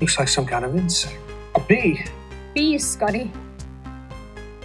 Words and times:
Looks 0.00 0.18
like 0.18 0.28
some 0.28 0.46
kind 0.46 0.64
of 0.64 0.76
insect. 0.76 1.18
A 1.54 1.60
bee. 1.60 2.04
Bees, 2.54 2.88
Scotty. 2.88 3.32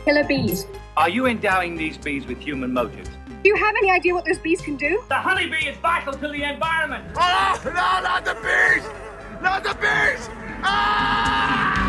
Killer 0.06 0.24
bees. 0.26 0.68
Are 0.96 1.10
you 1.10 1.26
endowing 1.26 1.76
these 1.76 1.98
bees 1.98 2.28
with 2.28 2.40
human 2.40 2.72
motives? 2.72 3.10
Do 3.44 3.50
you 3.50 3.56
have 3.56 3.76
any 3.76 3.90
idea 3.90 4.14
what 4.14 4.26
those 4.26 4.38
bees 4.38 4.62
can 4.62 4.76
do? 4.76 5.04
The 5.10 5.16
honeybee 5.16 5.68
is 5.68 5.78
vital 5.78 6.14
to 6.14 6.28
the 6.28 6.44
environment. 6.44 7.06
Oh, 7.18 7.62
no, 7.66 7.72
not 7.72 8.24
the 8.24 8.36
bees! 8.36 8.84
Not 9.42 9.64
the 9.64 9.74
bees! 9.74 10.30
Ah! 10.64 11.83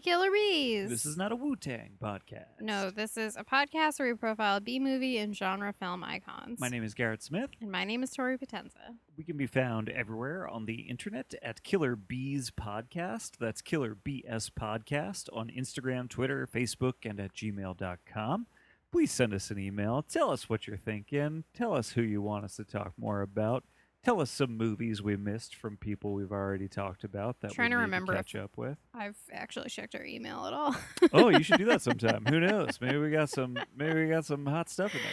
Killer 0.00 0.30
Bees. 0.30 0.88
This 0.90 1.06
is 1.06 1.16
not 1.16 1.32
a 1.32 1.36
Wu 1.36 1.56
Tang 1.56 1.92
podcast. 2.02 2.60
no, 2.60 2.90
this 2.90 3.16
is 3.16 3.36
a 3.36 3.44
podcast 3.44 3.98
where 3.98 4.08
we 4.08 4.14
profile 4.14 4.60
B 4.60 4.78
movie 4.78 5.18
and 5.18 5.36
genre 5.36 5.72
film 5.72 6.02
icons. 6.04 6.60
My 6.60 6.68
name 6.68 6.84
is 6.84 6.94
Garrett 6.94 7.22
Smith. 7.22 7.50
and 7.60 7.70
my 7.70 7.84
name 7.84 8.02
is 8.02 8.10
Tori 8.10 8.36
Potenza. 8.38 8.96
We 9.16 9.24
can 9.24 9.36
be 9.36 9.46
found 9.46 9.88
everywhere 9.88 10.46
on 10.48 10.66
the 10.66 10.82
internet 10.82 11.34
at 11.42 11.62
Killer 11.62 11.96
Bees 11.96 12.50
Podcast. 12.50 13.32
That's 13.38 13.62
Killer 13.62 13.94
BS 13.94 14.50
Podcast 14.50 15.28
on 15.32 15.48
Instagram, 15.50 16.08
Twitter, 16.08 16.46
Facebook, 16.52 16.94
and 17.04 17.18
at 17.20 17.34
gmail.com. 17.34 18.46
Please 18.92 19.10
send 19.10 19.34
us 19.34 19.50
an 19.50 19.58
email. 19.58 20.02
Tell 20.02 20.30
us 20.30 20.48
what 20.48 20.66
you're 20.66 20.76
thinking. 20.76 21.44
Tell 21.54 21.74
us 21.74 21.90
who 21.90 22.02
you 22.02 22.22
want 22.22 22.44
us 22.44 22.56
to 22.56 22.64
talk 22.64 22.92
more 22.96 23.20
about. 23.20 23.64
Tell 24.06 24.20
us 24.20 24.30
some 24.30 24.56
movies 24.56 25.02
we 25.02 25.16
missed 25.16 25.56
from 25.56 25.76
people 25.78 26.12
we've 26.12 26.30
already 26.30 26.68
talked 26.68 27.02
about 27.02 27.40
that 27.40 27.50
Trying 27.50 27.70
we 27.70 27.74
to 27.74 27.76
need 27.78 27.82
remember 27.82 28.12
if- 28.12 28.18
catch 28.18 28.36
up 28.36 28.56
with. 28.56 28.78
I've 28.94 29.16
actually 29.32 29.68
checked 29.68 29.96
our 29.96 30.04
email 30.04 30.46
at 30.46 30.52
all. 30.52 30.76
Oh, 31.12 31.28
you 31.28 31.42
should 31.42 31.58
do 31.58 31.64
that 31.64 31.82
sometime. 31.82 32.24
Who 32.28 32.38
knows? 32.38 32.80
Maybe 32.80 32.98
we 32.98 33.10
got 33.10 33.30
some. 33.30 33.58
Maybe 33.76 34.04
we 34.04 34.08
got 34.08 34.24
some 34.24 34.46
hot 34.46 34.68
stuff 34.70 34.94
in 34.94 35.00
there. 35.00 35.10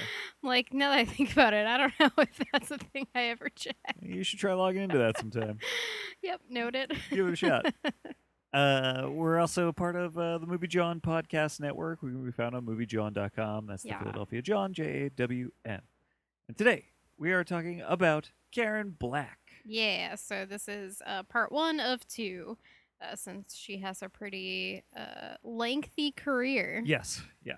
like 0.52 0.72
now 0.76 0.92
that 0.92 1.00
I 1.00 1.06
think 1.06 1.32
about 1.32 1.56
it, 1.56 1.66
I 1.66 1.78
don't 1.78 1.94
know 2.00 2.12
if 2.20 2.40
that's 2.52 2.70
a 2.70 2.78
thing 2.78 3.08
I 3.16 3.24
ever 3.30 3.50
check. 3.56 3.76
You 4.00 4.24
should 4.24 4.38
try 4.38 4.54
logging 4.54 4.84
into 4.84 5.00
that 5.00 5.18
sometime. 5.18 5.58
Yep, 6.22 6.42
noted. 6.50 6.94
Give 7.10 7.28
it 7.28 7.34
a 7.34 7.36
shot. 7.36 7.74
Uh, 8.54 9.08
we're 9.10 9.40
also 9.40 9.68
a 9.70 9.74
part 9.74 9.96
of 9.96 10.18
uh, 10.18 10.38
the 10.38 10.46
Movie 10.46 10.68
Jawn 10.68 11.02
podcast 11.02 11.60
network. 11.60 12.02
We 12.04 12.12
can 12.12 12.24
be 12.24 12.32
found 12.32 12.56
on 12.56 12.66
moviejawn.com. 12.66 13.66
That's 13.68 13.82
the 13.84 13.90
Yeah. 13.90 14.00
Philadelphia 14.00 14.42
John, 14.44 14.72
J 14.72 14.84
A 15.06 15.10
W 15.10 15.50
N. 15.66 15.82
And 16.48 16.56
today 16.56 16.86
we 17.18 17.32
are 17.34 17.44
talking 17.44 17.82
about 17.86 18.32
Karen 18.54 18.96
Black. 18.98 19.40
yeah, 19.66 20.16
so 20.16 20.46
this 20.46 20.68
is 20.68 21.02
uh, 21.06 21.24
part 21.24 21.52
one 21.52 21.80
of 21.80 22.08
two. 22.08 22.58
Uh, 23.02 23.18
since 23.18 23.54
she 23.54 23.80
has 23.80 24.02
a 24.02 24.08
pretty 24.08 24.82
uh, 24.96 25.36
lengthy 25.44 26.12
career. 26.14 26.82
Yes, 26.86 27.22
yeah. 27.44 27.56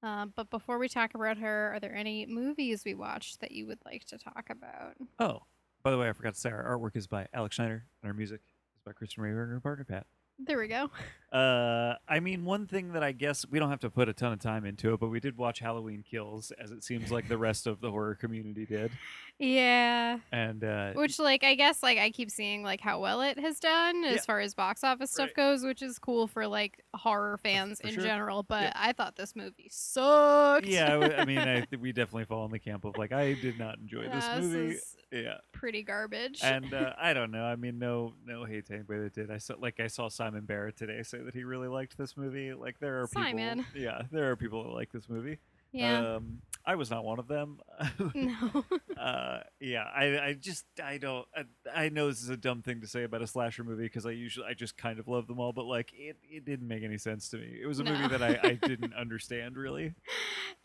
Uh, 0.00 0.26
but 0.36 0.48
before 0.48 0.78
we 0.78 0.88
talk 0.88 1.14
about 1.14 1.38
her, 1.38 1.72
are 1.74 1.80
there 1.80 1.94
any 1.94 2.24
movies 2.24 2.84
we 2.84 2.94
watched 2.94 3.40
that 3.40 3.50
you 3.50 3.66
would 3.66 3.80
like 3.84 4.04
to 4.04 4.16
talk 4.16 4.46
about? 4.48 4.94
Oh, 5.18 5.40
by 5.82 5.90
the 5.90 5.98
way, 5.98 6.08
I 6.08 6.12
forgot 6.12 6.34
to 6.34 6.40
say 6.40 6.50
our 6.50 6.78
artwork 6.78 6.96
is 6.96 7.08
by 7.08 7.26
Alex 7.34 7.56
Schneider 7.56 7.84
and 8.00 8.08
our 8.08 8.14
music 8.14 8.42
is 8.76 8.82
by 8.84 8.92
Kristen 8.92 9.24
Rayburn 9.24 9.44
and 9.44 9.52
her 9.54 9.60
partner 9.60 9.84
Pat. 9.84 10.06
There 10.38 10.58
we 10.58 10.68
go. 10.68 10.88
Uh, 11.32 11.94
I 12.08 12.18
mean, 12.20 12.44
one 12.44 12.66
thing 12.66 12.92
that 12.94 13.04
I 13.04 13.12
guess 13.12 13.46
we 13.48 13.58
don't 13.60 13.70
have 13.70 13.80
to 13.80 13.90
put 13.90 14.08
a 14.08 14.12
ton 14.12 14.32
of 14.32 14.40
time 14.40 14.64
into 14.64 14.92
it, 14.94 15.00
but 15.00 15.08
we 15.08 15.20
did 15.20 15.36
watch 15.36 15.60
Halloween 15.60 16.02
Kills, 16.08 16.50
as 16.58 16.70
it 16.72 16.82
seems 16.82 17.12
like 17.12 17.28
the 17.28 17.38
rest 17.38 17.66
of 17.68 17.80
the 17.80 17.90
horror 17.90 18.16
community 18.16 18.66
did. 18.66 18.90
Yeah. 19.38 20.18
And 20.32 20.62
uh, 20.64 20.92
Which, 20.92 21.18
like, 21.18 21.44
I 21.44 21.54
guess, 21.54 21.82
like, 21.82 21.98
I 21.98 22.10
keep 22.10 22.30
seeing, 22.30 22.62
like, 22.62 22.80
how 22.80 23.00
well 23.00 23.22
it 23.22 23.38
has 23.38 23.58
done 23.58 24.04
as 24.04 24.16
Yeah. 24.16 24.20
far 24.22 24.40
as 24.40 24.54
box 24.54 24.84
office 24.84 25.10
stuff 25.12 25.28
Right. 25.28 25.36
goes, 25.36 25.64
which 25.64 25.80
is 25.82 25.98
cool 25.98 26.26
for, 26.26 26.46
like, 26.46 26.82
horror 26.94 27.38
fans 27.42 27.80
for 27.80 27.88
in 27.88 27.94
sure. 27.94 28.02
general. 28.02 28.42
But 28.42 28.64
Yeah. 28.64 28.72
I 28.74 28.92
thought 28.92 29.16
this 29.16 29.34
movie 29.34 29.68
sucked. 29.70 30.66
yeah, 30.66 30.96
I 31.16 31.24
mean, 31.24 31.38
I 31.38 31.66
we 31.80 31.92
definitely 31.92 32.24
fall 32.26 32.44
in 32.44 32.50
the 32.50 32.58
camp 32.58 32.84
of 32.84 32.98
like 32.98 33.12
I 33.12 33.32
did 33.34 33.58
not 33.58 33.78
enjoy 33.78 34.08
this 34.08 34.24
Uh, 34.24 34.40
movie. 34.40 34.74
is 34.74 34.96
Yeah, 35.10 35.38
pretty 35.52 35.82
garbage. 35.84 36.40
and 36.42 36.74
uh, 36.74 36.94
I 36.98 37.14
don't 37.14 37.30
know. 37.30 37.44
I 37.44 37.56
mean, 37.56 37.78
no, 37.78 38.14
no 38.26 38.44
hate 38.44 38.66
to 38.66 38.74
anybody 38.74 39.00
that 39.04 39.14
did. 39.14 39.30
I 39.30 39.38
saw 39.38 39.54
like 39.58 39.80
I 39.80 39.86
saw 39.86 40.08
Simon 40.08 40.44
Barrett 40.44 40.76
today 40.76 41.02
say 41.02 41.18
that 41.24 41.34
he 41.34 41.44
really 41.44 41.68
liked 41.68 41.96
this 41.96 42.16
movie. 42.16 42.52
Like 42.52 42.78
there 42.80 43.02
are 43.02 43.06
Simon. 43.06 43.64
people, 43.64 43.80
yeah, 43.80 44.02
there 44.10 44.30
are 44.30 44.36
people 44.36 44.64
that 44.64 44.70
like 44.70 44.92
this 44.92 45.08
movie. 45.08 45.38
yeah. 45.72 46.16
Um, 46.16 46.40
I 46.64 46.74
was 46.74 46.90
not 46.90 47.04
one 47.04 47.18
of 47.18 47.26
them. 47.28 47.58
no. 48.14 48.64
uh, 49.00 49.40
yeah, 49.60 49.84
I, 49.84 50.18
I 50.18 50.32
just, 50.34 50.64
I 50.82 50.98
don't, 50.98 51.26
I, 51.34 51.44
I 51.84 51.88
know 51.88 52.08
this 52.08 52.22
is 52.22 52.28
a 52.28 52.36
dumb 52.36 52.62
thing 52.62 52.80
to 52.82 52.86
say 52.86 53.04
about 53.04 53.22
a 53.22 53.26
slasher 53.26 53.64
movie 53.64 53.84
because 53.84 54.06
I 54.06 54.10
usually, 54.10 54.46
I 54.46 54.54
just 54.54 54.76
kind 54.76 54.98
of 54.98 55.08
love 55.08 55.26
them 55.26 55.40
all, 55.40 55.52
but 55.52 55.64
like 55.64 55.92
it, 55.94 56.16
it 56.22 56.44
didn't 56.44 56.68
make 56.68 56.82
any 56.82 56.98
sense 56.98 57.28
to 57.30 57.38
me. 57.38 57.58
It 57.62 57.66
was 57.66 57.80
a 57.80 57.84
No. 57.84 57.92
movie 57.92 58.06
that 58.08 58.22
I, 58.22 58.38
I 58.50 58.54
didn't 58.66 58.94
understand 58.94 59.56
really. 59.56 59.94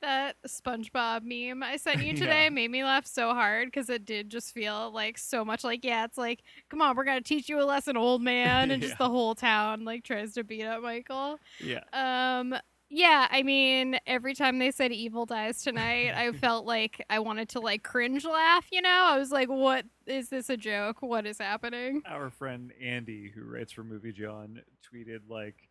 that 0.02 0.36
SpongeBob 0.48 1.24
meme 1.24 1.64
I 1.64 1.78
sent 1.78 2.02
you 2.02 2.14
Yeah. 2.14 2.20
today 2.20 2.50
made 2.50 2.70
me 2.70 2.84
laugh 2.84 3.06
so 3.08 3.34
hard 3.34 3.68
because 3.68 3.90
it 3.90 4.06
did 4.06 4.30
just 4.30 4.54
feel 4.54 4.92
like 4.92 5.18
so 5.18 5.44
much 5.46 5.64
like, 5.64 5.84
yeah, 5.86 6.04
it's 6.06 6.18
like, 6.18 6.42
come 6.70 6.82
on, 6.82 6.96
we're 6.96 7.06
going 7.06 7.18
to 7.22 7.28
teach 7.28 7.48
you 7.50 7.62
a 7.62 7.64
lesson, 7.64 7.96
old 7.98 8.22
man. 8.22 8.70
And 8.72 8.82
Yeah. 8.82 8.88
just 8.88 8.98
the 8.98 9.10
whole 9.10 9.34
town, 9.36 9.86
like, 9.86 10.04
tries 10.04 10.34
to 10.34 10.44
beat 10.44 10.66
up 10.66 10.84
Michael. 10.84 11.40
Yeah. 11.60 11.82
Um, 11.94 12.56
yeah, 12.96 13.28
I 13.30 13.44
mean, 13.44 14.00
every 14.08 14.34
time 14.34 14.58
they 14.58 14.72
said 14.72 14.94
evil 14.94 15.26
dies 15.26 15.62
tonight, 15.62 16.14
I 16.16 16.32
felt 16.40 16.66
like 16.66 17.04
I 17.10 17.20
wanted 17.20 17.50
to 17.50 17.60
like 17.60 17.84
cringe 17.84 18.24
laugh, 18.24 18.68
you 18.72 18.82
know? 18.82 18.90
I 18.90 19.20
was 19.20 19.32
like, 19.32 19.50
what 19.50 19.84
is 20.08 20.30
this 20.30 20.50
a 20.50 20.56
joke? 20.56 21.02
What 21.02 21.26
is 21.26 21.38
happening? 21.38 22.02
our 22.08 22.30
friend 22.30 22.72
Andy, 22.82 23.30
who 23.36 23.44
writes 23.44 23.74
for 23.74 23.84
Movie 23.84 24.14
Jawn, 24.14 24.62
tweeted 24.82 25.20
like, 25.28 25.68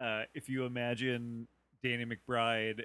uh, 0.00 0.22
"If 0.34 0.48
you 0.48 0.64
imagine 0.64 1.46
Danny 1.82 2.06
McBride 2.06 2.84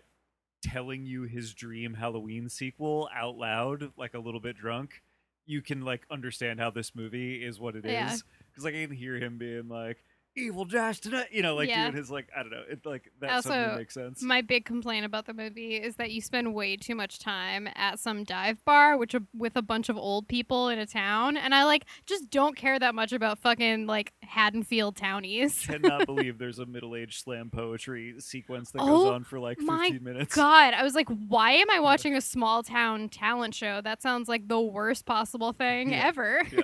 telling 0.62 1.06
you 1.06 1.24
his 1.24 1.54
dream 1.54 1.94
Halloween 1.94 2.50
sequel 2.50 3.08
out 3.16 3.38
loud, 3.38 3.94
like 3.96 4.16
a 4.16 4.20
little 4.20 4.42
bit 4.42 4.58
drunk, 4.58 5.02
you 5.46 5.62
can 5.62 5.86
like 5.86 6.02
understand 6.12 6.60
how 6.60 6.72
this 6.72 6.94
movie 6.94 7.42
is 7.42 7.58
what 7.58 7.78
it 7.78 7.86
is. 7.86 7.92
Yeah. 7.94 8.16
Because 8.50 8.66
like 8.66 8.76
I 8.76 8.86
can 8.86 8.96
hear 8.96 9.16
him 9.16 9.38
being 9.38 9.70
like." 9.70 10.04
Evil 10.38 10.66
Josh 10.66 11.00
tonight, 11.00 11.28
you 11.32 11.42
know, 11.42 11.56
like 11.56 11.68
Yeah. 11.70 11.84
doing 11.86 11.96
his 11.98 12.12
like 12.12 12.30
I 12.36 12.42
don't 12.44 12.52
know, 12.52 12.64
it 12.70 12.86
like 12.86 13.12
that 13.22 13.32
Also, 13.32 13.76
makes 13.76 13.94
sense. 13.94 14.22
My 14.22 14.42
big 14.42 14.66
complaint 14.66 15.06
about 15.06 15.26
the 15.26 15.34
movie 15.34 15.76
is 15.76 15.96
that 15.96 16.12
you 16.12 16.22
spend 16.22 16.54
way 16.54 16.78
too 16.78 16.96
much 16.96 17.20
time 17.20 17.68
at 17.76 18.00
some 18.00 18.24
dive 18.24 18.64
bar, 18.66 18.98
which 18.98 19.16
with 19.34 19.56
a 19.56 19.62
bunch 19.62 19.90
of 19.90 19.98
old 19.98 20.28
people 20.28 20.70
in 20.70 20.78
a 20.80 20.86
town, 20.86 21.38
and 21.38 21.56
I 21.56 21.64
like 21.66 21.86
just 22.06 22.30
don't 22.30 22.56
care 22.56 22.78
that 22.78 22.94
much 22.96 23.12
about 23.12 23.40
fucking 23.40 23.88
like 23.88 24.14
Haddonfield 24.22 24.96
townies. 24.96 25.66
Cannot 25.68 26.06
believe 26.06 26.38
there's 26.38 26.60
a 26.60 26.66
middle-aged 26.66 27.24
slam 27.24 27.50
poetry 27.50 28.16
sequence 28.20 28.72
that 28.72 28.80
goes 28.80 28.90
Oh 29.06 29.14
on 29.14 29.24
for 29.24 29.40
like 29.40 29.60
my 29.60 29.90
15 29.90 30.04
minutes. 30.04 30.36
God, 30.36 30.74
I 30.74 30.84
was 30.84 30.94
like, 30.96 31.10
why 31.10 31.52
am 31.54 31.70
I 31.72 31.80
watching 31.80 32.16
a 32.16 32.22
small 32.22 32.64
town 32.64 33.10
talent 33.10 33.56
show? 33.56 33.82
That 33.82 34.02
sounds 34.02 34.30
like 34.30 34.48
the 34.48 34.60
worst 34.62 35.06
possible 35.06 35.52
thing 35.54 35.90
Yeah. 35.92 36.06
ever. 36.08 36.44
yeah. 36.52 36.62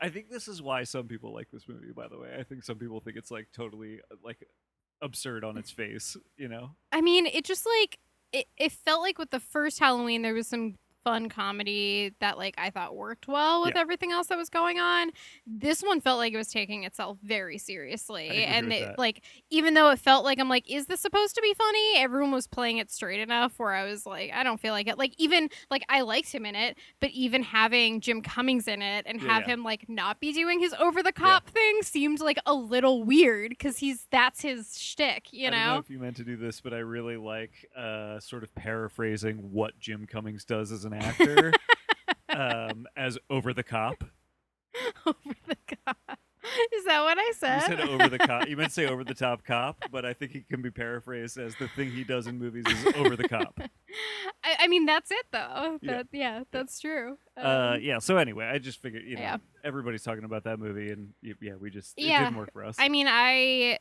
I 0.00 0.08
think 0.08 0.30
this 0.30 0.48
is 0.48 0.62
why 0.62 0.84
some 0.84 1.08
people 1.08 1.32
like 1.32 1.50
this 1.52 1.68
movie. 1.68 1.92
By 1.92 2.08
the 2.08 2.18
way, 2.18 2.36
I 2.38 2.42
think 2.42 2.64
some 2.64 2.76
people 2.76 3.00
think 3.00 3.16
it's 3.16 3.30
like 3.30 3.48
totally 3.52 4.00
like 4.22 4.48
absurd 5.02 5.44
on 5.44 5.56
its 5.58 5.70
face. 5.70 6.16
You 6.36 6.48
know? 6.48 6.70
I 6.92 7.00
mean, 7.00 7.26
it 7.26 7.44
just 7.44 7.66
like 7.66 7.98
it, 8.32 8.46
it 8.56 8.72
felt 8.72 9.02
like 9.02 9.18
with 9.18 9.30
the 9.30 9.40
first 9.40 9.78
Halloween 9.78 10.22
there 10.22 10.34
was 10.34 10.46
some 10.46 10.76
fun 11.04 11.28
comedy 11.28 12.12
that 12.20 12.36
like 12.38 12.54
I 12.58 12.70
thought 12.70 12.94
worked 12.96 13.28
well 13.28 13.62
with 13.62 13.74
Yeah. 13.74 13.80
everything 13.80 14.12
else 14.12 14.26
that 14.28 14.38
was 14.38 14.48
going 14.50 14.78
on. 14.78 15.10
This 15.46 15.82
one 15.82 16.00
felt 16.00 16.18
like 16.18 16.32
it 16.32 16.36
was 16.36 16.48
taking 16.50 16.84
itself 16.84 17.18
very 17.22 17.58
seriously. 17.58 18.28
And 18.44 18.72
it, 18.72 18.80
that. 18.86 18.98
like 18.98 19.22
even 19.50 19.74
though 19.74 19.90
it 19.90 19.98
felt 19.98 20.24
like 20.24 20.38
I'm 20.38 20.48
like, 20.48 20.70
is 20.70 20.86
this 20.86 21.00
supposed 21.00 21.34
to 21.36 21.42
be 21.42 21.54
funny? 21.54 21.96
Everyone 21.98 22.32
was 22.32 22.46
playing 22.46 22.78
it 22.78 22.90
straight 22.90 23.20
enough 23.20 23.58
where 23.58 23.72
I 23.72 23.84
was 23.84 24.04
like, 24.06 24.32
I 24.32 24.42
don't 24.42 24.60
feel 24.60 24.72
like 24.72 24.88
it. 24.88 24.98
Like 24.98 25.14
even 25.18 25.48
like 25.70 25.84
I 25.88 26.00
liked 26.02 26.32
him 26.32 26.44
in 26.44 26.54
it, 26.56 26.76
but 27.00 27.10
even 27.10 27.42
having 27.42 28.00
Jim 28.00 28.20
Cummings 28.22 28.68
in 28.68 28.82
it 28.82 29.06
and 29.06 29.20
Yeah, 29.22 29.28
have 29.34 29.42
yeah. 29.46 29.54
him 29.54 29.64
like 29.64 29.88
not 29.88 30.20
be 30.20 30.32
doing 30.32 30.60
his 30.60 30.74
over 30.74 31.02
the 31.02 31.12
cop 31.12 31.48
thing 31.48 31.82
seemed 31.82 32.20
like 32.20 32.38
a 32.46 32.54
little 32.54 33.02
weird 33.04 33.50
because 33.50 33.78
he's 33.78 34.06
that's 34.10 34.42
his 34.42 34.78
shtick, 34.78 35.32
you 35.32 35.46
I 35.46 35.50
don't 35.50 35.60
know 35.60 35.72
know? 35.74 35.78
if 35.78 35.90
you 35.90 35.98
meant 35.98 36.16
to 36.16 36.24
do 36.24 36.36
this, 36.36 36.60
but 36.60 36.72
I 36.74 36.78
really 36.78 37.16
like 37.16 37.52
uh, 37.76 38.20
sort 38.20 38.42
of 38.42 38.54
paraphrasing 38.54 39.52
what 39.52 39.78
Jim 39.78 40.06
Cummings 40.06 40.44
does 40.44 40.72
as 40.72 40.84
an 40.92 41.02
actor 41.02 41.52
um, 42.28 42.86
as 42.96 43.18
over 43.30 43.52
the 43.52 43.62
cop. 43.62 44.04
over 45.06 45.16
the 45.46 45.56
cop. 45.86 46.18
Is 46.72 46.84
that 46.86 47.02
what 47.02 47.18
I 47.18 47.22
You 47.22 47.34
said? 47.34 47.60
said 47.60 47.80
over 47.80 48.08
the 48.08 48.18
cop. 48.18 48.48
You 48.48 48.56
meant 48.56 48.72
say 48.72 48.86
over 48.90 49.04
the 49.04 49.12
top 49.14 49.44
cop, 49.44 49.84
but 49.90 50.06
I 50.06 50.12
think 50.14 50.34
it 50.34 50.48
can 50.48 50.62
be 50.62 50.70
paraphrased 50.70 51.36
as 51.36 51.54
the 51.56 51.68
thing 51.68 51.90
he 51.90 52.04
does 52.04 52.26
in 52.26 52.38
movies 52.38 52.64
is 52.66 52.94
over 52.94 53.16
the 53.16 53.28
cop. 53.28 53.60
I, 54.44 54.56
I 54.60 54.66
mean, 54.68 54.86
that's 54.86 55.10
it 55.10 55.26
though. 55.30 55.78
Yeah. 55.82 55.92
That, 55.96 56.06
yeah, 56.12 56.44
that's 56.50 56.80
true. 56.80 57.18
Uh, 57.36 57.72
Um, 57.74 57.80
yeah. 57.82 57.98
So 57.98 58.16
anyway, 58.16 58.46
I 58.46 58.58
just 58.58 58.80
figured 58.80 59.02
you 59.04 59.16
know 59.16 59.22
Yeah. 59.22 59.36
everybody's 59.64 60.02
talking 60.04 60.24
about 60.24 60.44
that 60.44 60.58
movie, 60.58 60.90
and 60.90 61.12
yeah, 61.22 61.54
we 61.60 61.70
just 61.70 61.94
it 61.98 62.04
Yeah. 62.06 62.24
didn't 62.24 62.36
work 62.38 62.52
for 62.52 62.64
us. 62.64 62.76
I 62.78 62.88
mean, 62.88 63.08
I 63.10 63.78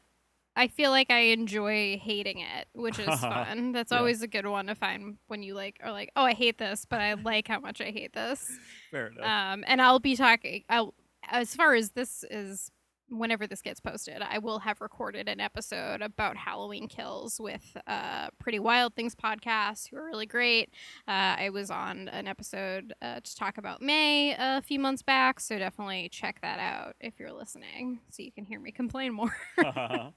I 0.57 0.67
feel 0.67 0.89
like 0.91 1.09
I 1.11 1.19
enjoy 1.19 1.97
hating 2.03 2.39
it, 2.39 2.67
which 2.73 2.99
is 2.99 3.05
fun. 3.21 3.71
That's 3.71 3.91
Yeah. 3.91 3.99
always 3.99 4.21
a 4.23 4.27
good 4.27 4.45
one 4.47 4.67
to 4.67 4.75
find 4.75 5.17
when 5.27 5.43
you 5.43 5.53
like 5.53 5.79
are 5.83 5.91
like, 5.91 6.11
oh, 6.15 6.23
I 6.23 6.33
hate 6.33 6.57
this, 6.57 6.85
but 6.85 6.99
I 6.99 7.13
like 7.13 7.47
how 7.47 7.59
much 7.59 7.79
I 7.79 7.91
hate 7.91 8.13
this. 8.13 8.51
Fair 8.91 9.07
enough. 9.07 9.23
Um, 9.25 9.63
and 9.67 9.81
I'll 9.81 9.99
be 9.99 10.15
talking. 10.15 10.63
I'll 10.69 10.93
as 11.29 11.53
far 11.55 11.73
as 11.75 11.91
this 11.91 12.23
is 12.29 12.71
whenever 13.09 13.47
this 13.47 13.61
gets 13.61 13.79
posted, 13.79 14.21
I 14.21 14.39
will 14.39 14.59
have 14.59 14.81
recorded 14.81 15.29
an 15.29 15.39
episode 15.39 16.01
about 16.01 16.35
Halloween 16.35 16.87
kills 16.89 17.39
with 17.39 17.77
uh, 17.87 18.27
Pretty 18.37 18.59
Wild 18.59 18.95
Things 18.95 19.15
podcast, 19.15 19.89
who 19.89 19.95
are 19.95 20.05
really 20.05 20.25
great. 20.25 20.71
Uh, 21.07 21.35
I 21.39 21.49
was 21.51 21.71
on 21.71 22.09
an 22.09 22.27
episode 22.27 22.93
uh, 23.01 23.21
to 23.21 23.35
talk 23.37 23.57
about 23.57 23.81
May 23.81 24.35
a 24.37 24.61
few 24.61 24.77
months 24.79 25.03
back, 25.03 25.39
so 25.39 25.57
definitely 25.57 26.09
check 26.09 26.41
that 26.41 26.59
out 26.59 26.95
if 26.99 27.13
you're 27.17 27.31
listening, 27.31 27.99
so 28.09 28.23
you 28.23 28.31
can 28.33 28.43
hear 28.43 28.59
me 28.59 28.71
complain 28.73 29.13
more. 29.13 29.35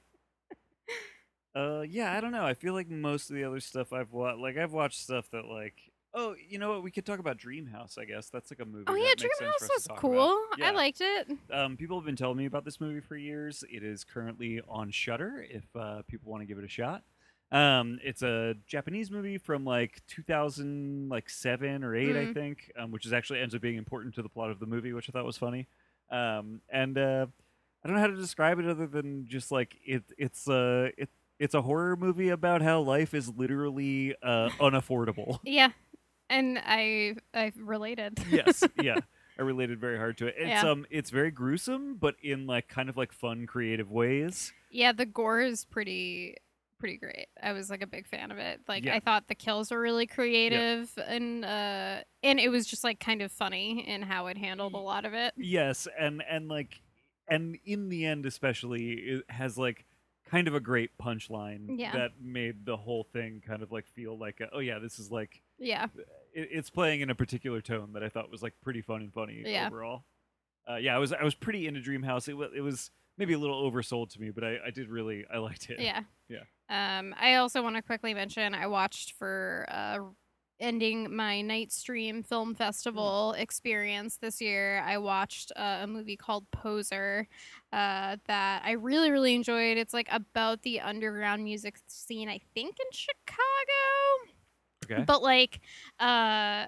uh, 1.54 1.82
yeah, 1.82 2.12
I 2.16 2.20
don't 2.20 2.32
know. 2.32 2.44
I 2.44 2.54
feel 2.54 2.74
like 2.74 2.88
most 2.88 3.30
of 3.30 3.36
the 3.36 3.44
other 3.44 3.60
stuff 3.60 3.92
I've 3.92 4.12
watched, 4.12 4.38
like 4.38 4.56
I've 4.56 4.72
watched 4.72 5.00
stuff 5.00 5.28
that 5.32 5.44
like, 5.46 5.74
oh, 6.14 6.34
you 6.48 6.58
know 6.58 6.70
what? 6.70 6.82
We 6.82 6.90
could 6.90 7.04
talk 7.06 7.18
about 7.18 7.38
Dreamhouse. 7.38 7.98
I 7.98 8.04
guess 8.04 8.28
that's 8.30 8.50
like 8.50 8.60
a 8.60 8.64
movie. 8.64 8.84
oh 8.88 8.94
yeah, 8.94 9.04
makes 9.10 9.22
sense 9.22 9.32
for 9.38 9.44
Dreamhouse 9.44 9.68
was 9.68 9.88
cool. 9.98 10.38
about. 10.54 10.66
I 10.66 10.70
liked 10.72 11.00
it. 11.00 11.28
Um, 11.52 11.76
people 11.76 11.98
have 11.98 12.04
been 12.06 12.16
telling 12.16 12.36
me 12.36 12.46
about 12.46 12.64
this 12.64 12.80
movie 12.80 13.00
for 13.00 13.16
years. 13.16 13.64
It 13.70 13.82
is 13.82 14.04
currently 14.04 14.60
on 14.68 14.90
Shudder. 14.90 15.44
If 15.48 15.64
uh, 15.76 16.02
people 16.08 16.30
want 16.30 16.42
to 16.42 16.46
give 16.46 16.58
it 16.58 16.64
a 16.64 16.68
shot, 16.68 17.02
um, 17.52 17.98
it's 18.04 18.22
a 18.22 18.54
Japanese 18.68 19.10
movie 19.10 19.38
from 19.38 19.64
like 19.64 20.00
2000, 20.06 21.08
like 21.08 21.28
seven 21.28 21.82
or 21.82 21.96
eight, 21.96 22.16
I 22.16 22.26
Mm. 22.26 22.34
think, 22.34 22.70
um, 22.78 22.92
which 22.92 23.06
is 23.06 23.12
actually 23.12 23.40
ends 23.40 23.54
up 23.54 23.60
being 23.60 23.76
important 23.76 24.14
to 24.14 24.22
the 24.22 24.28
plot 24.28 24.50
of 24.50 24.60
the 24.60 24.66
movie, 24.66 24.92
which 24.92 25.08
I 25.08 25.12
thought 25.12 25.24
was 25.24 25.36
funny. 25.38 25.66
Um, 26.10 26.60
and 26.68 26.96
uh, 26.96 27.26
I 27.84 27.88
don't 27.88 27.96
know 27.96 28.00
how 28.02 28.06
to 28.08 28.16
describe 28.16 28.58
it 28.60 28.66
other 28.66 28.86
than 28.86 29.26
just 29.28 29.50
like 29.50 29.76
it. 29.84 30.04
It's 30.18 30.48
uh, 30.48 30.90
it. 30.96 31.08
It's 31.40 31.54
a 31.54 31.62
horror 31.62 31.96
movie 31.96 32.28
about 32.28 32.60
how 32.60 32.80
life 32.82 33.14
is 33.14 33.28
literally 33.34 34.14
uh, 34.22 34.50
unaffordable. 34.60 35.38
Yeah, 35.44 35.70
and 36.28 36.58
I 36.64 37.16
I 37.34 37.50
related. 37.56 38.18
yes, 38.30 38.62
yeah. 38.82 39.00
I 39.38 39.42
related 39.42 39.80
very 39.80 39.96
hard 39.96 40.18
to 40.18 40.26
it. 40.26 40.34
It's 40.38 40.48
Yeah. 40.62 40.70
um 40.70 40.84
it's 40.90 41.08
very 41.08 41.30
gruesome, 41.30 41.96
but 41.96 42.14
in 42.22 42.46
like 42.46 42.68
kind 42.68 42.90
of 42.90 42.96
like 42.98 43.10
fun, 43.10 43.46
creative 43.46 43.90
ways. 43.90 44.52
Yeah, 44.70 44.92
the 44.92 45.06
gore 45.06 45.40
is 45.40 45.64
pretty 45.64 46.36
pretty 46.78 46.98
great. 46.98 47.28
I 47.42 47.52
was 47.52 47.70
like 47.70 47.82
a 47.82 47.86
big 47.86 48.06
fan 48.06 48.30
of 48.30 48.36
it. 48.38 48.60
Like 48.68 48.84
Yeah. 48.84 48.94
I 48.96 49.00
thought 49.00 49.28
the 49.28 49.34
kills 49.34 49.70
were 49.70 49.80
really 49.80 50.06
creative 50.06 50.92
and 51.06 51.42
uh 51.44 52.00
and 52.22 52.38
it 52.38 52.50
was 52.50 52.66
just 52.66 52.84
like 52.84 53.00
kind 53.00 53.22
of 53.22 53.32
funny 53.32 53.80
in 53.88 54.02
how 54.02 54.26
it 54.26 54.36
handled 54.36 54.74
a 54.74 54.78
lot 54.78 55.06
of 55.06 55.14
it. 55.14 55.32
Yes, 55.38 55.88
and 55.98 56.22
and 56.30 56.48
like 56.48 56.82
and 57.28 57.56
in 57.64 57.88
the 57.88 58.04
end 58.04 58.26
especially 58.26 58.90
it 58.92 59.24
has 59.30 59.56
like 59.56 59.86
kind 60.30 60.46
of 60.48 60.54
a 60.54 60.60
great 60.60 60.90
punchline 60.96 61.78
Yeah. 61.78 61.92
that 61.92 62.10
made 62.20 62.64
the 62.64 62.76
whole 62.76 63.04
thing 63.04 63.42
kind 63.44 63.62
of 63.62 63.72
like 63.72 63.86
feel 63.88 64.16
like 64.18 64.40
a, 64.40 64.48
oh 64.52 64.60
yeah, 64.60 64.78
this 64.78 64.98
is 64.98 65.10
like 65.10 65.40
Yeah. 65.58 65.86
it, 66.32 66.48
it's 66.52 66.70
playing 66.70 67.00
in 67.00 67.10
a 67.10 67.14
particular 67.14 67.60
tone 67.60 67.92
that 67.94 68.02
I 68.04 68.08
thought 68.08 68.30
was 68.30 68.42
like 68.42 68.54
pretty 68.62 68.80
fun 68.82 69.00
and 69.02 69.12
funny 69.12 69.42
Yeah. 69.44 69.66
overall. 69.66 70.04
Uh, 70.68 70.76
yeah, 70.76 70.94
I 70.94 70.98
was 70.98 71.12
I 71.12 71.24
was 71.24 71.34
pretty 71.34 71.66
into 71.66 71.80
Dreamhouse. 71.80 72.28
It 72.28 72.34
was 72.34 72.50
it 72.54 72.60
was 72.60 72.90
maybe 73.18 73.32
a 73.32 73.38
little 73.38 73.68
oversold 73.70 74.10
to 74.10 74.20
me, 74.20 74.30
but 74.30 74.44
I, 74.44 74.58
I 74.66 74.70
did 74.70 74.88
really 74.88 75.24
I 75.32 75.38
liked 75.38 75.68
it. 75.70 75.80
Yeah. 75.80 76.02
Yeah. 76.28 76.98
Um 76.98 77.12
I 77.20 77.34
also 77.34 77.60
want 77.60 77.74
to 77.74 77.82
quickly 77.82 78.14
mention 78.14 78.54
I 78.54 78.68
watched 78.68 79.14
for 79.18 79.66
uh 79.68 79.98
ending 80.60 81.14
my 81.14 81.40
night 81.40 81.72
stream 81.72 82.22
film 82.22 82.54
festival 82.54 83.34
experience 83.38 84.18
this 84.18 84.40
year 84.40 84.82
i 84.86 84.98
watched 84.98 85.50
uh, 85.56 85.78
a 85.82 85.86
movie 85.86 86.16
called 86.16 86.48
poser 86.50 87.26
uh, 87.72 88.16
that 88.26 88.62
i 88.64 88.72
really 88.72 89.10
really 89.10 89.34
enjoyed. 89.34 89.78
It's 89.78 89.94
like 89.94 90.08
about 90.10 90.62
the 90.62 90.80
underground 90.80 91.44
music 91.44 91.76
scene 91.86 92.28
i 92.28 92.40
think 92.54 92.76
in 92.78 92.86
chicago. 92.92 94.30
Okay. 94.84 95.04
but 95.04 95.22
like 95.22 95.60
uh 95.98 96.66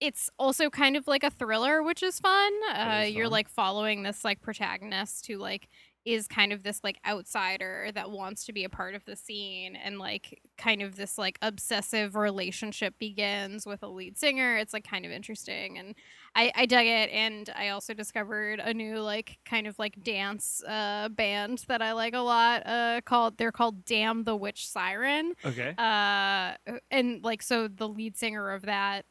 it's 0.00 0.30
also 0.38 0.70
kind 0.70 0.96
of 0.96 1.06
like 1.06 1.22
a 1.22 1.30
thriller 1.30 1.82
which 1.82 2.02
is 2.02 2.18
fun. 2.20 2.52
Uh 2.74 3.02
is 3.04 3.10
you're 3.14 3.28
like 3.28 3.48
following 3.48 4.02
this 4.02 4.24
like 4.24 4.40
protagonist 4.40 5.26
who 5.26 5.36
like 5.36 5.68
is 6.04 6.26
kind 6.26 6.52
of 6.52 6.62
this 6.62 6.80
like 6.82 6.98
outsider 7.06 7.90
that 7.94 8.10
wants 8.10 8.46
to 8.46 8.52
be 8.52 8.64
a 8.64 8.68
part 8.68 8.94
of 8.94 9.04
the 9.04 9.14
scene 9.14 9.76
and 9.76 9.98
like 9.98 10.40
kind 10.56 10.80
of 10.80 10.96
this 10.96 11.18
like 11.18 11.38
obsessive 11.42 12.14
relationship 12.14 12.94
begins 12.98 13.66
with 13.66 13.82
a 13.82 13.86
lead 13.88 14.16
singer 14.16 14.56
it's 14.56 14.72
like 14.72 14.84
kind 14.88 15.04
of 15.04 15.12
interesting 15.12 15.78
and 15.78 15.94
i 16.34 16.50
i 16.54 16.64
dug 16.66 16.86
it 16.86 17.10
and 17.10 17.50
i 17.54 17.68
also 17.68 17.92
discovered 17.92 18.60
a 18.60 18.72
new 18.72 18.98
like 19.00 19.38
kind 19.44 19.66
of 19.66 19.78
like 19.78 20.02
dance 20.02 20.62
uh 20.66 21.08
band 21.10 21.64
that 21.68 21.82
i 21.82 21.92
like 21.92 22.14
a 22.14 22.18
lot 22.18 22.62
uh 22.66 23.00
called 23.04 23.36
they're 23.36 23.52
called 23.52 23.84
damn 23.84 24.24
the 24.24 24.34
witch 24.36 24.68
siren 24.68 25.34
Okay. 25.44 25.74
uh 25.76 26.54
and 26.90 27.22
like 27.22 27.42
so 27.42 27.68
the 27.68 27.88
lead 27.88 28.16
singer 28.16 28.50
of 28.50 28.62
that 28.62 29.04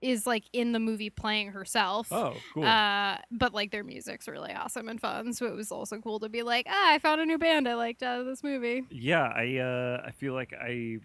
is 0.00 0.26
like 0.26 0.44
in 0.52 0.72
the 0.72 0.78
movie 0.78 1.10
playing 1.10 1.48
herself 1.48 2.06
oh, 2.12 2.34
cool. 2.54 2.62
uh 2.64 3.16
but 3.32 3.52
like 3.52 3.72
their 3.72 3.82
music's 3.82 4.28
really 4.28 4.52
awesome 4.52 4.88
and 4.88 5.00
fun 5.00 5.32
so 5.32 5.46
it 5.46 5.54
was 5.54 5.72
also 5.72 5.98
cool 5.98 6.20
to 6.20 6.28
be 6.28 6.42
like 6.44 6.66
ah 6.70 6.92
i 6.92 6.98
found 7.00 7.20
a 7.20 7.26
new 7.26 7.36
band 7.36 7.68
i 7.68 7.74
liked 7.74 8.02
out 8.02 8.20
of 8.20 8.26
this 8.26 8.44
movie 8.44 8.82
Yeah, 8.90 9.22
I 9.24 9.56
uh 9.58 10.02
I 10.06 10.12
feel 10.12 10.34
like 10.34 10.52
I 10.52 10.98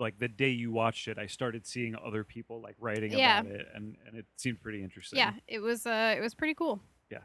like 0.00 0.18
the 0.18 0.28
day 0.28 0.50
you 0.50 0.70
watched 0.72 1.08
it, 1.08 1.18
I 1.18 1.26
started 1.26 1.66
seeing 1.66 1.96
other 1.96 2.22
people 2.24 2.60
like 2.60 2.76
writing 2.80 3.12
Yeah. 3.12 3.40
about 3.40 3.52
it 3.52 3.66
and 3.74 3.96
and 4.06 4.16
it 4.16 4.26
seemed 4.36 4.60
pretty 4.60 4.82
interesting. 4.82 5.18
yeah 5.18 5.32
it 5.46 5.60
was 5.60 5.86
uh 5.86 6.14
it 6.16 6.20
was 6.20 6.34
pretty 6.34 6.54
cool 6.54 6.80
Yeah, 7.10 7.18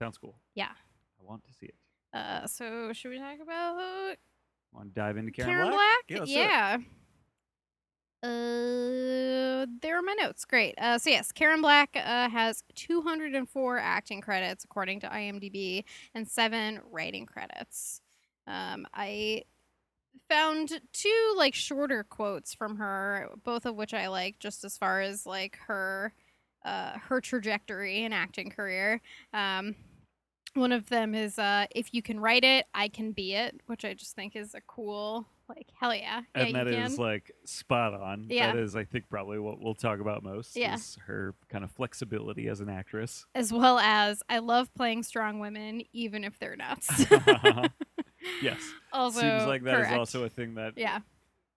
Sounds 0.00 0.16
cool. 0.18 0.36
Yeah. 0.54 0.70
I 1.20 1.24
want 1.24 1.44
to 1.44 1.52
see 1.52 1.66
it. 1.66 1.74
uh 2.14 2.46
so 2.46 2.92
should 2.94 3.10
we 3.10 3.18
talk 3.18 3.38
about 3.42 4.16
Want 4.72 4.94
to 4.94 5.00
dive 5.00 5.18
into 5.18 5.30
Karen, 5.30 5.52
Karen, 5.52 5.68
Black? 5.68 5.78
Black? 5.78 6.04
Yeah, 6.08 6.18
let's 6.20 6.32
do 6.32 6.38
it. 6.38 6.42
yeah. 6.42 6.76
Uh, 8.22 9.66
there 9.80 9.98
are 9.98 10.02
my 10.02 10.14
notes. 10.14 10.44
Great. 10.44 10.74
Uh, 10.78 10.96
so 10.98 11.10
yes, 11.10 11.32
Karen 11.32 11.60
Black 11.60 11.96
uh, 11.96 12.28
has 12.28 12.62
204 12.74 13.78
acting 13.78 14.20
credits 14.20 14.64
according 14.64 15.00
to 15.00 15.08
IMDb 15.08 15.84
and 16.14 16.28
seven 16.28 16.80
writing 16.90 17.26
credits. 17.26 18.00
Um, 18.46 18.86
I 18.94 19.42
found 20.28 20.80
two 20.92 21.34
like 21.36 21.54
shorter 21.54 22.04
quotes 22.04 22.54
from 22.54 22.76
her, 22.76 23.30
both 23.44 23.66
of 23.66 23.74
which 23.76 23.94
I 23.94 24.08
like, 24.08 24.38
just 24.38 24.64
as 24.64 24.78
far 24.78 25.00
as 25.00 25.26
like 25.26 25.58
her, 25.66 26.12
uh, 26.64 26.98
her 26.98 27.20
trajectory 27.20 28.04
and 28.04 28.14
acting 28.14 28.50
career. 28.50 29.00
Um, 29.34 29.74
one 30.54 30.72
of 30.72 30.88
them 30.90 31.14
is 31.14 31.38
uh, 31.38 31.66
"If 31.74 31.94
you 31.94 32.02
can 32.02 32.20
write 32.20 32.44
it, 32.44 32.66
I 32.74 32.88
can 32.88 33.12
be 33.12 33.34
it," 33.34 33.60
which 33.66 33.84
I 33.84 33.94
just 33.94 34.14
think 34.14 34.36
is 34.36 34.54
a 34.54 34.60
cool, 34.60 35.26
like, 35.54 35.68
hell 35.78 35.94
yeah, 35.94 36.22
yeah, 36.34 36.42
And 36.42 36.54
that 36.54 36.66
is 36.68 36.98
like 36.98 37.32
spot 37.44 37.94
on. 37.94 38.26
Yeah. 38.28 38.52
That 38.52 38.58
is 38.58 38.74
I 38.76 38.84
think 38.84 39.08
probably 39.08 39.38
what 39.38 39.60
we'll 39.60 39.74
talk 39.74 40.00
about 40.00 40.22
most 40.22 40.56
Yeah. 40.56 40.74
is 40.74 40.96
her 41.06 41.34
kind 41.48 41.64
of 41.64 41.70
flexibility 41.70 42.48
as 42.48 42.60
an 42.60 42.68
actress. 42.68 43.26
as 43.34 43.52
well 43.52 43.78
as 43.78 44.22
I 44.28 44.38
love 44.38 44.72
playing 44.74 45.02
strong 45.02 45.38
women, 45.38 45.82
even 45.92 46.24
if 46.24 46.38
they're 46.38 46.56
nuts. 46.56 46.88
yes. 48.42 48.60
also, 48.92 49.20
Seems 49.20 49.46
like 49.46 49.62
that 49.64 49.74
is 49.80 49.86
correct. 49.86 49.98
also 49.98 50.24
a 50.24 50.28
thing 50.28 50.54
that 50.54 50.74
yeah. 50.76 51.00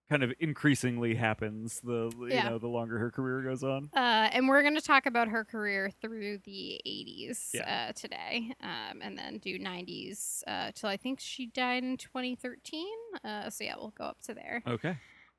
Kind 0.09 0.23
of 0.23 0.31
increasingly 0.39 1.15
happens 1.15 1.79
the 1.81 2.11
you 2.19 2.27
Yeah. 2.29 2.49
know 2.49 2.59
the 2.59 2.67
longer 2.67 2.99
her 2.99 3.09
career 3.11 3.41
goes 3.41 3.63
on. 3.63 3.89
Uh, 3.95 4.29
and 4.31 4.47
we're 4.47 4.61
going 4.61 4.75
to 4.75 4.81
talk 4.81 5.05
about 5.05 5.27
her 5.29 5.43
career 5.43 5.89
through 6.01 6.39
the 6.45 6.79
80s 6.85 7.49
Yeah. 7.53 7.87
uh, 7.89 7.93
today, 7.93 8.53
um, 8.61 9.01
and 9.01 9.17
then 9.17 9.39
do 9.39 9.57
90s 9.57 10.43
uh, 10.47 10.71
till 10.75 10.89
I 10.89 10.97
think 10.97 11.19
she 11.19 11.47
died 11.47 11.83
in 11.83 11.97
2013. 11.97 12.85
Uh, 13.23 13.49
so 13.49 13.63
yeah, 13.63 13.75
we'll 13.77 13.93
go 13.97 14.05
up 14.05 14.21
to 14.23 14.33
there. 14.33 14.61
Okay. 14.67 14.97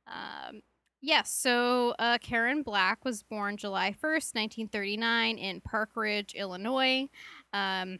Um, 0.08 0.62
yes, 1.00 1.30
so 1.32 1.94
uh, 1.98 2.18
Karen 2.18 2.62
Black 2.62 3.04
was 3.04 3.22
born 3.22 3.56
July 3.56 3.90
1st, 3.92 4.34
1939, 4.34 5.38
in 5.38 5.60
Park 5.60 5.90
Ridge, 5.96 6.34
Illinois. 6.34 7.08
Um, 7.52 7.98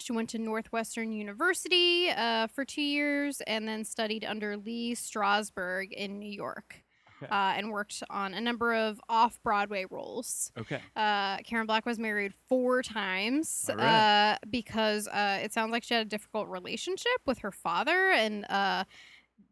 she 0.00 0.12
went 0.12 0.28
to 0.30 0.38
Northwestern 0.38 1.12
University 1.12 2.10
uh, 2.10 2.46
for 2.48 2.64
two 2.64 2.82
years 2.82 3.40
and 3.46 3.66
then 3.68 3.84
studied 3.84 4.24
under 4.24 4.56
Lee 4.56 4.94
Strasberg 4.94 5.92
in 5.92 6.18
New 6.18 6.30
York 6.30 6.82
Okay. 7.22 7.32
uh, 7.32 7.54
and 7.56 7.72
worked 7.72 8.02
on 8.10 8.32
a 8.32 8.40
number 8.40 8.74
of 8.74 9.00
off 9.08 9.40
Broadway 9.42 9.84
roles. 9.90 10.52
Okay. 10.56 10.80
Uh, 10.94 11.38
Karen 11.38 11.66
Black 11.66 11.84
was 11.84 11.98
married 11.98 12.32
four 12.48 12.80
times 12.82 13.68
All 13.68 13.76
right. 13.76 14.34
uh, 14.34 14.38
because 14.48 15.08
uh, 15.08 15.40
it 15.42 15.52
sounds 15.52 15.72
like 15.72 15.82
she 15.82 15.94
had 15.94 16.06
a 16.06 16.08
difficult 16.08 16.48
relationship 16.48 17.20
with 17.26 17.38
her 17.38 17.50
father 17.50 18.10
and 18.12 18.44
uh, 18.48 18.84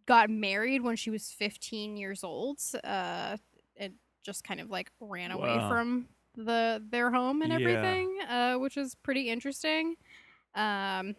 got 0.07 0.31
married 0.31 0.83
when 0.83 0.95
she 0.95 1.11
was 1.11 1.33
15 1.33 1.97
years 1.97 2.23
old. 2.23 2.61
Uh, 2.85 3.37
and 3.77 3.95
just 4.23 4.45
kind 4.45 4.61
of 4.61 4.71
like 4.71 4.91
ran 5.01 5.33
away 5.33 5.57
Wow. 5.59 5.69
from 5.69 6.07
the 6.37 6.83
their 6.91 7.11
home 7.11 7.43
and 7.43 7.51
Yeah. 7.51 7.59
everything, 7.59 8.19
uh, 8.29 8.55
which 8.57 8.77
is 8.77 8.95
pretty 8.95 9.29
interesting. 9.31 9.97
Um, 10.57 11.15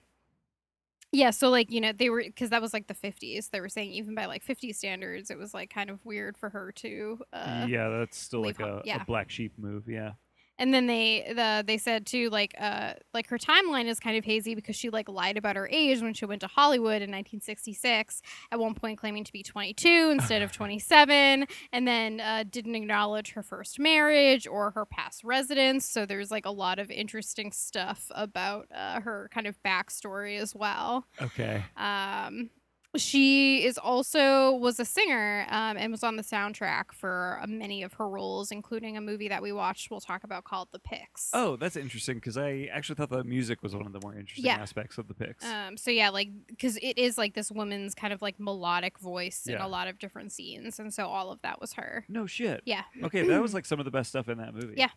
yeah, 1.13 1.29
so 1.29 1.49
like 1.49 1.71
you 1.71 1.79
know 1.79 1.93
they 1.93 2.09
were 2.09 2.21
because 2.21 2.49
that 2.49 2.61
was 2.61 2.73
like 2.73 2.87
the 2.87 2.93
50s. 2.93 3.49
They 3.49 3.61
were 3.61 3.69
saying 3.69 3.91
even 3.91 4.13
by 4.13 4.25
like 4.25 4.43
50 4.43 4.73
standards, 4.73 5.31
it 5.31 5.37
was 5.37 5.53
like 5.53 5.69
kind 5.69 5.89
of 5.89 6.03
weird 6.05 6.37
for 6.37 6.49
her 6.49 6.71
to 6.73 7.19
uh, 7.31 7.65
yeah, 7.69 7.87
that's 7.87 8.17
still 8.17 8.41
like 8.41 8.59
home- 8.59 8.79
a, 8.79 8.81
yeah. 8.83 9.01
a 9.01 9.05
black 9.05 9.29
sheep 9.29 9.53
move. 9.57 9.87
Yeah. 9.87 10.13
And 10.59 10.73
then 10.73 10.87
they 10.87 11.31
the 11.35 11.63
they 11.65 11.77
said 11.77 12.05
too 12.05 12.29
like 12.29 12.53
uh 12.59 12.93
like 13.13 13.27
her 13.27 13.37
timeline 13.37 13.85
is 13.85 13.99
kind 13.99 14.17
of 14.17 14.25
hazy 14.25 14.55
because 14.55 14.75
she 14.75 14.89
like 14.89 15.07
lied 15.09 15.37
about 15.37 15.55
her 15.55 15.67
age 15.71 16.01
when 16.01 16.13
she 16.13 16.25
went 16.25 16.41
to 16.41 16.47
Hollywood 16.47 17.01
in 17.01 17.09
1966 17.11 18.21
at 18.51 18.59
one 18.59 18.73
point 18.73 18.97
claiming 18.97 19.23
to 19.23 19.31
be 19.31 19.43
22 19.43 20.09
instead 20.11 20.41
of 20.41 20.51
27 20.53 21.45
and 21.71 21.87
then 21.87 22.19
uh, 22.19 22.43
didn't 22.49 22.75
acknowledge 22.75 23.31
her 23.31 23.43
first 23.43 23.79
marriage 23.79 24.47
or 24.47 24.71
her 24.71 24.85
past 24.85 25.23
residence 25.23 25.85
so 25.85 26.05
there's 26.05 26.31
like 26.31 26.45
a 26.45 26.51
lot 26.51 26.79
of 26.79 26.89
interesting 26.91 27.51
stuff 27.51 28.05
about 28.11 28.67
uh, 28.73 28.99
her 29.01 29.29
kind 29.33 29.47
of 29.47 29.55
backstory 29.63 30.39
as 30.39 30.55
well 30.55 31.05
Okay. 31.21 31.63
um, 31.77 32.49
she 32.97 33.65
is 33.65 33.77
also 33.77 34.53
was 34.53 34.79
a 34.79 34.85
singer 34.85 35.45
um, 35.49 35.77
and 35.77 35.91
was 35.91 36.03
on 36.03 36.15
the 36.15 36.23
soundtrack 36.23 36.91
for 36.91 37.39
uh, 37.41 37.47
many 37.47 37.83
of 37.83 37.93
her 37.93 38.07
roles, 38.09 38.51
including 38.51 38.97
a 38.97 39.01
movie 39.01 39.27
that 39.27 39.41
we 39.41 39.51
watched. 39.51 39.89
We'll 39.89 39.99
talk 40.01 40.23
about 40.23 40.43
called 40.43 40.69
The 40.71 40.79
Pyx. 40.79 41.29
Oh, 41.33 41.55
that's 41.55 41.75
interesting 41.75 42.15
because 42.15 42.37
I 42.37 42.69
actually 42.71 42.95
thought 42.95 43.09
the 43.09 43.23
music 43.23 43.61
was 43.63 43.75
one 43.75 43.85
of 43.85 43.93
the 43.93 43.99
more 44.01 44.13
interesting 44.15 44.45
Yeah. 44.45 44.55
aspects 44.57 44.97
of 44.97 45.07
the 45.07 45.13
Pyx. 45.13 45.45
Um, 45.45 45.77
so 45.77 45.91
yeah, 45.91 46.09
like 46.09 46.29
because 46.47 46.77
it 46.77 46.97
is 46.97 47.17
like 47.17 47.33
this 47.33 47.51
woman's 47.51 47.95
kind 47.95 48.13
of 48.13 48.21
like 48.21 48.39
melodic 48.39 48.99
voice 48.99 49.47
in 49.47 49.55
a 49.57 49.67
lot 49.67 49.87
of 49.87 49.99
different 49.99 50.31
scenes, 50.31 50.79
and 50.79 50.93
so 50.93 51.07
all 51.07 51.31
of 51.31 51.41
that 51.41 51.61
was 51.61 51.73
her. 51.73 52.05
no 52.09 52.25
shit. 52.25 52.61
Yeah, 52.65 52.83
Okay, 53.03 53.25
that 53.27 53.41
was 53.41 53.53
like 53.53 53.65
some 53.65 53.79
of 53.79 53.85
the 53.85 53.91
best 53.91 54.09
stuff 54.09 54.27
in 54.29 54.37
that 54.39 54.53
movie. 54.53 54.75
Yeah. 54.77 54.89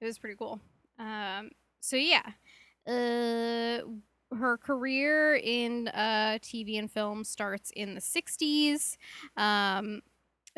it 0.00 0.04
was 0.06 0.18
pretty 0.18 0.36
cool. 0.36 0.60
Um, 0.98 1.50
so 1.80 1.96
yeah, 1.96 2.22
uh, 2.86 3.80
her 4.36 4.56
career 4.56 5.34
in 5.36 5.88
uh, 5.88 6.38
TV 6.42 6.78
and 6.78 6.90
film 6.90 7.24
starts 7.24 7.70
in 7.74 7.94
the 7.94 8.00
'60s. 8.00 8.96
Um, 9.36 10.02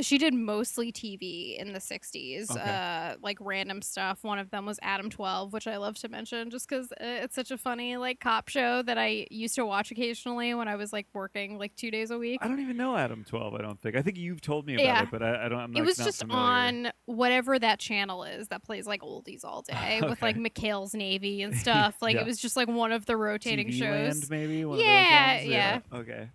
she 0.03 0.19
did 0.19 0.35
mostly 0.35 0.93
TV 0.93 1.57
in 1.59 1.73
the 1.73 1.79
60s, 1.79 2.51
Okay. 2.51 2.61
uh, 2.61 3.17
like 3.23 3.39
random 3.41 3.81
stuff. 3.83 4.23
One 4.23 4.39
of 4.39 4.51
them 4.51 4.67
was 4.67 4.79
Adam 4.83 5.09
12, 5.09 5.53
which 5.53 5.67
I 5.67 5.77
love 5.79 5.97
to 5.99 6.09
mention 6.09 6.51
just 6.51 6.69
because 6.69 6.93
it's 7.01 7.35
such 7.35 7.51
a 7.51 7.57
funny, 7.57 7.97
like, 7.97 8.21
cop 8.21 8.49
show 8.49 8.83
that 8.83 8.99
I 8.99 9.27
used 9.31 9.55
to 9.55 9.65
watch 9.65 9.91
occasionally 9.91 10.53
when 10.55 10.69
I 10.69 10.77
was, 10.77 10.93
like, 10.93 11.07
working, 11.15 11.59
like, 11.59 11.75
two 11.77 11.91
days 11.91 12.11
a 12.11 12.19
week. 12.19 12.41
I 12.43 12.49
don't 12.49 12.61
even 12.61 12.77
know 12.77 12.97
Adam 12.97 13.25
Twelve. 13.25 13.55
I 13.55 13.63
don't 13.63 13.81
think. 13.81 13.97
I 13.97 14.03
think 14.03 14.19
you've 14.19 14.41
told 14.41 14.67
me 14.67 14.75
about 14.75 14.85
Yeah. 14.85 15.03
it, 15.05 15.09
but 15.11 15.23
I, 15.23 15.47
I 15.47 15.49
don't. 15.49 15.61
I'm 15.61 15.71
it 15.73 15.77
like, 15.77 15.85
was 15.87 15.99
not 15.99 16.05
just 16.05 16.21
familiar. 16.21 16.43
on 16.43 16.93
whatever 17.07 17.59
that 17.59 17.79
channel 17.79 18.25
is 18.25 18.49
that 18.49 18.63
plays 18.65 18.87
like 18.87 19.01
oldies 19.03 19.45
all 19.45 19.63
day 19.69 20.01
with 20.03 20.21
like 20.21 20.37
Okay. 20.37 20.51
McHale's 20.51 20.95
Navy 20.95 21.43
and 21.43 21.57
stuff. 21.65 21.97
Like 22.03 22.15
Yeah. 22.17 22.23
it 22.23 22.27
was 22.27 22.39
just 22.39 22.57
like 22.57 22.69
one 22.69 22.93
of 22.93 23.07
the 23.07 23.17
rotating 23.17 23.69
TV 23.69 23.79
shows. 23.79 24.15
Land, 24.17 24.31
maybe. 24.31 24.65
One 24.65 24.79
Yeah, 24.79 25.35
of 25.35 25.47
those 25.49 25.53
ones? 25.93 26.09
Okay. 26.09 26.29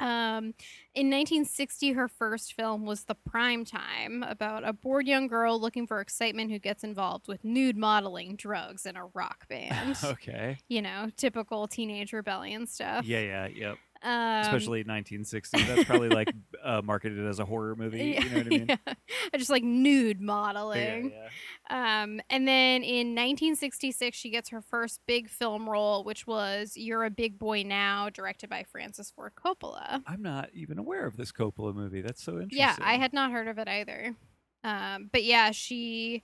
Um, 0.00 0.54
in 0.94 1.10
1960, 1.10 1.92
her 1.92 2.08
first 2.08 2.54
film 2.54 2.86
was 2.86 3.04
The 3.04 3.14
Prime 3.14 3.64
Time, 3.64 4.24
about 4.26 4.66
a 4.66 4.72
bored 4.72 5.06
young 5.06 5.26
girl 5.28 5.60
looking 5.60 5.86
for 5.86 6.00
excitement 6.00 6.50
who 6.50 6.58
gets 6.58 6.82
involved 6.82 7.28
with 7.28 7.44
nude 7.44 7.76
modeling, 7.76 8.34
drugs, 8.36 8.86
and 8.86 8.96
a 8.96 9.04
rock 9.14 9.46
band. 9.48 9.98
okay. 10.04 10.58
You 10.68 10.82
know, 10.82 11.10
typical 11.16 11.68
teenage 11.68 12.12
rebellion 12.12 12.66
stuff. 12.66 13.04
Yeah, 13.04 13.20
yeah, 13.20 13.46
yep. 13.48 13.78
Um, 14.02 14.40
Especially 14.40 14.80
1960. 14.80 15.62
That's 15.64 15.84
probably 15.84 16.08
like 16.08 16.32
uh, 16.64 16.80
marketed 16.82 17.26
as 17.26 17.38
a 17.38 17.44
horror 17.44 17.76
movie. 17.76 18.18
You 18.22 18.30
know 18.30 18.36
what 18.38 18.46
I 18.46 18.48
mean? 18.48 18.66
yeah. 18.68 18.94
Just 19.36 19.50
like 19.50 19.62
nude 19.62 20.20
Yeah, 20.20 20.24
modeling. 20.26 21.12
yeah. 21.12 22.02
Um, 22.02 22.20
and 22.30 22.48
then 22.48 22.82
in 22.82 23.08
1966, 23.14 24.16
she 24.16 24.30
gets 24.30 24.48
her 24.48 24.62
first 24.62 25.00
big 25.06 25.28
film 25.28 25.68
role, 25.68 26.02
which 26.04 26.26
was 26.26 26.72
You're 26.76 27.04
a 27.04 27.10
Big 27.10 27.38
Boy 27.38 27.62
Now, 27.62 28.08
directed 28.08 28.48
by 28.48 28.64
Francis 28.64 29.10
Ford 29.14 29.32
Coppola. 29.36 30.02
I'm 30.06 30.22
not 30.22 30.48
even 30.54 30.78
aware 30.78 31.06
of 31.06 31.16
this 31.16 31.30
Coppola 31.30 31.74
movie. 31.74 32.00
That's 32.00 32.22
so 32.22 32.32
interesting. 32.32 32.58
Yeah, 32.58 32.76
I 32.80 32.94
had 32.96 33.12
not 33.12 33.30
heard 33.32 33.48
of 33.48 33.58
it 33.58 33.68
either. 33.68 34.14
Um, 34.64 35.10
but 35.12 35.24
yeah, 35.24 35.50
she 35.50 36.22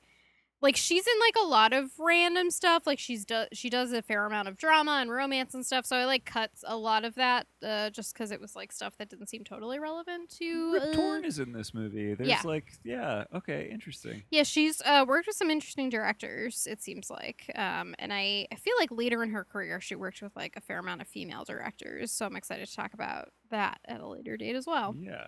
like 0.62 0.76
she's 0.76 1.06
in 1.06 1.12
like 1.20 1.34
a 1.44 1.46
lot 1.46 1.72
of 1.72 1.90
random 1.98 2.50
stuff. 2.50 2.86
Like 2.86 2.98
she's 2.98 3.24
do- 3.24 3.46
she 3.52 3.68
does 3.68 3.92
a 3.92 4.00
fair 4.00 4.24
amount 4.24 4.48
of 4.48 4.56
drama 4.56 4.98
and 5.00 5.10
romance 5.10 5.54
and 5.54 5.64
stuff. 5.64 5.84
So 5.84 5.96
I 5.96 6.04
like 6.06 6.24
cuts 6.24 6.64
a 6.66 6.76
lot 6.76 7.04
of 7.04 7.14
that 7.16 7.46
uh, 7.62 7.90
just 7.90 8.14
because 8.14 8.30
it 8.30 8.40
was 8.40 8.56
like 8.56 8.72
stuff 8.72 8.96
that 8.98 9.10
didn't 9.10 9.28
seem 9.28 9.44
totally 9.44 9.78
relevant 9.78 10.30
to. 10.38 10.72
Rip 10.72 10.82
uh, 10.82 10.92
Torn 10.92 11.24
is 11.24 11.38
in 11.38 11.52
this 11.52 11.74
movie. 11.74 12.14
There's 12.14 12.28
yeah. 12.28 12.40
like, 12.44 12.72
yeah, 12.84 13.24
okay, 13.34 13.68
interesting. 13.70 14.22
Yeah, 14.30 14.44
she's 14.44 14.80
uh, 14.82 15.04
worked 15.06 15.26
with 15.26 15.36
some 15.36 15.50
interesting 15.50 15.90
directors. 15.90 16.66
It 16.70 16.82
seems 16.82 17.10
like, 17.10 17.50
um, 17.54 17.94
and 17.98 18.12
I, 18.12 18.46
I 18.50 18.56
feel 18.56 18.74
like 18.78 18.90
later 18.90 19.22
in 19.22 19.30
her 19.30 19.44
career 19.44 19.80
she 19.80 19.94
worked 19.94 20.22
with 20.22 20.34
like 20.36 20.56
a 20.56 20.60
fair 20.60 20.78
amount 20.78 21.02
of 21.02 21.08
female 21.08 21.44
directors. 21.44 22.12
So 22.12 22.24
I'm 22.24 22.36
excited 22.36 22.66
to 22.66 22.74
talk 22.74 22.94
about 22.94 23.28
that 23.50 23.78
at 23.84 24.00
a 24.00 24.08
later 24.08 24.36
date 24.38 24.56
as 24.56 24.66
well. 24.66 24.94
Yeah. 24.98 25.26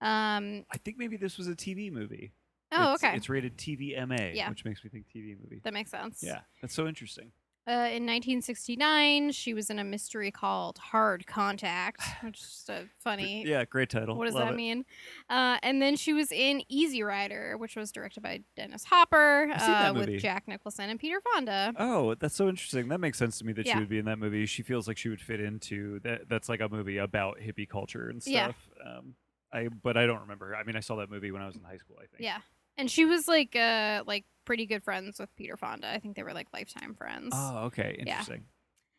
Um, 0.00 0.64
I 0.70 0.78
think 0.78 0.98
maybe 0.98 1.16
this 1.16 1.38
was 1.38 1.48
a 1.48 1.54
TV 1.54 1.92
movie. 1.92 2.32
Oh, 2.76 2.94
It's- 2.94 3.04
okay, 3.04 3.16
It's 3.16 3.28
rated 3.28 3.56
TVMA, 3.56 4.32
Yeah. 4.34 4.48
which 4.50 4.64
makes 4.64 4.82
me 4.84 4.90
think 4.90 5.06
TV 5.08 5.36
movie. 5.40 5.60
that 5.64 5.72
makes 5.72 5.90
sense. 5.90 6.22
Yeah, 6.22 6.40
that's 6.60 6.74
so 6.74 6.86
interesting. 6.86 7.32
Uh, 7.66 7.88
in 7.90 8.04
1969, 8.04 9.32
she 9.32 9.54
was 9.54 9.70
in 9.70 9.78
a 9.78 9.84
mystery 9.84 10.30
called 10.30 10.76
Hard 10.76 11.26
Contract, 11.26 11.98
which 12.22 12.38
is 12.40 12.66
a 12.68 12.84
funny. 12.98 13.42
Yeah, 13.46 13.64
great 13.64 13.88
title. 13.88 14.16
What 14.16 14.26
does 14.26 14.34
Love 14.34 14.48
that 14.48 14.52
it. 14.52 14.56
mean? 14.56 14.84
Uh, 15.30 15.56
and 15.62 15.80
then 15.80 15.96
she 15.96 16.12
was 16.12 16.30
in 16.30 16.62
Easy 16.68 17.02
Rider, 17.02 17.56
which 17.56 17.74
was 17.74 17.90
directed 17.90 18.22
by 18.22 18.42
Dennis 18.54 18.84
Hopper 18.84 19.48
I've 19.50 19.60
seen 19.62 19.70
that 19.70 19.90
uh, 19.96 19.98
with. 19.98 20.20
Jack 20.20 20.46
Nicholson 20.46 20.90
and 20.90 21.00
Peter 21.00 21.22
Fonda. 21.32 21.72
Oh, 21.78 22.14
that's 22.16 22.34
so 22.36 22.48
interesting. 22.50 22.88
That 22.88 22.98
makes 23.00 23.16
sense 23.16 23.38
to 23.38 23.46
me 23.46 23.54
that 23.54 23.64
Yeah. 23.64 23.74
she 23.74 23.78
would 23.80 23.88
be 23.88 23.98
in 23.98 24.04
that 24.04 24.18
movie. 24.18 24.44
She 24.44 24.62
feels 24.62 24.86
like 24.86 24.98
she 24.98 25.08
would 25.08 25.22
fit 25.22 25.40
into 25.40 26.00
that. 26.00 26.28
That's 26.28 26.50
like 26.50 26.60
a 26.60 26.68
movie 26.68 26.98
about 26.98 27.38
hippie 27.38 27.66
culture 27.68 28.10
and 28.10 28.22
Yeah. 28.26 28.48
stuff. 28.48 28.68
Um, 28.84 29.14
I 29.52 29.68
but 29.68 29.96
I 29.96 30.04
don't 30.04 30.20
remember. 30.20 30.54
I 30.54 30.64
mean, 30.64 30.76
I 30.76 30.80
saw 30.80 30.96
that 30.96 31.08
movie 31.08 31.30
when 31.30 31.40
I 31.40 31.46
was 31.46 31.56
in 31.56 31.62
high 31.62 31.78
school. 31.78 31.96
I 31.98 32.06
think. 32.06 32.20
Yeah. 32.20 32.40
And 32.76 32.90
she 32.90 33.04
was 33.04 33.28
like 33.28 33.54
uh 33.56 34.02
like 34.06 34.24
pretty 34.44 34.66
good 34.66 34.82
friends 34.82 35.18
with 35.18 35.34
Peter 35.36 35.56
Fonda. 35.56 35.90
I 35.90 35.98
think 35.98 36.16
they 36.16 36.22
were 36.22 36.34
like 36.34 36.48
lifetime 36.52 36.94
friends. 36.94 37.32
Oh, 37.34 37.64
okay, 37.66 37.96
Yeah. 37.98 38.12
interesting. 38.12 38.44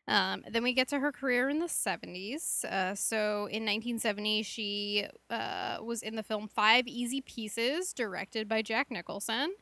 Um, 0.08 0.44
then 0.48 0.62
we 0.62 0.74
get 0.74 0.88
to 0.90 1.00
her 1.00 1.12
career 1.12 1.50
in 1.50 1.58
the 1.58 1.66
70s. 1.66 2.64
Uh, 2.64 2.94
so 2.94 3.48
in 3.48 3.64
1970, 3.66 4.44
she 4.44 5.08
uh, 5.32 5.78
was 5.82 6.04
in 6.04 6.16
the 6.16 6.22
film 6.22 6.48
Five 6.48 6.86
Easy 6.86 7.22
Pieces, 7.22 7.92
directed 7.92 8.48
by 8.48 8.62
Jack 8.62 8.92
Nicholson. 8.92 9.56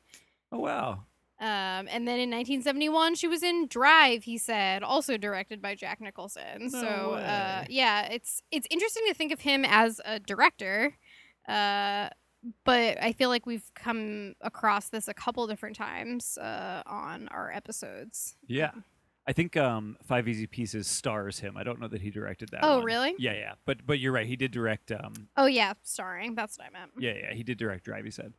Oh 0.51 0.60
wow. 0.60 1.05
Um, 1.39 1.88
and 1.89 2.08
then 2.08 2.20
in 2.20 2.29
1971, 2.29 3.15
she 3.15 3.27
was 3.27 3.41
in 3.41 3.67
Drive. 3.67 4.24
He 4.24 4.38
said, 4.38 4.84
also 4.84 5.17
directed 5.17 5.62
by 5.62 5.75
Jack 5.75 6.00
Nicholson. 6.01 6.70
No 6.72 6.82
so 6.82 6.88
uh, 7.13 7.63
yeah, 7.70 8.08
it's 8.12 8.41
it's 8.51 8.67
interesting 8.70 9.03
to 9.08 9.13
think 9.13 9.32
of 9.32 9.39
him 9.41 9.63
as 9.65 10.00
a 10.05 10.20
director. 10.20 10.93
Uh, 11.48 12.10
but 12.65 13.01
I 13.01 13.13
feel 13.13 13.29
like 13.29 13.45
we've 13.45 13.69
come 13.75 14.35
across 14.41 14.89
this 14.89 15.07
a 15.07 15.13
couple 15.13 15.45
different 15.47 15.75
times 15.75 16.38
uh, 16.38 16.83
on 16.85 17.27
our 17.29 17.51
episodes. 17.51 18.35
Yeah. 18.47 18.71
I 19.25 19.31
think 19.31 19.55
um, 19.55 19.95
Five 20.03 20.27
Easy 20.27 20.47
Pieces 20.47 20.85
stars 20.85 21.39
him. 21.39 21.55
I 21.55 21.63
don't 21.63 21.79
know 21.79 21.88
that 21.88 22.01
he 22.01 22.09
directed 22.09 22.50
that. 22.50 22.59
Oh, 22.63 22.77
one. 22.77 22.85
really? 22.85 23.15
Yeah, 23.17 23.33
yeah. 23.33 23.53
But 23.65 23.85
but 23.85 24.00
you're 24.00 24.12
right. 24.12 24.27
He 24.27 24.35
did 24.35 24.51
direct. 24.51 24.91
Um, 24.91 25.29
Oh 25.38 25.45
yeah, 25.45 25.73
starring. 25.81 26.35
That's 26.35 26.57
what 26.57 26.67
I 26.67 26.71
meant. 26.77 26.91
yeah, 27.00 27.13
yeah. 27.13 27.33
He 27.33 27.41
did 27.43 27.57
direct 27.57 27.85
Drive. 27.85 28.03
He 28.03 28.12
said. 28.12 28.33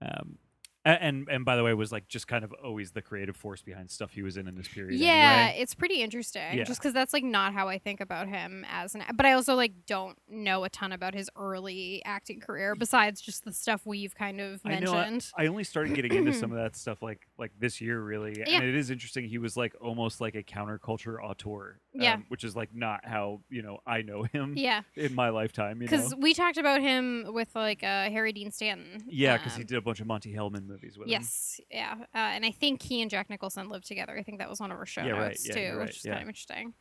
Um, 0.00 0.38
and 0.84 1.28
and 1.30 1.44
by 1.44 1.56
the 1.56 1.62
way, 1.62 1.72
was 1.74 1.92
like 1.92 2.08
just 2.08 2.26
kind 2.26 2.44
of 2.44 2.52
always 2.64 2.92
the 2.92 3.02
creative 3.02 3.36
force 3.36 3.62
behind 3.62 3.90
stuff 3.90 4.12
he 4.12 4.22
was 4.22 4.36
in 4.36 4.48
in 4.48 4.56
this 4.56 4.68
period. 4.68 4.98
Yeah, 4.98 5.12
anyway. 5.12 5.62
it's 5.62 5.74
pretty 5.74 6.02
interesting. 6.02 6.58
Yeah. 6.58 6.64
Just 6.64 6.80
because 6.80 6.92
that's 6.92 7.12
like 7.12 7.24
not 7.24 7.52
how 7.54 7.68
I 7.68 7.78
think 7.78 8.00
about 8.00 8.28
him 8.28 8.66
as 8.68 8.94
an. 8.94 9.04
But 9.14 9.26
I 9.26 9.32
also 9.32 9.54
like 9.54 9.72
don't 9.86 10.18
know 10.28 10.64
a 10.64 10.68
ton 10.68 10.92
about 10.92 11.14
his 11.14 11.30
early 11.36 12.02
acting 12.04 12.40
career 12.40 12.74
besides 12.74 13.20
just 13.20 13.44
the 13.44 13.52
stuff 13.52 13.82
we've 13.86 14.14
kind 14.14 14.40
of 14.40 14.60
I 14.64 14.80
know. 14.80 14.92
I, 14.92 15.10
mentioned. 15.10 15.32
I 15.36 15.46
only 15.46 15.64
started 15.64 15.94
getting 15.94 16.14
into 16.14 16.32
some 16.32 16.50
of 16.50 16.58
that 16.58 16.74
stuff 16.76 17.02
like 17.02 17.28
like 17.38 17.52
this 17.58 17.80
year, 17.80 18.00
really. 18.00 18.34
Yeah. 18.36 18.56
And 18.56 18.64
it 18.64 18.74
is 18.74 18.90
interesting. 18.90 19.28
He 19.28 19.38
was 19.38 19.56
like 19.56 19.74
almost 19.80 20.20
like 20.20 20.34
a 20.34 20.42
counterculture 20.42 21.22
auteur. 21.22 21.80
Yeah. 21.94 22.14
um, 22.14 22.26
which 22.28 22.42
is 22.44 22.56
like 22.56 22.70
not 22.74 23.04
how 23.04 23.40
you 23.50 23.62
know 23.62 23.78
I 23.86 24.02
know 24.02 24.22
him 24.22 24.54
yeah, 24.56 24.82
in 24.96 25.14
my 25.14 25.28
lifetime. 25.28 25.82
You 25.82 25.88
because 25.88 26.14
we 26.16 26.34
talked 26.34 26.56
about 26.56 26.80
him 26.80 27.26
with 27.28 27.54
like 27.54 27.82
uh, 27.82 28.10
Harry 28.10 28.32
Dean 28.32 28.50
Stanton. 28.50 29.04
Yeah, 29.06 29.36
because 29.36 29.54
he 29.54 29.62
um, 29.62 29.66
did 29.66 29.78
a 29.78 29.82
bunch 29.82 30.00
of 30.00 30.06
Monte 30.06 30.32
Hellman 30.34 30.66
movies 30.66 30.96
with 30.98 31.06
him. 31.06 31.12
Yes, 31.12 31.60
yeah, 31.70 31.94
uh, 32.14 32.18
and 32.18 32.44
I 32.44 32.50
think 32.50 32.82
he 32.82 33.02
and 33.02 33.10
Jack 33.10 33.28
Nicholson 33.28 33.68
lived 33.68 33.86
together. 33.86 34.16
I 34.18 34.22
think 34.22 34.38
that 34.38 34.48
was 34.48 34.60
one 34.60 34.72
of 34.72 34.78
our 34.78 34.86
show 34.86 35.02
Yeah, 35.02 35.12
right, 35.12 35.28
notes 35.28 35.46
yeah, 35.46 35.54
too, 35.54 35.60
you're 35.60 35.78
right, 35.78 35.86
which 35.86 35.98
is 35.98 36.04
yeah. 36.04 36.12
kind 36.12 36.22
of 36.22 36.28
interesting. 36.28 36.74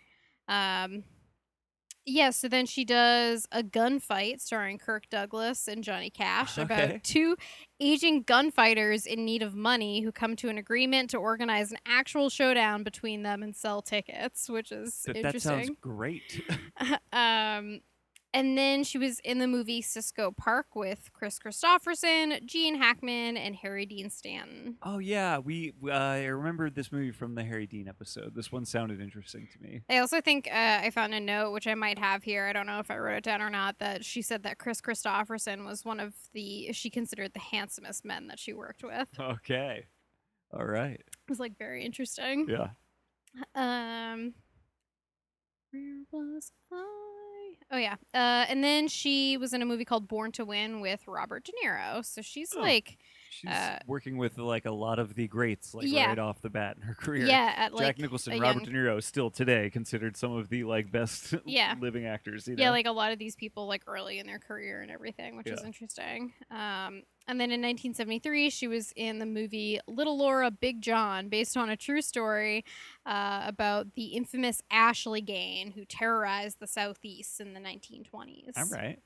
Um, 0.47 1.03
yeah, 2.05 2.31
so 2.31 2.47
then 2.47 2.65
she 2.65 2.83
does 2.83 3.47
a 3.51 3.63
gunfight 3.63 4.41
starring 4.41 4.77
Kirk 4.77 5.09
Douglas 5.09 5.67
and 5.67 5.83
Johnny 5.83 6.09
Cash 6.09 6.57
Okay. 6.57 6.83
about 6.83 7.03
two 7.03 7.35
aging 7.79 8.23
gunfighters 8.23 9.05
in 9.05 9.25
need 9.25 9.41
of 9.43 9.55
money 9.55 10.01
who 10.01 10.11
come 10.11 10.35
to 10.37 10.49
an 10.49 10.57
agreement 10.57 11.09
to 11.11 11.17
organize 11.17 11.71
an 11.71 11.77
actual 11.85 12.29
showdown 12.29 12.83
between 12.83 13.23
them 13.23 13.43
and 13.43 13.55
sell 13.55 13.81
tickets, 13.81 14.49
which 14.49 14.71
is 14.71 15.01
That, 15.05 15.13
that 15.13 15.25
interesting. 15.25 15.51
sounds 15.65 15.71
great. 15.81 16.41
um, 17.13 17.81
and 18.33 18.57
then 18.57 18.83
she 18.83 18.97
was 18.97 19.19
in 19.19 19.39
the 19.39 19.47
movie 19.47 19.81
Cisco 19.81 20.31
Pike 20.31 20.75
with 20.75 21.11
Kris 21.13 21.37
Kristofferson, 21.39 22.45
Gene 22.45 22.75
Hackman, 22.75 23.37
and 23.37 23.55
Harry 23.57 23.85
Dean 23.85 24.09
Stanton. 24.09 24.77
oh 24.83 24.99
yeah, 24.99 25.37
we 25.37 25.73
uh, 25.85 25.91
I 25.91 26.25
remember 26.25 26.69
this 26.69 26.91
movie 26.91 27.11
from 27.11 27.35
the 27.35 27.43
Harry 27.43 27.67
Dean 27.67 27.87
episode. 27.87 28.33
This 28.35 28.51
one 28.51 28.65
sounded 28.65 29.01
interesting 29.01 29.47
to 29.53 29.61
me. 29.61 29.81
I 29.89 29.97
also 29.97 30.21
think 30.21 30.47
uh, 30.47 30.79
I 30.83 30.89
found 30.91 31.13
a 31.13 31.19
note, 31.19 31.51
which 31.51 31.67
I 31.67 31.75
might 31.75 31.99
have 31.99 32.23
here. 32.23 32.45
I 32.47 32.53
don't 32.53 32.67
know 32.67 32.79
if 32.79 32.89
I 32.89 32.97
wrote 32.97 33.17
it 33.17 33.23
down 33.23 33.41
or 33.41 33.49
not. 33.49 33.79
That 33.79 34.05
she 34.05 34.21
said 34.21 34.43
that 34.43 34.57
Kris 34.57 34.81
Kristofferson 34.81 35.65
was 35.65 35.83
one 35.85 35.99
of 35.99 36.13
the 36.33 36.71
she 36.73 36.89
considered 36.89 37.33
the 37.33 37.39
handsomest 37.39 38.05
men 38.05 38.27
that 38.27 38.39
she 38.39 38.53
worked 38.53 38.83
with. 38.83 39.07
Okay. 39.19 39.85
All 40.53 40.65
right. 40.65 40.99
It 40.99 41.29
was 41.29 41.39
like 41.39 41.57
very 41.57 41.85
interesting. 41.85 42.47
Yeah. 42.49 42.69
Um, 43.55 44.33
where 45.71 46.03
was 46.11 46.51
I? 46.71 47.00
Oh 47.71 47.77
yeah. 47.77 47.95
Uh, 48.13 48.45
and 48.49 48.63
then 48.63 48.87
she 48.87 49.37
was 49.37 49.53
in 49.53 49.61
a 49.61 49.65
movie 49.65 49.85
called 49.85 50.07
Born 50.07 50.31
to 50.33 50.43
Win 50.45 50.81
with 50.81 51.07
Robert 51.07 51.45
De 51.45 51.53
Niro. 51.63 52.03
So 52.05 52.21
she's 52.21 52.53
Oh. 52.55 52.59
like, 52.59 52.97
She's 53.31 53.49
Uh, 53.49 53.79
working 53.87 54.17
with 54.17 54.37
like 54.37 54.65
a 54.65 54.71
lot 54.71 54.99
of 54.99 55.15
the 55.15 55.27
greats, 55.27 55.73
like 55.73 55.87
Yeah. 55.87 56.07
right 56.07 56.19
off 56.19 56.41
the 56.41 56.49
bat 56.49 56.75
in 56.75 56.83
her 56.83 56.93
career. 56.93 57.25
yeah, 57.25 57.53
at 57.55 57.75
Jack 57.77 57.97
Nicholson, 57.97 58.39
Robert 58.39 58.63
young- 58.65 58.73
De 58.73 58.77
Niro, 58.79 59.01
still 59.01 59.31
today 59.31 59.69
considered 59.69 60.17
some 60.17 60.33
of 60.33 60.49
the 60.49 60.63
like 60.65 60.91
best 60.91 61.33
Yeah. 61.45 61.75
living 61.79 62.05
actors. 62.05 62.47
You 62.47 62.55
know? 62.55 62.63
Yeah, 62.63 62.69
like 62.71 62.85
a 62.85 62.91
lot 62.91 63.11
of 63.11 63.19
these 63.19 63.35
people 63.35 63.67
like 63.67 63.83
early 63.87 64.19
in 64.19 64.27
their 64.27 64.39
career 64.39 64.81
and 64.81 64.91
everything, 64.91 65.37
which 65.37 65.47
is 65.47 65.63
interesting. 65.63 66.33
Um, 66.51 67.03
and 67.27 67.39
then 67.39 67.51
in 67.51 67.61
1973, 67.61 68.49
she 68.49 68.67
was 68.67 68.91
in 68.95 69.19
the 69.19 69.25
movie 69.25 69.79
Little 69.87 70.17
Laura, 70.17 70.51
Big 70.51 70.81
John, 70.81 71.29
based 71.29 71.55
on 71.55 71.69
a 71.69 71.77
true 71.77 72.01
story 72.01 72.65
uh, 73.05 73.43
about 73.45 73.93
the 73.93 74.07
infamous 74.07 74.61
Ashley 74.69 75.21
Gang, 75.21 75.71
who 75.71 75.85
terrorized 75.85 76.59
the 76.59 76.67
Southeast 76.67 77.39
in 77.39 77.53
the 77.53 77.59
1920s. 77.59 78.57
All 78.57 78.65
right. 78.65 78.99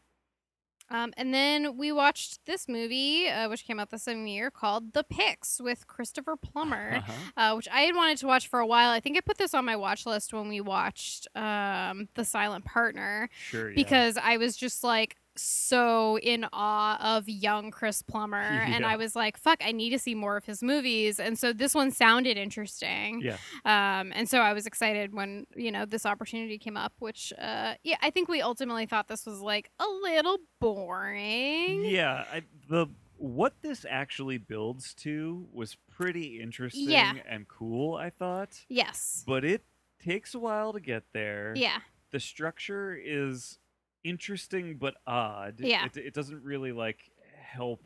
Um, 0.92 1.14
and 1.18 1.34
then 1.34 1.78
we 1.78 1.92
watched 1.92 2.46
this 2.46 2.68
movie, 2.68 3.28
uh, 3.28 3.50
which 3.50 3.66
came 3.66 3.80
out 3.80 3.90
the 3.90 3.98
same 3.98 4.28
year, 4.28 4.52
called 4.52 4.94
The 4.94 5.04
Pyx 5.04 5.60
with 5.60 5.88
Christopher 5.88 6.36
Plummer 6.36 6.98
Uh-huh. 6.98 7.12
uh, 7.38 7.56
which 7.56 7.68
I 7.72 7.82
had 7.82 7.96
wanted 7.96 8.18
to 8.20 8.28
watch 8.28 8.48
for 8.48 8.60
a 8.60 8.68
while. 8.68 8.92
I 8.92 9.00
think 9.00 9.18
I 9.18 9.22
put 9.22 9.38
this 9.40 9.54
on 9.56 9.66
my 9.66 9.76
watch 9.76 10.06
list 10.06 10.32
when 10.34 10.48
we 10.48 10.62
watched 10.62 11.28
um, 11.36 12.08
The 12.14 12.24
Silent 12.24 12.66
Partner 12.66 13.30
Sure. 13.50 13.70
Yeah. 13.70 13.76
because 13.76 14.18
I 14.22 14.38
was 14.38 14.56
just 14.56 14.84
like 14.84 15.16
so 15.38 16.18
in 16.20 16.46
awe 16.54 16.98
of 17.18 17.28
young 17.30 17.72
Chris 17.72 18.02
Plummer. 18.02 18.42
And 18.76 18.86
I 18.86 18.96
was 18.98 19.16
like, 19.16 19.38
fuck, 19.38 19.62
I 19.64 19.72
need 19.72 19.92
to 19.92 20.00
see 20.00 20.16
more 20.16 20.36
of 20.38 20.46
his 20.46 20.62
movies. 20.64 21.20
And 21.20 21.38
so 21.40 21.54
this 21.54 21.74
one 21.74 21.92
sounded 21.92 22.38
interesting. 22.38 23.22
Yeah. 23.22 23.38
Um, 23.64 24.12
and 24.14 24.28
so 24.30 24.40
I 24.40 24.54
was 24.54 24.66
excited 24.66 25.14
when, 25.14 25.46
you 25.56 25.72
know, 25.72 25.86
this 25.86 26.06
opportunity 26.06 26.58
came 26.58 26.76
up, 26.78 26.94
which, 27.00 27.32
uh, 27.40 27.76
yeah, 27.84 27.96
I 28.02 28.10
think 28.10 28.28
we 28.28 28.42
ultimately 28.42 28.86
thought 28.86 29.08
this 29.08 29.26
was 29.26 29.40
like 29.40 29.70
a 29.80 29.86
little 30.04 30.38
boring. 30.60 31.86
Yeah, 31.86 32.26
I, 32.32 32.42
the 32.70 32.88
what 33.18 33.54
this 33.62 33.86
actually 33.90 34.38
builds 34.38 34.94
to 34.96 35.48
was 35.54 35.78
pretty 35.90 36.42
interesting 36.42 36.90
and 37.30 37.48
cool. 37.48 37.96
I 37.96 38.10
thought, 38.10 38.66
Yes. 38.68 39.24
but 39.26 39.46
it 39.46 39.64
takes 40.04 40.36
a 40.36 40.40
while 40.40 40.74
to 40.74 40.80
get 40.80 41.04
there. 41.14 41.54
Yeah. 41.56 41.78
the 42.12 42.20
structure 42.20 42.94
is 43.02 43.58
interesting 44.06 44.78
but 44.80 44.96
odd. 45.06 45.56
Yeah. 45.60 45.86
it, 45.86 45.98
it 45.98 46.14
doesn't 46.14 46.44
really 46.44 46.72
like 46.72 47.00
help. 47.42 47.82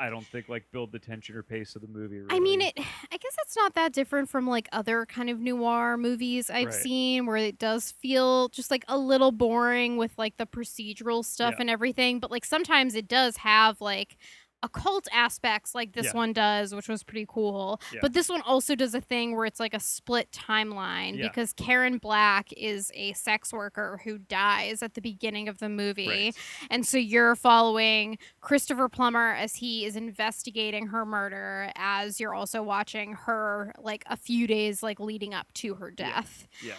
I- 0.00 0.10
don't 0.10 0.26
think 0.26 0.48
like 0.48 0.64
build 0.72 0.90
the 0.90 0.98
tension 0.98 1.36
or 1.36 1.44
pace 1.44 1.76
of 1.76 1.82
the 1.82 1.86
movie. 1.88 2.16
Really. 2.18 2.34
I 2.34 2.40
mean, 2.40 2.60
it. 2.62 2.72
I 2.78 3.16
guess 3.16 3.36
it's 3.44 3.56
not 3.56 3.74
that 3.74 3.92
different 3.92 4.28
from 4.28 4.48
like 4.48 4.68
other 4.72 5.06
kind 5.06 5.30
of 5.30 5.38
noir 5.38 5.96
movies 5.96 6.50
I've 6.50 6.66
Right. 6.66 6.74
seen, 6.74 7.26
where 7.26 7.36
it 7.36 7.58
does 7.60 7.92
feel 7.92 8.48
just 8.48 8.72
like 8.72 8.84
a 8.88 8.98
little 8.98 9.30
boring 9.30 9.96
with 9.96 10.10
like 10.18 10.36
the 10.36 10.46
procedural 10.46 11.24
stuff 11.24 11.54
Yeah. 11.56 11.60
and 11.60 11.70
everything. 11.70 12.18
But 12.18 12.32
like 12.32 12.44
sometimes 12.44 12.96
it 12.96 13.06
does 13.06 13.36
have 13.36 13.80
like 13.80 14.16
occult 14.62 15.06
aspects, 15.12 15.74
like 15.74 15.92
this 15.92 16.06
Yeah. 16.06 16.12
one 16.12 16.32
does, 16.32 16.74
which 16.74 16.88
was 16.88 17.02
pretty 17.04 17.26
cool. 17.28 17.80
Yeah. 17.92 18.00
But 18.02 18.12
this 18.12 18.28
one 18.28 18.40
also 18.42 18.74
does 18.74 18.94
a 18.94 19.00
thing 19.00 19.36
where 19.36 19.44
it's 19.46 19.60
like 19.60 19.72
a 19.74 19.80
split 19.80 20.30
timeline 20.32 21.16
Yeah. 21.16 21.28
because 21.28 21.52
Karen 21.52 21.98
Black 21.98 22.52
is 22.54 22.90
a 22.94 23.12
sex 23.12 23.52
worker 23.52 24.00
who 24.04 24.18
dies 24.18 24.82
at 24.82 24.94
the 24.94 25.00
beginning 25.00 25.48
of 25.48 25.58
the 25.58 25.68
movie. 25.68 26.08
Right. 26.08 26.36
And 26.70 26.84
so 26.84 26.98
you're 26.98 27.36
following 27.36 28.18
Christopher 28.40 28.88
Plummer 28.88 29.32
as 29.32 29.56
he 29.56 29.84
is 29.84 29.94
investigating 29.94 30.88
her 30.88 31.04
murder, 31.06 31.70
as 31.76 32.18
you're 32.18 32.34
also 32.34 32.62
watching 32.62 33.12
her 33.12 33.72
like 33.78 34.02
a 34.06 34.16
few 34.16 34.46
days 34.46 34.82
like 34.82 34.98
leading 34.98 35.34
up 35.34 35.52
to 35.54 35.74
her 35.74 35.90
death. 35.90 36.48
yeah. 36.62 36.74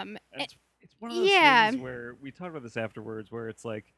Um, 0.00 0.18
It's, 0.32 0.54
it's 0.82 0.94
one 0.98 1.10
of 1.10 1.16
those 1.16 1.28
yeah. 1.30 1.70
things 1.70 1.82
where 1.82 2.16
we 2.20 2.30
talked 2.30 2.50
about 2.50 2.62
this 2.62 2.76
afterwards, 2.76 3.32
where 3.32 3.48
it's 3.48 3.64
like. 3.64 3.94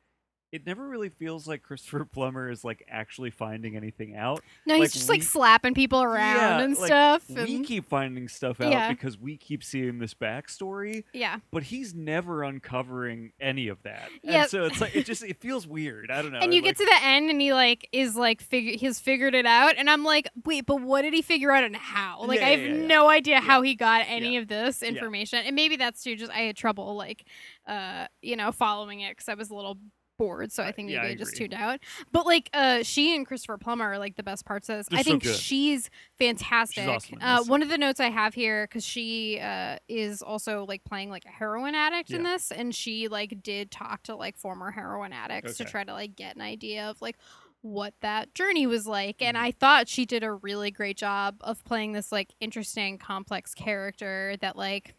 It 0.56 0.66
never 0.66 0.86
really 0.88 1.08
feels 1.08 1.46
like 1.46 1.62
Christopher 1.62 2.04
Plummer 2.12 2.50
is 2.50 2.64
like 2.64 2.84
actually 2.88 3.30
finding 3.30 3.76
anything 3.76 4.16
out. 4.16 4.42
no, 4.66 4.74
like, 4.74 4.82
he's 4.82 4.92
just 4.92 5.08
like 5.08 5.22
slapping 5.22 5.74
people 5.74 6.02
around 6.02 6.36
Yeah, 6.36 6.58
and 6.60 6.76
like, 6.76 6.86
stuff. 6.86 7.28
We 7.28 7.56
and- 7.56 7.64
keep 7.66 7.88
finding 7.88 8.28
stuff 8.28 8.60
out 8.60 8.70
Yeah. 8.72 8.90
because 8.90 9.18
we 9.18 9.36
keep 9.36 9.62
seeing 9.62 9.98
this 9.98 10.14
backstory, 10.14 11.04
yeah, 11.12 11.38
but 11.50 11.64
he's 11.64 11.94
never 11.94 12.42
uncovering 12.42 13.32
any 13.40 13.68
of 13.68 13.82
that. 13.84 14.08
Yeah. 14.22 14.42
And 14.42 14.50
so 14.50 14.64
it's 14.64 14.80
like 14.80 14.94
it 14.96 15.04
just 15.06 15.22
it 15.22 15.40
feels 15.40 15.66
weird. 15.66 16.10
I 16.10 16.22
don't 16.22 16.32
know. 16.32 16.38
and 16.38 16.52
you 16.54 16.60
like, 16.62 16.76
get 16.76 16.78
to 16.78 16.84
the 16.84 17.04
end 17.06 17.30
and 17.30 17.40
he 17.40 17.52
like 17.52 17.88
is 17.92 18.16
like 18.16 18.40
figure 18.40 18.76
he's 18.76 18.98
figured 18.98 19.34
it 19.34 19.46
out 19.46 19.74
and 19.76 19.88
i'm 19.90 20.04
like 20.04 20.28
wait 20.44 20.66
but 20.66 20.80
what 20.80 21.02
did 21.02 21.12
he 21.14 21.22
figure 21.22 21.50
out 21.52 21.64
and 21.64 21.74
how 21.76 22.24
like 22.24 22.40
Yeah, 22.40 22.46
i 22.46 22.50
have 22.56 22.76
no 22.76 23.08
idea 23.08 23.40
how 23.40 23.62
he 23.62 23.74
got 23.74 24.04
any 24.08 24.36
of 24.36 24.48
this 24.48 24.82
information 24.82 25.40
and 25.44 25.54
maybe 25.56 25.76
that's 25.76 26.02
too 26.02 26.16
just 26.16 26.30
i 26.32 26.40
had 26.40 26.56
trouble 26.56 26.94
like 26.96 27.24
uh 27.66 28.06
you 28.22 28.36
know 28.36 28.52
following 28.52 29.00
it 29.00 29.10
because 29.10 29.28
i 29.28 29.34
was 29.34 29.50
a 29.50 29.54
little 29.54 29.76
bored 30.18 30.50
so 30.52 30.62
i 30.62 30.72
think 30.72 30.90
yeah, 30.90 30.98
maybe 31.02 31.08
I 31.08 31.12
I, 31.12 31.14
just 31.16 31.36
tuned 31.36 31.54
out. 31.54 31.80
But 32.12 32.26
like 32.26 32.50
uh 32.52 32.82
she 32.82 33.14
and 33.14 33.26
christopher 33.26 33.58
plummer 33.58 33.84
are 33.92 33.98
like 33.98 34.16
the 34.16 34.22
best 34.22 34.44
parts 34.44 34.68
of 34.68 34.78
this. 34.78 34.88
They're 34.88 34.98
i 34.98 35.02
so 35.02 35.10
think 35.10 35.22
good. 35.24 35.36
she's 35.36 35.90
fantastic. 36.18 36.84
She's 36.84 36.88
awesome 36.88 37.18
uh 37.20 37.44
one 37.44 37.62
of 37.62 37.68
the 37.68 37.78
notes 37.78 38.00
i 38.00 38.08
have 38.10 38.34
here 38.34 38.66
because 38.66 38.84
she 38.84 39.38
uh 39.40 39.76
is 39.88 40.22
also 40.22 40.64
like 40.66 40.84
playing 40.84 41.10
like 41.10 41.24
a 41.24 41.30
heroin 41.30 41.74
addict 41.74 42.10
in 42.10 42.22
this 42.22 42.50
and 42.50 42.74
she 42.74 43.08
like 43.08 43.42
did 43.42 43.70
talk 43.70 44.02
to 44.04 44.16
like 44.16 44.36
former 44.36 44.70
heroin 44.70 45.12
addicts 45.12 45.56
to 45.58 45.64
try 45.64 45.84
to 45.84 45.92
like 45.92 46.16
get 46.16 46.34
an 46.36 46.42
idea 46.42 46.88
of 46.90 47.00
like 47.00 47.16
what 47.62 47.94
that 48.00 48.32
journey 48.34 48.66
was 48.66 48.86
like 48.86 49.20
and 49.22 49.36
Mhm. 49.36 49.40
i 49.40 49.50
thought 49.50 49.88
she 49.88 50.04
did 50.06 50.22
a 50.22 50.32
really 50.32 50.70
great 50.70 50.96
job 50.96 51.36
of 51.40 51.64
playing 51.64 51.92
this 51.92 52.12
like 52.12 52.34
interesting 52.40 52.96
complex 52.98 53.54
character 53.54 54.36
that 54.40 54.56
like 54.56 54.94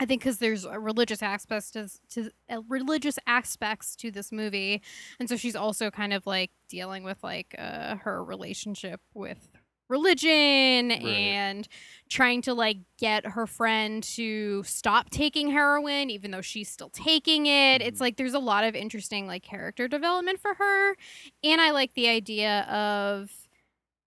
i 0.00 0.04
think 0.04 0.20
because 0.22 0.38
there's 0.38 0.64
a 0.64 0.78
religious 0.78 1.22
aspects 1.22 1.70
to, 1.70 1.88
to 2.10 2.30
uh, 2.50 2.60
religious 2.68 3.18
aspects 3.26 3.96
to 3.96 4.10
this 4.10 4.30
movie 4.32 4.82
and 5.18 5.28
so 5.28 5.36
she's 5.36 5.56
also 5.56 5.90
kind 5.90 6.12
of 6.12 6.26
like 6.26 6.50
dealing 6.68 7.02
with 7.04 7.22
like 7.22 7.54
uh, 7.58 7.96
her 7.96 8.22
relationship 8.24 9.00
with 9.14 9.48
religion 9.88 10.90
and 10.90 11.68
trying 12.10 12.42
to 12.42 12.52
like 12.52 12.78
get 12.98 13.24
her 13.24 13.46
friend 13.46 14.02
to 14.02 14.62
stop 14.64 15.10
taking 15.10 15.48
heroin 15.52 16.10
even 16.10 16.32
though 16.32 16.40
she's 16.40 16.68
still 16.68 16.90
taking 16.90 17.46
it 17.46 17.80
it's 17.80 17.98
Mhm. 17.98 18.00
like 18.00 18.16
there's 18.16 18.34
a 18.34 18.40
lot 18.40 18.64
of 18.64 18.74
interesting 18.74 19.28
like 19.28 19.44
character 19.44 19.86
development 19.86 20.40
for 20.40 20.54
her 20.54 20.96
and 21.44 21.60
i 21.60 21.70
like 21.70 21.94
the 21.94 22.08
idea 22.08 22.62
of 22.62 23.30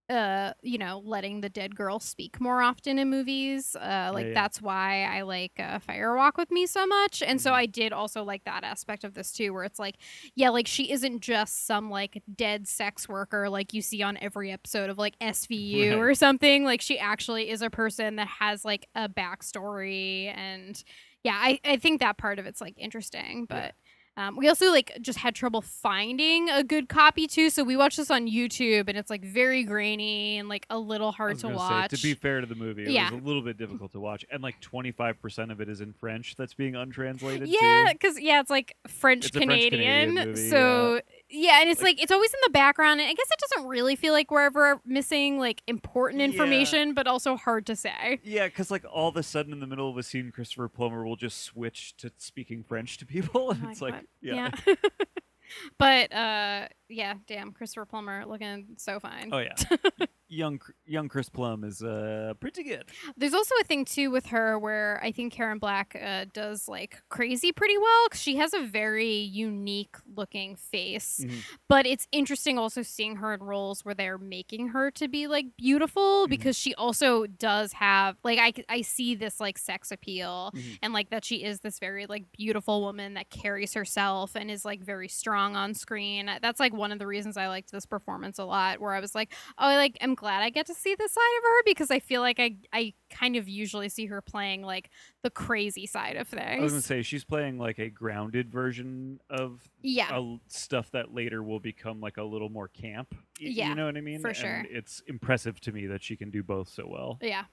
uh 0.09 0.53
you 0.63 0.77
know 0.77 1.01
letting 1.05 1.41
the 1.41 1.49
dead 1.49 1.75
girl 1.75 1.99
speak 1.99 2.41
more 2.41 2.61
often 2.61 2.97
in 2.97 3.09
movies 3.09 3.75
uh 3.75 4.09
like 4.13 4.27
yeah. 4.27 4.33
that's 4.33 4.61
why 4.61 5.03
i 5.03 5.21
like 5.21 5.51
uh, 5.59 5.77
fire 5.79 6.15
walk 6.15 6.35
with 6.37 6.49
me 6.51 6.65
so 6.65 6.87
much 6.87 7.21
and 7.21 7.39
so 7.39 7.51
Mhm. 7.51 7.55
i 7.55 7.65
did 7.65 7.93
also 7.93 8.23
like 8.23 8.43
that 8.45 8.63
aspect 8.63 9.03
of 9.03 9.13
this 9.13 9.31
too 9.31 9.53
where 9.53 9.63
it's 9.63 9.77
like 9.79 9.95
yeah 10.35 10.49
like 10.49 10.65
she 10.67 10.91
isn't 10.91 11.21
just 11.21 11.67
some 11.67 11.89
like 11.91 12.23
dead 12.35 12.67
sex 12.67 13.07
worker 13.07 13.49
like 13.49 13.73
you 13.73 13.81
see 13.81 14.01
on 14.01 14.17
every 14.17 14.51
episode 14.51 14.89
of 14.89 14.97
like 14.97 15.17
svu 15.19 15.91
Right. 15.91 15.97
or 15.99 16.15
something 16.15 16.63
like 16.63 16.81
she 16.81 16.97
actually 16.97 17.49
is 17.49 17.61
a 17.61 17.69
person 17.69 18.15
that 18.15 18.27
has 18.27 18.65
like 18.65 18.87
a 18.95 19.07
backstory 19.07 20.33
and 20.35 20.83
yeah 21.23 21.37
i, 21.39 21.59
I 21.63 21.77
think 21.77 21.99
that 21.99 22.17
part 22.17 22.39
of 22.39 22.45
it's 22.45 22.61
like 22.61 22.73
interesting 22.77 23.45
Yeah. 23.49 23.71
Um, 24.19 24.35
we 24.35 24.47
also 24.47 24.69
like 24.71 24.95
just 25.01 25.17
had 25.17 25.33
trouble 25.33 25.61
finding 25.61 26.49
a 26.49 26.63
good 26.63 26.89
copy 26.89 27.25
too 27.25 27.49
so 27.49 27.63
we 27.63 27.75
watched 27.77 27.97
this 27.97 28.11
on 28.11 28.27
youtube 28.27 28.87
and 28.87 28.97
it's 28.97 29.09
like 29.09 29.23
very 29.23 29.63
grainy 29.63 30.37
and 30.37 30.49
like 30.49 30.65
a 30.69 30.77
little 30.77 31.11
hard 31.11 31.39
to 31.39 31.47
watch 31.49 31.91
Say, 31.91 31.97
to 31.97 32.03
be 32.03 32.13
fair 32.13 32.41
to 32.41 32.47
the 32.47 32.55
movie, 32.55 32.83
it 32.83 32.89
Yeah. 32.91 33.11
was 33.11 33.21
a 33.21 33.25
little 33.25 33.41
bit 33.41 33.57
difficult 33.57 33.91
to 33.93 33.99
watch, 33.99 34.25
and 34.31 34.43
like 34.43 34.59
twenty 34.59 34.91
five 34.91 35.21
percent 35.21 35.51
of 35.51 35.61
it 35.61 35.69
is 35.69 35.81
in 35.81 35.93
French 35.93 36.35
that's 36.35 36.53
being 36.53 36.75
untranslated. 36.75 37.47
yeah 37.47 37.91
because 37.93 38.19
yeah 38.19 38.39
it's 38.41 38.49
like 38.49 38.75
french 38.87 39.31
French-Canadian 39.31 40.35
so 40.35 40.95
yeah. 40.95 40.99
And 41.31 41.69
it's 41.69 41.81
Like- 41.81 41.97
like, 41.97 42.03
it's 42.03 42.11
always 42.11 42.33
in 42.33 42.39
the 42.43 42.49
background 42.51 42.99
and 42.99 43.09
i 43.09 43.13
guess 43.13 43.27
it 43.31 43.39
doesn't 43.39 43.67
really 43.69 43.95
feel 43.95 44.13
like 44.13 44.31
we're 44.31 44.41
ever 44.45 44.79
missing 44.85 45.37
like 45.39 45.61
important 45.67 46.19
Yeah. 46.21 46.25
information 46.25 46.93
but 46.93 47.07
also 47.07 47.35
hard 47.35 47.65
to 47.67 47.75
say 47.75 48.19
Yeah, 48.23 48.47
because 48.47 48.71
like 48.71 48.83
all 48.91 49.09
of 49.09 49.15
a 49.17 49.23
sudden 49.23 49.53
in 49.53 49.59
the 49.59 49.67
middle 49.67 49.89
of 49.89 49.97
a 49.97 50.03
scene, 50.03 50.31
Christopher 50.31 50.67
Plummer 50.67 51.05
will 51.05 51.15
just 51.15 51.41
switch 51.41 51.95
to 51.97 52.11
speaking 52.17 52.63
French 52.63 52.97
to 52.97 53.05
people, 53.05 53.51
and 53.51 53.63
Oh 53.65 53.69
it's 53.69 53.81
like, 53.81 53.93
God. 53.93 54.03
yeah. 54.21 54.51
but 55.77 56.13
uh 56.13 56.67
yeah 56.89 57.13
damn 57.27 57.51
christopher 57.51 57.85
plummer 57.85 58.25
looking 58.25 58.65
so 58.77 58.99
fine 58.99 59.29
Oh 59.31 59.37
yeah, 59.39 59.53
young 60.27 60.59
young 60.85 61.07
Chris 61.07 61.27
Plum 61.29 61.63
is 61.63 61.81
uh 61.81 62.33
pretty 62.39 62.63
good. 62.63 62.83
There's 63.17 63.33
also 63.33 63.55
a 63.61 63.63
thing 63.63 63.83
too 63.85 64.11
with 64.11 64.27
her 64.27 64.59
where 64.59 64.99
I 65.03 65.11
think 65.11 65.33
Karen 65.33 65.57
Black 65.59 65.95
uh, 65.99 66.25
does 66.33 66.67
like 66.67 67.01
crazy 67.09 67.51
pretty 67.51 67.77
well 67.77 68.09
'cause 68.09 68.21
she 68.21 68.35
has 68.37 68.53
a 68.53 68.61
very 68.61 69.09
unique 69.15 69.95
looking 70.15 70.55
face. 70.55 71.21
Mhm. 71.25 71.43
But 71.67 71.85
it's 71.87 72.07
interesting 72.11 72.57
also 72.59 72.81
seeing 72.83 73.15
her 73.17 73.33
in 73.33 73.41
roles 73.41 73.83
where 73.83 73.95
they're 73.95 74.17
making 74.19 74.69
her 74.69 74.91
to 74.91 75.07
be 75.07 75.25
like 75.27 75.45
beautiful 75.57 76.25
Mhm. 76.27 76.29
because 76.29 76.57
she 76.57 76.75
also 76.75 77.25
does 77.25 77.73
have 77.73 78.17
like 78.23 78.37
I 78.39 78.53
I 78.69 78.81
see 78.81 79.15
this 79.15 79.39
like 79.39 79.57
sex 79.57 79.91
appeal 79.91 80.51
Mhm. 80.55 80.79
and 80.83 80.93
like 80.93 81.09
that 81.09 81.25
she 81.25 81.43
is 81.43 81.61
this 81.61 81.79
very 81.79 82.05
like 82.05 82.31
beautiful 82.31 82.81
woman 82.81 83.15
that 83.15 83.29
carries 83.31 83.73
herself 83.73 84.35
and 84.35 84.51
is 84.51 84.63
like 84.65 84.81
very 84.83 85.07
strong 85.07 85.55
on 85.55 85.73
screen. 85.73 86.29
That's 86.41 86.59
like 86.59 86.73
one 86.79 86.91
of 86.91 86.97
the 86.99 87.05
reasons 87.05 87.37
I 87.37 87.47
liked 87.47 87.71
this 87.71 87.85
performance 87.85 88.39
a 88.39 88.45
lot 88.45 88.79
where 88.79 88.93
I 88.93 88.99
was 88.99 89.13
like, 89.13 89.33
oh, 89.59 89.67
I 89.67 89.75
like 89.75 89.97
I'm 90.01 90.15
glad 90.15 90.41
I 90.41 90.49
get 90.49 90.65
to 90.67 90.73
see 90.73 90.95
this 90.95 91.11
side 91.13 91.37
of 91.37 91.43
her 91.43 91.63
because 91.65 91.91
I 91.91 91.99
feel 91.99 92.21
like 92.21 92.39
I 92.39 92.55
I 92.73 92.93
kind 93.11 93.35
of 93.35 93.47
usually 93.47 93.89
see 93.89 94.05
her 94.07 94.21
playing 94.21 94.63
like 94.63 94.89
the 95.21 95.29
crazy 95.29 95.85
side 95.85 96.15
of 96.15 96.27
things. 96.27 96.59
I 96.59 96.63
was 96.63 96.71
gonna 96.71 96.81
say 96.81 97.01
she's 97.01 97.23
playing 97.25 97.59
like 97.59 97.77
a 97.79 97.89
grounded 97.89 98.49
version 98.51 99.19
of 99.29 99.61
yeah. 99.81 100.09
a 100.17 100.37
stuff 100.47 100.89
that 100.91 101.13
later 101.13 101.43
will 101.43 101.59
become 101.59 101.99
like 102.01 102.17
a 102.17 102.23
little 102.23 102.49
more 102.49 102.67
camp. 102.69 103.13
y- 103.41 103.47
Yeah, 103.51 103.69
you 103.69 103.75
know 103.75 103.85
what 103.85 103.97
I 103.97 104.01
mean? 104.01 104.21
for 104.21 104.29
And 104.29 104.37
sure. 104.37 104.65
it's 104.69 105.01
impressive 105.07 105.59
to 105.61 105.71
me 105.71 105.85
that 105.87 106.01
she 106.01 106.15
can 106.15 106.29
do 106.31 106.41
both 106.43 106.69
so 106.69 106.87
well. 106.87 107.17
Yeah. 107.21 107.43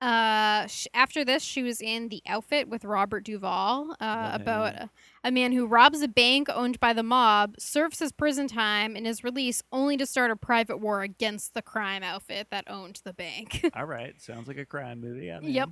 Uh, 0.00 0.66
sh- 0.66 0.86
after 0.94 1.24
this, 1.24 1.42
she 1.42 1.62
was 1.62 1.80
in 1.80 2.08
The 2.08 2.22
Outfit 2.26 2.68
with 2.68 2.84
Robert 2.84 3.24
Duvall, 3.24 3.90
uh, 4.00 4.30
about 4.32 4.74
a, 4.74 4.90
a 5.24 5.30
man 5.30 5.52
who 5.52 5.66
robs 5.66 6.00
a 6.00 6.08
bank 6.08 6.48
owned 6.52 6.80
by 6.80 6.92
the 6.92 7.02
mob, 7.02 7.54
serves 7.58 7.98
his 7.98 8.10
prison 8.10 8.48
time, 8.48 8.96
and 8.96 9.06
is 9.06 9.22
released 9.22 9.62
only 9.70 9.96
to 9.98 10.06
start 10.06 10.30
a 10.30 10.36
private 10.36 10.78
war 10.78 11.02
against 11.02 11.52
the 11.52 11.62
crime 11.62 12.02
outfit 12.02 12.48
that 12.50 12.64
owned 12.66 13.00
the 13.04 13.12
bank. 13.12 13.64
All 13.76 13.84
right, 13.84 14.18
sounds 14.20 14.48
like 14.48 14.58
a 14.58 14.64
crime 14.64 15.00
movie. 15.00 15.26
Yeah, 15.26 15.40
Yep. 15.42 15.68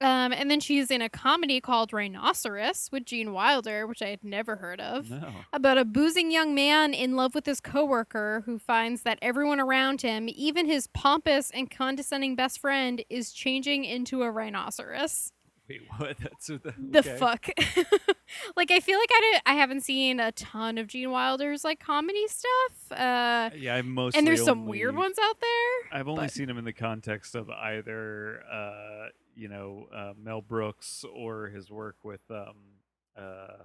Um, 0.00 0.32
and 0.32 0.50
then 0.50 0.60
she's 0.60 0.90
in 0.90 1.02
a 1.02 1.08
comedy 1.08 1.60
called 1.60 1.92
Rhinoceros 1.92 2.88
with 2.90 3.04
Gene 3.04 3.32
Wilder, 3.32 3.86
which 3.86 4.02
I 4.02 4.08
had 4.08 4.24
never 4.24 4.56
heard 4.56 4.80
of 4.80 5.10
No. 5.10 5.30
about 5.52 5.78
a 5.78 5.84
boozing 5.84 6.30
young 6.30 6.54
man 6.54 6.94
in 6.94 7.16
love 7.16 7.34
with 7.34 7.46
his 7.46 7.60
coworker 7.60 8.42
who 8.46 8.58
finds 8.58 9.02
that 9.02 9.18
everyone 9.20 9.60
around 9.60 10.02
him, 10.02 10.28
even 10.28 10.66
his 10.66 10.86
pompous 10.86 11.50
and 11.50 11.70
condescending 11.70 12.36
best 12.36 12.58
friend, 12.60 13.04
is 13.10 13.32
changing 13.32 13.84
into 13.84 14.22
a 14.22 14.30
rhinoceros. 14.30 15.32
Wait, 15.68 15.82
what? 15.98 16.16
That's 16.18 16.48
what 16.48 16.62
the, 16.64 16.74
The 16.78 17.02
fuck. 17.02 17.46
like 18.56 18.70
I 18.70 18.80
feel 18.80 18.98
like 18.98 19.10
I 19.12 19.20
did, 19.32 19.42
I 19.46 19.54
haven't 19.54 19.82
seen 19.82 20.18
a 20.18 20.32
ton 20.32 20.78
of 20.78 20.86
Gene 20.88 21.10
Wilder's 21.10 21.62
like 21.62 21.78
comedy 21.78 22.26
stuff. 22.26 22.98
Uh 22.98 23.50
Yeah, 23.56 23.76
I've 23.76 23.84
mostly 23.84 24.18
and 24.18 24.26
there's 24.26 24.44
some 24.44 24.66
weird 24.66 24.96
ones 24.96 25.16
out 25.22 25.36
there. 25.40 25.98
I've 26.00 26.08
only 26.08 26.24
but- 26.24 26.32
seen 26.32 26.48
him 26.50 26.58
in 26.58 26.64
the 26.64 26.72
context 26.72 27.34
of 27.36 27.48
either, 27.50 28.42
uh, 28.50 29.08
you 29.34 29.48
know, 29.48 29.88
uh, 29.94 30.12
Mel 30.20 30.40
Brooks 30.42 31.04
or 31.12 31.48
his 31.48 31.70
work 31.70 31.96
with, 32.04 32.20
um, 32.30 32.54
uh, 33.16 33.62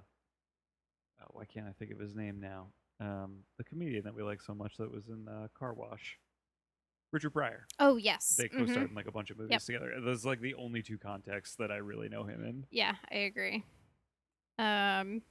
oh, 1.20 1.26
why 1.30 1.44
can't 1.44 1.66
I 1.66 1.72
think 1.72 1.90
of 1.92 1.98
his 1.98 2.14
name 2.14 2.40
now? 2.40 2.68
Um, 3.00 3.40
the 3.58 3.64
comedian 3.64 4.04
that 4.04 4.14
we 4.14 4.22
like 4.22 4.40
so 4.40 4.54
much 4.54 4.76
that 4.78 4.90
was 4.90 5.08
in 5.08 5.28
uh, 5.28 5.48
Car 5.58 5.74
Wash, 5.74 6.18
Richard 7.12 7.30
Pryor. 7.30 7.66
Oh 7.78 7.96
yes. 7.96 8.36
They 8.38 8.48
co-starred 8.48 8.88
in 8.90 8.94
like 8.96 9.06
a 9.06 9.12
bunch 9.12 9.30
of 9.30 9.38
movies 9.38 9.52
Yep. 9.52 9.62
together. 9.62 9.92
Those 10.02 10.24
are 10.24 10.30
like 10.30 10.40
the 10.40 10.54
only 10.54 10.82
two 10.82 10.96
contexts 10.98 11.56
that 11.56 11.70
I 11.70 11.76
really 11.76 12.08
know 12.08 12.24
him 12.24 12.42
in. 12.44 12.64
Yeah, 12.70 12.94
I 13.10 13.16
agree. 13.16 13.64
Um, 14.58 15.22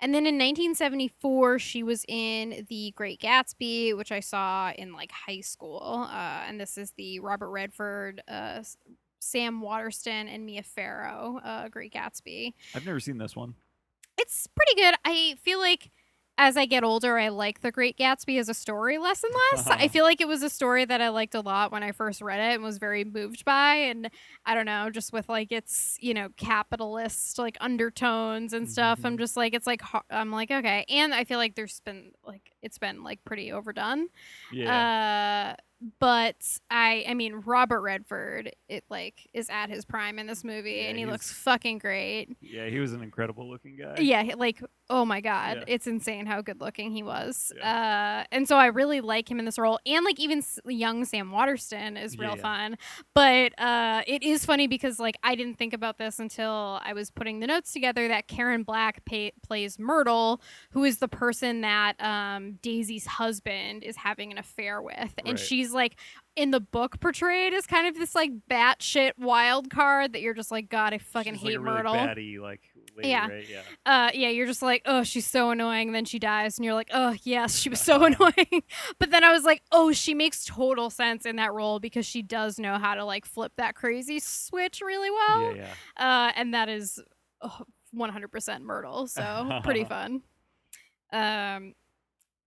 and 0.00 0.12
then 0.14 0.26
in 0.26 0.36
1974, 0.38 1.58
she 1.58 1.82
was 1.82 2.04
in 2.08 2.66
The 2.68 2.92
Great 2.96 3.20
Gatsby, 3.20 3.96
which 3.96 4.12
I 4.12 4.20
saw 4.20 4.70
in 4.72 4.92
like 4.92 5.10
high 5.12 5.40
school. 5.40 6.06
Uh, 6.10 6.44
and 6.46 6.60
this 6.60 6.76
is 6.78 6.92
the 6.96 7.20
Robert 7.20 7.50
Redford, 7.50 8.22
uh, 8.28 8.62
Sam 9.22 9.60
Waterston, 9.60 10.28
and 10.28 10.44
Mia 10.44 10.62
Farrow, 10.62 11.40
uh, 11.44 11.68
Great 11.68 11.92
Gatsby. 11.94 12.54
I've 12.74 12.84
never 12.84 13.00
seen 13.00 13.18
this 13.18 13.36
one. 13.36 13.54
It's 14.18 14.46
pretty 14.48 14.74
good. 14.80 14.94
I 15.04 15.36
feel 15.42 15.58
like 15.58 15.90
as 16.38 16.56
I 16.56 16.64
get 16.64 16.82
older, 16.82 17.18
I 17.18 17.28
like 17.28 17.60
The 17.60 17.70
Great 17.70 17.96
Gatsby 17.98 18.38
as 18.40 18.48
a 18.48 18.54
story 18.54 18.96
less 18.98 19.22
and 19.22 19.32
less. 19.52 19.66
I 19.68 19.86
feel 19.88 20.04
like 20.04 20.20
it 20.20 20.26
was 20.28 20.42
a 20.42 20.48
story 20.50 20.84
that 20.84 21.00
I 21.00 21.10
liked 21.10 21.34
a 21.34 21.40
lot 21.40 21.70
when 21.70 21.82
I 21.82 21.92
first 21.92 22.20
read 22.22 22.40
it 22.40 22.54
and 22.54 22.62
was 22.62 22.78
very 22.78 23.04
moved 23.04 23.44
by. 23.44 23.74
And 23.74 24.10
I 24.46 24.54
don't 24.54 24.64
know, 24.66 24.88
just 24.90 25.12
with 25.12 25.28
like 25.28 25.52
its, 25.52 25.96
you 26.00 26.14
know, 26.14 26.28
capitalist 26.38 27.38
like 27.38 27.56
undertones 27.60 28.52
and 28.54 28.68
stuff. 28.68 29.00
I'm 29.04 29.16
Mhm. 29.16 29.20
just 29.20 29.36
like, 29.36 29.54
it's 29.54 29.66
like, 29.66 29.82
I'm 30.10 30.30
like, 30.32 30.50
okay. 30.50 30.84
And 30.88 31.14
I 31.14 31.24
feel 31.24 31.38
like 31.38 31.54
there's 31.54 31.80
been 31.80 32.12
like, 32.24 32.51
it's 32.62 32.78
been 32.78 33.02
like 33.02 33.24
pretty 33.24 33.52
overdone. 33.52 34.08
Yeah. 34.52 35.54
Uh, 35.56 35.62
but 35.98 36.36
I, 36.70 37.04
I 37.08 37.14
mean, 37.14 37.42
Robert 37.44 37.80
Redford, 37.80 38.52
it 38.68 38.84
like 38.88 39.28
is 39.34 39.50
at 39.50 39.68
his 39.68 39.84
prime 39.84 40.20
in 40.20 40.28
this 40.28 40.44
movie 40.44 40.74
Yeah, 40.74 40.90
and 40.90 40.96
he 40.96 41.06
looks 41.06 41.32
fucking 41.32 41.78
great. 41.78 42.36
yeah, 42.40 42.68
he 42.68 42.78
was 42.78 42.92
an 42.92 43.02
incredible 43.02 43.50
looking 43.50 43.76
guy. 43.76 43.96
Yeah, 43.98 44.22
like 44.36 44.62
oh 44.88 45.04
my 45.04 45.20
god, 45.20 45.56
Yeah. 45.58 45.64
it's 45.74 45.88
insane 45.88 46.26
how 46.26 46.40
good 46.40 46.60
looking 46.60 46.92
he 46.92 47.02
was. 47.02 47.50
Uh, 47.60 48.22
and 48.30 48.46
so 48.46 48.56
I 48.58 48.66
really 48.66 49.00
like 49.00 49.28
him 49.28 49.40
in 49.40 49.44
this 49.44 49.58
role, 49.58 49.80
and 49.84 50.04
like 50.04 50.20
even 50.20 50.44
young 50.66 51.04
Sam 51.04 51.32
Waterston 51.32 51.96
is 51.96 52.16
real 52.16 52.36
Yeah. 52.36 52.42
fun. 52.42 52.78
But 53.12 53.58
uh, 53.60 54.02
it 54.06 54.22
is 54.22 54.44
funny 54.44 54.68
because 54.68 55.00
like 55.00 55.16
I 55.24 55.34
didn't 55.34 55.58
think 55.58 55.74
about 55.74 55.98
this 55.98 56.20
until 56.20 56.78
I 56.84 56.92
was 56.92 57.10
putting 57.10 57.40
the 57.40 57.48
notes 57.48 57.72
together 57.72 58.06
that 58.06 58.28
Karen 58.28 58.62
Black 58.62 59.04
pay- 59.04 59.32
plays 59.42 59.80
Myrtle, 59.80 60.40
who 60.70 60.84
is 60.84 60.98
the 60.98 61.08
person 61.08 61.62
that 61.62 62.00
um, 62.00 62.51
Daisy's 62.60 63.06
husband 63.06 63.82
is 63.84 63.96
having 63.96 64.30
an 64.32 64.38
affair 64.38 64.82
with, 64.82 65.14
and 65.18 65.28
Right. 65.28 65.38
she's 65.38 65.72
like 65.72 65.96
in 66.36 66.50
the 66.50 66.60
book 66.60 66.98
portrayed 67.00 67.52
as 67.54 67.66
kind 67.66 67.86
of 67.86 67.94
this 67.94 68.14
like 68.14 68.30
batshit 68.50 69.12
wild 69.18 69.70
card 69.70 70.12
that 70.14 70.22
you're 70.22 70.34
just 70.34 70.50
like 70.50 70.68
God, 70.68 70.92
I 70.94 70.98
fucking 70.98 71.34
She's 71.34 71.42
hate 71.42 71.60
like 71.60 71.68
a 71.68 71.82
really 71.82 71.82
Batty, 71.98 72.38
like 72.38 72.60
lady, 72.96 73.08
Yeah. 73.08 73.28
right? 73.28 73.46
Yeah. 73.48 73.60
uh 73.86 74.10
yeah 74.14 74.28
you're 74.28 74.46
just 74.46 74.60
like 74.62 74.82
oh 74.84 75.02
she's 75.02 75.26
so 75.26 75.50
annoying 75.50 75.88
and 75.88 75.94
then 75.94 76.04
she 76.04 76.18
dies 76.18 76.58
and 76.58 76.64
you're 76.64 76.74
like 76.74 76.90
oh 76.92 77.14
yes 77.22 77.56
she 77.56 77.68
was 77.70 77.80
so 77.80 78.04
annoying 78.04 78.62
but 78.98 79.10
then 79.10 79.24
i 79.24 79.32
was 79.32 79.44
like 79.44 79.62
oh 79.72 79.92
she 79.92 80.12
makes 80.12 80.44
total 80.44 80.90
sense 80.90 81.24
in 81.24 81.36
that 81.36 81.54
role 81.54 81.80
because 81.80 82.04
she 82.04 82.20
does 82.20 82.58
know 82.58 82.76
how 82.76 82.94
to 82.94 83.02
like 83.04 83.24
flip 83.24 83.50
that 83.56 83.74
crazy 83.74 84.18
switch 84.20 84.82
really 84.82 85.10
well 85.10 85.56
yeah, 85.56 85.64
yeah. 85.98 86.26
uh 86.28 86.32
and 86.36 86.52
that 86.52 86.68
is 86.68 86.98
oh, 87.40 87.60
100% 87.96 88.60
myrtle 88.60 89.06
so 89.06 89.60
pretty 89.64 89.84
fun 89.96 90.20
um 91.14 91.72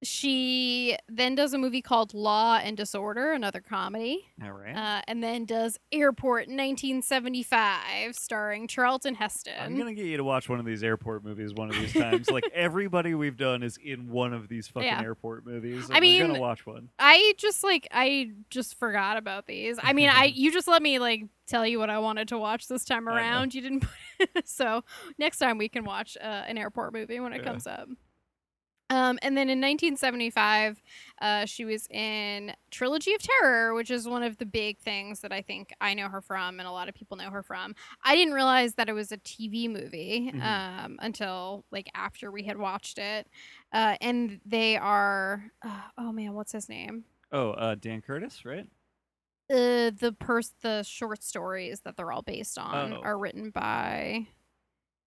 she 0.04 0.98
then 1.10 1.36
does 1.36 1.54
a 1.54 1.58
movie 1.58 1.82
called 1.82 2.14
Law 2.14 2.58
and 2.58 2.76
Disorder, 2.78 3.32
another 3.32 3.62
comedy, 3.62 4.26
All 4.44 4.52
right. 4.52 4.76
uh, 4.76 5.02
and 5.08 5.24
then 5.24 5.46
does 5.46 5.80
Airport 5.92 6.48
1975, 6.48 8.16
starring 8.16 8.68
Charlton 8.68 9.16
Heston. 9.16 9.54
I'm 9.60 9.78
gonna 9.78 9.94
get 9.94 10.06
you 10.06 10.18
to 10.18 10.24
watch 10.24 10.50
one 10.50 10.60
of 10.60 10.66
these 10.66 10.84
airport 10.84 11.24
movies 11.24 11.54
one 11.54 11.70
of 11.70 11.76
these 11.76 11.94
times. 11.94 12.30
like 12.30 12.46
everybody 12.54 13.16
we've 13.16 13.38
done 13.38 13.64
is 13.64 13.78
in 13.84 14.10
one 14.10 14.34
of 14.34 14.48
these 14.48 14.68
fucking 14.68 14.88
Yeah. 14.88 15.02
airport 15.02 15.46
movies. 15.46 15.90
I 15.92 16.00
mean, 16.00 16.26
gonna 16.28 16.40
watch 16.40 16.66
one. 16.66 16.90
I 17.00 17.34
just 17.38 17.64
like 17.64 17.88
I 17.92 18.32
just 18.50 18.78
forgot 18.78 19.18
about 19.18 19.48
these. 19.48 19.80
I 19.82 19.94
mean, 19.94 20.10
I 20.10 20.26
you 20.36 20.52
just 20.52 20.68
let 20.68 20.82
me 20.82 21.00
like 21.00 21.24
tell 21.48 21.66
you 21.66 21.80
what 21.80 21.90
I 21.90 22.00
wanted 22.00 22.28
to 22.30 22.38
watch 22.38 22.68
this 22.68 22.86
time 22.86 23.08
around. 23.08 23.54
You 23.54 23.62
didn't 23.62 23.82
put 24.20 24.30
so 24.48 24.84
next 25.18 25.38
time 25.38 25.58
we 25.58 25.70
can 25.70 25.84
watch 25.86 26.18
uh, 26.20 26.24
an 26.48 26.58
airport 26.58 26.94
movie 26.94 27.20
when 27.20 27.34
it 27.34 27.38
Yeah. 27.38 27.44
comes 27.52 27.68
up. 27.68 27.88
Um, 28.92 29.18
and 29.24 29.36
then 29.36 29.50
in 29.50 29.60
1975, 29.60 30.82
uh, 31.20 31.46
she 31.46 31.66
was 31.66 31.88
in 31.90 32.54
Trilogy 32.70 33.14
of 33.16 33.22
Terror, 33.22 33.74
which 33.74 33.90
is 33.90 34.08
one 34.08 34.22
of 34.22 34.38
the 34.38 34.46
big 34.46 34.78
things 34.78 35.22
that 35.22 35.32
I 35.32 35.42
think 35.42 35.74
I 35.82 35.96
know 35.96 36.08
her 36.08 36.22
from, 36.22 36.60
and 36.60 36.68
a 36.68 36.72
lot 36.72 36.88
of 36.88 36.94
people 36.94 37.18
know 37.18 37.32
her 37.32 37.42
from. 37.42 37.74
I 38.04 38.16
didn't 38.16 38.36
realize 38.36 38.76
that 38.76 38.88
it 38.88 38.94
was 38.94 39.12
a 39.12 39.18
TV 39.18 39.68
movie 39.68 40.32
Mhm. 40.34 40.42
um, 40.86 41.00
until 41.02 41.66
like 41.72 41.90
after 41.96 42.32
we 42.32 42.44
had 42.44 42.58
watched 42.58 43.00
it. 43.00 43.28
Uh, 43.74 43.96
and 44.02 44.40
they 44.46 44.78
are, 44.78 45.52
uh, 45.64 45.82
oh 45.98 46.12
man, 46.12 46.34
what's 46.34 46.52
his 46.52 46.70
name? 46.70 47.06
Oh, 47.32 47.52
uh, 47.52 47.76
Dan 47.76 48.02
Curtis, 48.02 48.46
right? 48.46 48.68
uh, 49.52 49.92
the 50.00 50.16
pers- 50.20 50.56
the 50.62 50.82
short 50.82 51.22
stories 51.24 51.82
that 51.82 51.96
they're 51.96 52.12
all 52.12 52.24
based 52.24 52.58
on 52.58 52.94
Oh. 52.94 53.02
are 53.02 53.16
written 53.18 53.52
by 53.52 54.26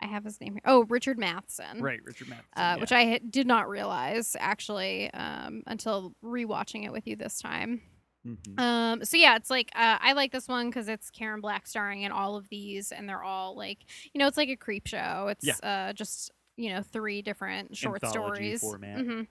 I 0.01 0.07
have 0.07 0.25
his 0.25 0.41
name 0.41 0.53
here. 0.55 0.63
Oh, 0.65 0.85
Richard 0.89 1.19
Matheson. 1.19 1.81
Right, 1.83 2.01
Richard 2.05 2.29
Matheson. 2.29 2.49
Uh, 2.57 2.61
yeah. 2.61 2.77
Which 2.77 2.93
I 2.93 3.05
had- 3.05 3.31
did 3.31 3.47
not 3.47 3.69
realize 3.69 4.37
actually 4.39 5.13
um, 5.13 5.63
until 5.67 6.15
rewatching 6.25 6.85
it 6.85 6.93
with 6.93 7.07
you 7.07 7.17
this 7.17 7.39
time. 7.41 7.83
Mhm. 8.27 8.61
Um, 8.61 9.05
so 9.05 9.17
yeah, 9.17 9.37
it's 9.37 9.49
like 9.51 9.71
uh, 9.75 9.97
I 10.01 10.13
like 10.13 10.33
this 10.33 10.49
one 10.49 10.69
because 10.69 10.89
it's 10.89 11.09
Karen 11.11 11.41
Black 11.41 11.67
starring 11.67 12.03
in 12.03 12.13
all 12.13 12.37
of 12.37 12.49
these, 12.49 12.91
and 12.93 13.09
they're 13.09 13.23
all 13.23 13.57
like, 13.57 13.79
you 14.13 14.19
know, 14.19 14.27
it's 14.27 14.37
like 14.37 14.49
a 14.49 14.57
creep 14.57 14.87
show. 14.87 15.29
It's 15.31 15.63
uh, 15.63 15.93
just 15.95 16.31
you 16.57 16.71
know 16.75 16.83
three 16.83 17.23
different 17.23 17.77
short 17.77 18.03
Anthology 18.03 18.57
stories. 18.57 18.61
format. 18.61 18.99
Mhm. 18.99 19.27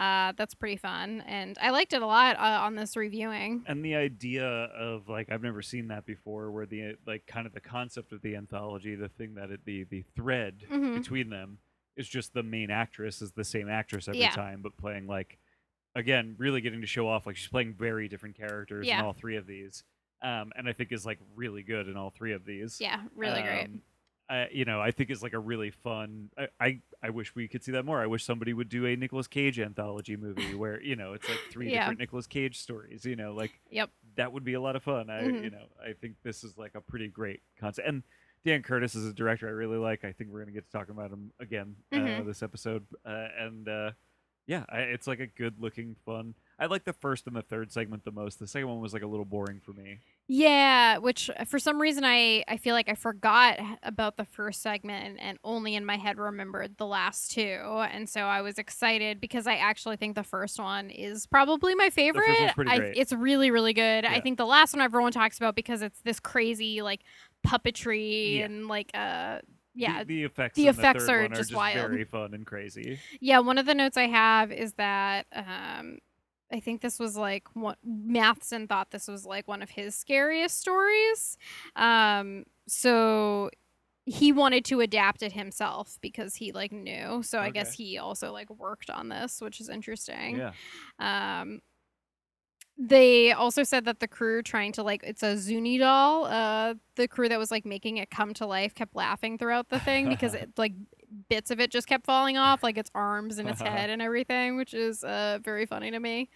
Uh, 0.00 0.32
that's 0.36 0.54
pretty 0.54 0.76
fun, 0.78 1.22
and 1.26 1.58
I 1.60 1.70
liked 1.70 1.92
it 1.92 2.00
a 2.00 2.06
lot 2.06 2.36
uh, 2.38 2.60
on 2.64 2.74
this 2.74 2.96
reviewing. 2.96 3.64
and 3.66 3.84
the 3.84 3.94
idea 3.96 4.46
of 4.46 5.08
like 5.10 5.30
I've 5.30 5.42
never 5.42 5.60
seen 5.60 5.88
that 5.88 6.06
before, 6.06 6.50
where 6.50 6.64
the 6.64 6.96
like 7.06 7.26
kind 7.26 7.46
of 7.46 7.52
the 7.52 7.60
concept 7.60 8.12
of 8.12 8.22
the 8.22 8.34
anthology, 8.34 8.94
the 8.94 9.10
thing 9.10 9.34
that 9.34 9.50
it, 9.50 9.60
the 9.66 9.84
the 9.84 10.02
thread 10.16 10.64
Mhm. 10.70 10.96
between 10.96 11.28
them 11.28 11.58
is 11.96 12.08
just 12.08 12.32
the 12.32 12.42
main 12.42 12.70
actress 12.70 13.20
is 13.20 13.32
the 13.32 13.44
same 13.44 13.68
actress 13.68 14.08
every 14.08 14.20
Yeah. 14.20 14.30
time, 14.30 14.62
but 14.62 14.74
playing 14.78 15.06
like 15.06 15.38
again, 15.94 16.34
really 16.38 16.60
getting 16.62 16.80
to 16.80 16.86
show 16.86 17.06
off 17.08 17.26
like 17.26 17.36
she's 17.36 17.48
playing 17.48 17.74
very 17.74 18.08
different 18.08 18.36
characters 18.36 18.86
Yeah. 18.86 19.00
in 19.00 19.04
all 19.04 19.12
three 19.12 19.36
of 19.36 19.46
these, 19.46 19.84
um, 20.22 20.50
and 20.56 20.66
I 20.68 20.72
think 20.72 20.92
is 20.92 21.04
like 21.04 21.18
really 21.34 21.62
good 21.62 21.88
in 21.88 21.96
all 21.98 22.10
three 22.10 22.32
of 22.32 22.44
these. 22.46 22.80
Yeah, 22.80 23.02
really 23.14 23.42
great. 23.42 23.68
I, 24.30 24.48
you 24.52 24.64
know, 24.64 24.80
I 24.80 24.92
think 24.92 25.10
it's 25.10 25.22
like 25.22 25.32
a 25.32 25.38
really 25.40 25.70
fun. 25.70 26.30
I, 26.38 26.48
I, 26.60 26.80
I 27.02 27.10
wish 27.10 27.34
we 27.34 27.48
could 27.48 27.64
see 27.64 27.72
that 27.72 27.84
more. 27.84 28.00
I 28.00 28.06
wish 28.06 28.24
somebody 28.24 28.52
would 28.52 28.68
do 28.68 28.86
a 28.86 28.94
Nicolas 28.96 29.26
Cage 29.26 29.58
anthology 29.58 30.16
movie 30.16 30.54
where 30.54 30.80
you 30.80 30.94
know 30.96 31.14
it's 31.14 31.28
like 31.28 31.38
three 31.50 31.70
Yeah. 31.72 31.80
different 31.80 31.98
Nicolas 32.00 32.26
Cage 32.26 32.58
stories. 32.58 33.04
You 33.04 33.16
know, 33.16 33.32
like 33.32 33.58
Yep. 33.70 33.90
that 34.16 34.32
would 34.32 34.44
be 34.44 34.54
a 34.54 34.60
lot 34.60 34.76
of 34.76 34.82
fun. 34.84 35.10
I, 35.10 35.22
Mhm. 35.24 35.44
you 35.44 35.50
know, 35.50 35.66
I 35.84 35.94
think 35.94 36.14
this 36.22 36.44
is 36.44 36.56
like 36.56 36.74
a 36.76 36.80
pretty 36.80 37.08
great 37.08 37.40
concept. 37.58 37.88
And 37.88 38.02
Dan 38.44 38.62
Curtis 38.62 38.94
is 38.94 39.04
a 39.04 39.12
director 39.12 39.48
I 39.48 39.50
really 39.50 39.76
like. 39.78 40.04
I 40.04 40.12
think 40.12 40.30
we're 40.30 40.40
gonna 40.40 40.52
get 40.52 40.64
to 40.64 40.70
talking 40.70 40.94
about 40.94 41.10
him 41.10 41.32
again 41.40 41.76
uh, 41.92 41.96
Mhm. 41.96 42.26
this 42.26 42.42
episode. 42.42 42.86
Uh, 43.04 43.28
and 43.38 43.68
uh, 43.68 43.90
yeah, 44.46 44.64
I, 44.68 44.78
it's 44.80 45.06
like 45.06 45.20
a 45.20 45.26
good 45.26 45.56
looking 45.60 45.96
fun. 46.06 46.34
I 46.58 46.66
like 46.66 46.84
the 46.84 46.92
first 46.92 47.26
and 47.26 47.34
the 47.36 47.42
third 47.42 47.72
segment 47.72 48.04
the 48.04 48.12
most. 48.12 48.38
The 48.38 48.46
second 48.46 48.68
one 48.68 48.80
was 48.80 48.92
like 48.92 49.02
a 49.02 49.06
little 49.06 49.24
boring 49.24 49.60
for 49.60 49.72
me. 49.72 49.98
Yeah, 50.32 50.98
which 50.98 51.28
uh, 51.36 51.44
for 51.44 51.58
some 51.58 51.80
reason 51.82 52.04
I 52.04 52.44
I 52.46 52.56
feel 52.56 52.72
like 52.76 52.88
I 52.88 52.94
forgot 52.94 53.58
about 53.82 54.16
the 54.16 54.24
first 54.24 54.62
segment 54.62 55.18
and 55.20 55.38
only 55.42 55.74
in 55.74 55.84
my 55.84 55.96
head 55.96 56.18
remembered 56.18 56.76
the 56.76 56.86
last 56.86 57.32
two, 57.32 57.40
and 57.90 58.08
so 58.08 58.20
I 58.20 58.40
was 58.40 58.56
excited 58.56 59.20
because 59.20 59.48
I 59.48 59.56
actually 59.56 59.96
think 59.96 60.14
the 60.14 60.22
first 60.22 60.60
one 60.60 60.88
is 60.90 61.26
probably 61.26 61.74
my 61.74 61.90
favorite. 61.90 62.52
I. 62.58 62.92
It's 62.94 63.12
really 63.12 63.50
really 63.50 63.72
good. 63.72 64.04
I 64.04 64.20
think 64.20 64.38
the 64.38 64.46
last 64.46 64.72
one 64.72 64.82
everyone 64.82 65.10
talks 65.10 65.36
about 65.36 65.56
because 65.56 65.82
it's 65.82 66.00
this 66.02 66.20
crazy 66.20 66.80
like 66.80 67.00
puppetry 67.44 68.36
Yeah. 68.38 68.44
and 68.44 68.68
like 68.68 68.90
uh 68.94 69.38
The- 69.74 69.82
yeah 69.82 70.04
the, 70.04 70.22
effects. 70.22 70.54
the 70.54 70.68
in 70.68 70.74
the 70.76 70.80
effects 70.80 71.06
third 71.06 71.12
are 71.12 71.22
one 71.22 71.30
just 71.30 71.40
just 71.50 71.54
wild. 71.56 71.74
very 71.90 72.04
fun 72.04 72.34
and 72.34 72.46
crazy. 72.46 73.00
Yeah, 73.20 73.40
one 73.40 73.58
of 73.58 73.66
the 73.66 73.74
notes 73.74 73.96
I 73.96 74.06
have 74.06 74.52
is 74.52 74.74
that 74.74 75.26
um, 75.34 75.98
I 76.52 76.60
think 76.60 76.80
this 76.80 76.98
was 76.98 77.16
like 77.16 77.48
what 77.54 77.78
Matheson 77.84 78.66
thought 78.66 78.90
this 78.90 79.08
was 79.08 79.24
like 79.24 79.46
one 79.46 79.62
of 79.62 79.70
his 79.70 79.94
scariest 79.94 80.58
stories. 80.58 81.38
Um, 81.76 82.44
so 82.66 83.50
he 84.04 84.32
wanted 84.32 84.64
to 84.66 84.80
adapt 84.80 85.22
it 85.22 85.32
himself 85.32 85.98
because 86.00 86.34
he 86.34 86.52
like 86.52 86.72
knew. 86.72 87.22
So 87.22 87.38
I 87.38 87.50
guess 87.50 87.74
he 87.74 87.98
also 87.98 88.32
like 88.32 88.50
worked 88.50 88.90
on 88.90 89.08
this, 89.08 89.40
which 89.40 89.60
is 89.60 89.68
interesting. 89.68 90.36
Yeah. 90.36 90.52
Um, 90.98 91.60
they 92.82 93.32
also 93.32 93.62
said 93.62 93.84
that 93.84 94.00
the 94.00 94.08
crew 94.08 94.42
trying 94.42 94.72
to 94.72 94.82
like 94.82 95.02
it's 95.04 95.22
a 95.22 95.36
Zuni 95.36 95.76
doll. 95.78 96.24
Uh, 96.24 96.74
the 96.96 97.06
crew 97.06 97.28
that 97.28 97.38
was 97.38 97.50
like 97.50 97.66
making 97.66 97.98
it 97.98 98.10
come 98.10 98.32
to 98.34 98.46
life 98.46 98.74
kept 98.74 98.96
laughing 98.96 99.36
throughout 99.36 99.68
the 99.68 99.78
thing 99.78 100.08
because 100.08 100.34
it 100.34 100.50
like 100.56 100.72
bits 101.28 101.50
of 101.50 101.60
it 101.60 101.70
just 101.70 101.86
kept 101.86 102.06
falling 102.06 102.36
off, 102.36 102.62
like 102.62 102.78
its 102.78 102.90
arms 102.94 103.38
and 103.38 103.48
its 103.48 103.60
head 103.60 103.90
and 103.90 104.00
everything, 104.02 104.56
which 104.56 104.74
is 104.74 105.02
uh 105.04 105.38
very 105.42 105.66
funny 105.66 105.90
to 105.90 106.00
me. 106.00 106.30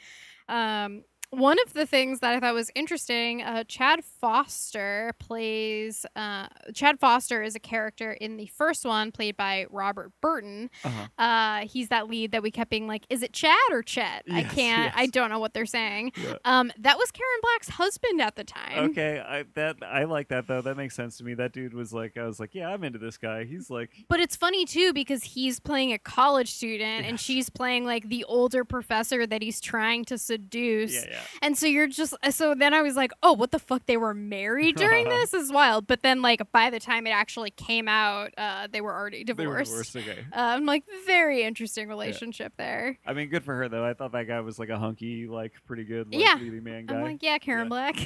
Um, 0.49 1.05
one 1.31 1.57
of 1.67 1.73
the 1.73 1.87
things 1.87 2.21
that 2.21 2.35
I 2.35 2.41
thought 2.41 2.55
was 2.55 2.71
interesting, 2.75 3.43
uh, 3.43 3.65
Chad 3.65 4.05
Foster 4.05 5.13
plays. 5.19 6.07
Uh, 6.15 6.47
Chad 6.75 7.01
Foster 7.01 7.43
is 7.43 7.55
a 7.55 7.59
character 7.61 8.13
in 8.13 8.37
the 8.37 8.47
first 8.47 8.85
one, 8.85 9.11
played 9.11 9.37
by 9.37 9.67
Robert 9.71 10.13
Burton. 10.21 10.71
Uh-huh. 10.85 11.07
Uh, 11.23 11.67
he's 11.67 11.89
that 11.89 12.09
lead 12.09 12.33
that 12.33 12.43
we 12.43 12.51
kept 12.51 12.71
being 12.71 12.87
like, 12.87 13.05
is 13.11 13.23
it 13.23 13.33
Chad 13.33 13.57
or 13.71 13.83
Chet? 13.83 14.25
I 14.31 14.45
can't. 14.45 14.93
I 14.97 15.07
don't 15.07 15.31
know 15.31 15.39
what 15.39 15.55
they're 15.55 15.67
saying. 15.67 16.13
Yeah. 16.17 16.35
Um, 16.45 16.71
that 16.79 16.99
was 16.99 17.11
Karen 17.11 17.41
Black's 17.43 17.69
husband 17.71 18.21
at 18.21 18.37
the 18.37 18.45
time. 18.45 18.91
Okay, 18.91 19.21
I 19.21 19.45
that 19.55 19.77
I 19.85 20.05
like 20.05 20.29
that 20.29 20.47
though. 20.47 20.61
That 20.61 20.77
makes 20.77 20.95
sense 20.95 21.19
to 21.19 21.25
me. 21.25 21.35
That 21.35 21.53
dude 21.53 21.75
was 21.75 21.93
like, 21.93 22.17
I 22.17 22.25
was 22.27 22.39
like, 22.39 22.55
yeah, 22.55 22.69
I'm 22.69 22.85
into 22.85 22.99
this 22.99 23.17
guy. 23.17 23.45
He's 23.45 23.71
like, 23.71 23.91
But 24.09 24.21
it's 24.21 24.37
funny 24.37 24.65
too 24.65 24.93
because 24.93 25.25
he's 25.25 25.59
playing 25.61 25.93
a 25.93 25.99
college 25.99 26.53
student 26.53 27.07
and 27.07 27.19
she's 27.19 27.49
playing 27.51 27.85
like 27.85 28.09
the 28.09 28.25
older 28.25 28.65
professor 28.65 29.27
that 29.27 29.43
he's 29.43 29.61
trying 29.61 30.05
to 30.07 30.19
seduce. 30.19 30.95
yeah, 30.95 31.05
yeah. 31.11 31.14
And 31.43 31.57
so 31.57 31.67
you're 31.67 31.87
just 31.87 32.15
so 32.31 32.55
then 32.55 32.73
I 32.75 32.83
was 32.83 32.97
like, 32.97 33.13
oh, 33.23 33.33
what 33.33 33.51
the 33.51 33.59
fuck? 33.59 33.87
They 33.87 33.97
were 33.97 34.15
married 34.15 34.77
during 34.77 35.05
this 35.09 35.35
is 35.35 35.53
wild. 35.53 35.87
But 35.87 36.03
then 36.03 36.23
like 36.23 36.41
by 36.53 36.71
the 36.71 36.81
time 36.81 37.07
it 37.07 37.11
actually 37.11 37.51
came 37.51 37.89
out, 37.89 38.31
uh, 38.39 38.69
they 38.71 38.81
were 38.81 38.95
already 38.95 39.25
They 39.25 39.33
were 39.33 39.59
divorced. 39.63 39.93
divorced. 39.93 39.97
Okay. 39.97 40.21
Uh, 40.33 40.37
I'm 40.41 40.67
like 40.67 40.85
very 41.07 41.43
interesting 41.43 41.89
relationship 41.89 42.53
there. 42.57 42.99
I 43.07 43.13
mean, 43.13 43.29
good 43.29 43.45
for 43.45 43.55
her 43.55 43.69
though. 43.69 43.85
I 43.85 43.95
thought 43.95 44.13
that 44.13 44.27
guy 44.29 44.41
was 44.41 44.59
like 44.59 44.69
a 44.71 44.79
hunky, 44.79 45.27
like 45.27 45.53
pretty 45.67 45.85
good, 45.85 46.13
like 46.13 46.21
Yeah. 46.21 46.37
leading 46.41 46.65
man 46.65 46.87
guy. 46.87 46.97
I'm 46.97 47.03
like, 47.03 47.23
yeah, 47.23 47.39
Karen 47.39 47.65
Yeah. 47.65 47.69
Black. 47.69 47.97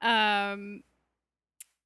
um, 0.02 0.82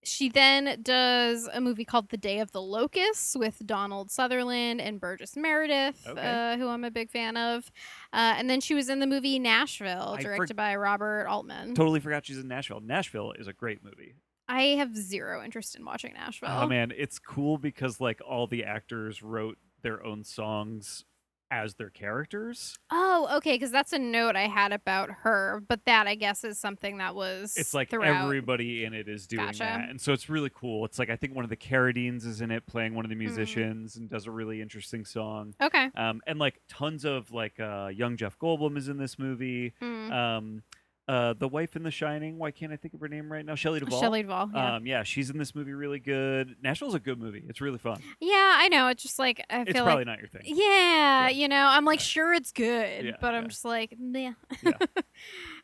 she 0.02 0.28
then 0.28 0.80
does 0.82 1.48
a 1.52 1.60
movie 1.60 1.84
called 1.84 2.08
The 2.08 2.16
Day 2.16 2.38
of 2.38 2.52
the 2.52 2.62
Locusts 2.62 3.36
with 3.36 3.64
Donald 3.66 4.10
Sutherland 4.10 4.80
and 4.80 5.00
Burgess 5.00 5.36
Meredith, 5.36 6.06
Okay. 6.06 6.20
uh, 6.20 6.56
who 6.56 6.68
I'm 6.68 6.84
a 6.84 6.90
big 6.90 7.10
fan 7.10 7.36
of. 7.36 7.70
Uh, 8.12 8.34
and 8.36 8.48
then 8.48 8.60
she 8.60 8.74
was 8.74 8.88
in 8.88 9.00
the 9.00 9.06
movie 9.06 9.38
Nashville, 9.38 10.16
directed 10.20 10.54
forg- 10.54 10.56
by 10.56 10.76
Robert 10.76 11.26
Altman. 11.28 11.74
Totally 11.74 12.00
forgot 12.00 12.24
she's 12.26 12.38
in 12.38 12.48
Nashville. 12.48 12.80
Nashville 12.80 13.32
is 13.32 13.46
a 13.46 13.52
great 13.52 13.84
movie. 13.84 14.14
I 14.48 14.62
have 14.78 14.96
zero 14.96 15.44
interest 15.44 15.76
in 15.76 15.84
watching 15.84 16.14
Nashville. 16.14 16.48
Oh 16.50 16.66
man, 16.66 16.92
it's 16.96 17.18
cool 17.18 17.56
because 17.58 18.00
like 18.00 18.20
all 18.26 18.46
the 18.48 18.64
actors 18.64 19.22
wrote 19.22 19.58
their 19.82 20.04
own 20.04 20.24
songs 20.24 21.04
as 21.50 21.74
their 21.74 21.90
characters. 21.90 22.78
Oh, 22.90 23.28
okay, 23.38 23.54
because 23.54 23.70
that's 23.70 23.92
a 23.92 23.98
note 23.98 24.36
I 24.36 24.46
had 24.48 24.72
about 24.72 25.10
her, 25.22 25.62
but 25.68 25.84
that 25.86 26.06
I 26.06 26.14
guess 26.14 26.44
is 26.44 26.58
something 26.58 26.98
that 26.98 27.14
was 27.14 27.54
It's 27.56 27.74
like 27.74 27.90
throughout. 27.90 28.24
everybody 28.24 28.84
in 28.84 28.94
it 28.94 29.08
is 29.08 29.26
doing 29.26 29.46
Gotcha. 29.46 29.58
that, 29.60 29.88
and 29.88 30.00
so 30.00 30.12
it's 30.12 30.28
really 30.28 30.50
cool. 30.54 30.84
It's 30.84 30.98
like 30.98 31.10
I 31.10 31.16
think 31.16 31.34
one 31.34 31.44
of 31.44 31.50
the 31.50 31.56
Carradines 31.56 32.24
is 32.24 32.40
in 32.40 32.50
it, 32.50 32.66
playing 32.66 32.94
one 32.94 33.04
of 33.04 33.08
the 33.08 33.14
Hmm. 33.14 33.20
musicians, 33.20 33.96
and 33.96 34.08
does 34.08 34.26
a 34.26 34.30
really 34.30 34.60
interesting 34.60 35.04
song. 35.04 35.54
Okay. 35.60 35.90
Um, 35.96 36.20
and 36.26 36.38
like 36.38 36.60
tons 36.68 37.04
of 37.04 37.32
like 37.32 37.58
uh, 37.60 37.90
young 37.92 38.16
Jeff 38.16 38.38
Goldblum 38.38 38.76
is 38.76 38.88
in 38.88 38.98
this 38.98 39.18
movie. 39.18 39.74
Mm. 39.82 40.10
Um, 40.12 40.62
uh, 41.10 41.32
the 41.32 41.48
wife 41.48 41.74
in 41.74 41.82
The 41.82 41.90
Shining. 41.90 42.38
Why 42.38 42.52
can't 42.52 42.72
I 42.72 42.76
think 42.76 42.94
of 42.94 43.00
her 43.00 43.08
name 43.08 43.32
right 43.32 43.44
now? 43.44 43.56
Shelley 43.56 43.80
Duvall. 43.80 44.00
Shelley 44.00 44.22
Duvall. 44.22 44.50
Yeah. 44.54 44.76
Um, 44.76 44.86
yeah, 44.86 45.02
she's 45.02 45.28
in 45.28 45.38
this 45.38 45.54
movie 45.56 45.72
really 45.72 45.98
good. 45.98 46.54
Nashville's 46.62 46.94
a 46.94 47.00
good 47.00 47.18
movie. 47.18 47.42
It's 47.48 47.60
really 47.60 47.78
fun. 47.78 48.00
yeah, 48.20 48.54
I 48.58 48.68
know. 48.68 48.86
It's 48.88 49.02
just 49.02 49.18
like 49.18 49.44
I 49.50 49.54
feel 49.54 49.58
like. 49.58 49.68
It's 49.68 49.76
feel 49.78 49.84
probably 49.86 50.04
like 50.04 50.06
not 50.06 50.18
your 50.20 50.28
thing. 50.28 50.42
Yeah, 50.44 50.56
Yeah. 50.56 51.28
you 51.30 51.48
know, 51.48 51.66
I'm 51.68 51.84
like, 51.84 51.98
sure, 51.98 52.32
it's 52.32 52.52
good, 52.52 53.04
Yeah, 53.04 53.12
but 53.20 53.34
I'm 53.34 53.48
just 53.48 53.64
like, 53.64 53.96
yeah. 53.98 54.32
Yeah. 54.62 54.72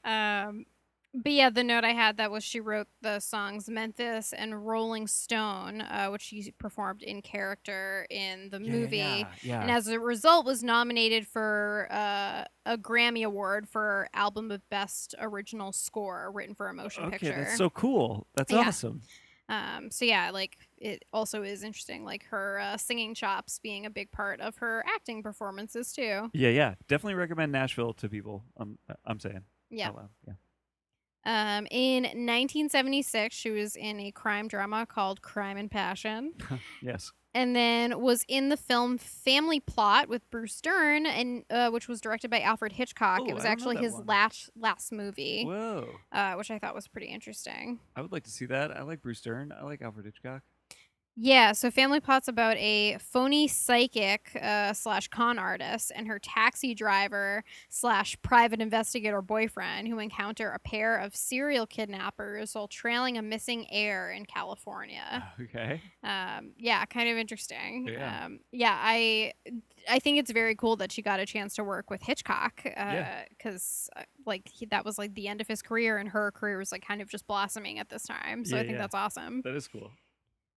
um, 0.48 0.66
but 1.22 1.32
yeah, 1.32 1.50
the 1.50 1.64
note 1.64 1.84
I 1.84 1.92
had 1.92 2.18
that 2.18 2.30
was 2.30 2.44
she 2.44 2.60
wrote 2.60 2.88
the 3.00 3.20
songs 3.20 3.68
Memphis 3.68 4.32
and 4.32 4.66
Rolling 4.66 5.06
Stone, 5.06 5.80
uh, 5.80 6.08
which 6.08 6.22
she 6.22 6.52
performed 6.58 7.02
in 7.02 7.22
character 7.22 8.06
in 8.10 8.50
the 8.50 8.60
Yeah, 8.60 8.72
movie. 8.72 8.96
Yeah, 8.96 9.24
yeah. 9.42 9.62
And 9.62 9.70
as 9.70 9.88
a 9.88 9.98
result, 9.98 10.46
was 10.46 10.62
nominated 10.62 11.26
for 11.26 11.88
uh, 11.90 12.44
a 12.66 12.78
Grammy 12.78 13.24
Award 13.24 13.68
for 13.68 14.08
Album 14.14 14.50
of 14.50 14.68
Best 14.68 15.14
Original 15.18 15.72
Score 15.72 16.30
written 16.32 16.54
for 16.54 16.68
a 16.68 16.74
motion 16.74 17.04
okay, 17.04 17.18
picture. 17.18 17.44
that's 17.44 17.56
so 17.56 17.70
cool. 17.70 18.26
That's 18.34 18.52
awesome. 18.52 19.02
Um, 19.48 19.90
so 19.90 20.04
yeah, 20.04 20.30
like 20.32 20.56
it 20.76 21.04
also 21.12 21.42
is 21.42 21.62
interesting, 21.62 22.04
like 22.04 22.24
her 22.26 22.58
uh, 22.58 22.76
singing 22.76 23.14
chops 23.14 23.60
being 23.60 23.86
a 23.86 23.90
big 23.90 24.10
part 24.10 24.40
of 24.40 24.56
her 24.56 24.84
acting 24.92 25.22
performances 25.22 25.92
too. 25.92 26.30
Yeah, 26.32 26.50
yeah. 26.50 26.74
Definitely 26.88 27.14
recommend 27.14 27.52
Nashville 27.52 27.92
to 27.94 28.08
people. 28.08 28.44
I'm 28.56 28.78
I'm 29.04 29.20
saying. 29.20 29.42
Yeah. 29.70 29.90
Yeah. 30.26 30.34
Um, 31.26 31.66
in 31.72 32.04
1976, 32.04 33.34
she 33.34 33.50
was 33.50 33.76
in 33.76 34.00
a 34.00 34.10
crime 34.12 34.48
drama 34.48 34.86
called 34.86 35.22
Crime 35.22 35.56
and 35.56 35.68
Passion, 35.70 36.32
Yes. 36.82 37.10
and 37.34 37.54
then 37.56 38.00
was 38.00 38.24
in 38.28 38.48
the 38.48 38.56
film 38.56 38.96
Family 38.96 39.58
Plot 39.60 40.08
with 40.08 40.28
Bruce 40.30 40.60
Dern, 40.60 41.04
and 41.04 41.44
uh, 41.50 41.70
which 41.70 41.88
was 41.88 42.00
directed 42.00 42.30
by 42.30 42.40
Alfred 42.40 42.72
Hitchcock. 42.72 43.20
Oh, 43.22 43.26
it 43.26 43.34
was 43.34 43.44
I 43.44 43.48
actually 43.48 43.76
his 43.78 43.92
one. 43.94 44.06
last 44.06 44.50
last 44.56 44.92
movie, 44.92 45.44
Whoa. 45.44 45.88
uh, 46.12 46.34
which 46.34 46.50
I 46.50 46.58
thought 46.60 46.74
was 46.76 46.86
pretty 46.86 47.08
interesting. 47.08 47.80
I 47.96 48.02
would 48.02 48.12
like 48.12 48.24
to 48.24 48.30
see 48.30 48.46
that. 48.46 48.70
I 48.70 48.82
like 48.82 49.02
Bruce 49.02 49.20
Dern. 49.20 49.52
I 49.52 49.64
like 49.64 49.82
Alfred 49.82 50.06
Hitchcock. 50.06 50.42
Yeah, 51.18 51.52
so 51.52 51.70
Family 51.70 51.98
Plot's 51.98 52.28
about 52.28 52.58
a 52.58 52.98
phony 52.98 53.48
psychic 53.48 54.38
uh, 54.40 54.74
slash 54.74 55.08
con 55.08 55.38
artist 55.38 55.90
and 55.94 56.06
her 56.08 56.18
taxi 56.18 56.74
driver 56.74 57.42
slash 57.70 58.18
private 58.20 58.60
investigator 58.60 59.22
boyfriend 59.22 59.88
who 59.88 59.98
encounter 59.98 60.50
a 60.50 60.58
pair 60.58 60.98
of 60.98 61.16
serial 61.16 61.66
kidnappers 61.66 62.54
while 62.54 62.68
trailing 62.68 63.16
a 63.16 63.22
missing 63.22 63.66
heir 63.70 64.10
in 64.10 64.26
California. 64.26 65.32
Okay. 65.46 65.80
Um, 66.02 66.52
yeah, 66.58 66.84
kind 66.86 67.08
of 67.08 67.16
interesting. 67.16 67.88
Yeah. 67.90 68.24
Um, 68.24 68.40
yeah, 68.52 68.76
I 68.78 69.32
I 69.88 69.98
think 70.00 70.18
it's 70.18 70.30
very 70.30 70.54
cool 70.54 70.76
that 70.76 70.90
she 70.92 71.02
got 71.02 71.20
a 71.20 71.26
chance 71.26 71.54
to 71.56 71.64
work 71.64 71.88
with 71.90 72.02
Hitchcock 72.02 72.62
Yeah. 72.64 73.24
because 73.28 73.88
uh, 73.96 74.02
like 74.26 74.48
he, 74.52 74.66
that 74.66 74.84
was 74.84 74.98
like 74.98 75.14
the 75.14 75.28
end 75.28 75.40
of 75.40 75.46
his 75.48 75.62
career 75.62 75.98
and 75.98 76.08
her 76.10 76.30
career 76.32 76.58
was 76.58 76.72
like 76.72 76.84
kind 76.86 77.00
of 77.00 77.08
just 77.08 77.26
blossoming 77.26 77.78
at 77.78 77.88
this 77.88 78.02
time. 78.04 78.44
So 78.44 78.56
Yeah, 78.56 78.62
I 78.62 78.64
think 78.64 78.74
yeah. 78.74 78.82
that's 78.82 78.94
awesome. 78.94 79.42
That 79.42 79.54
is 79.54 79.68
cool. 79.68 79.92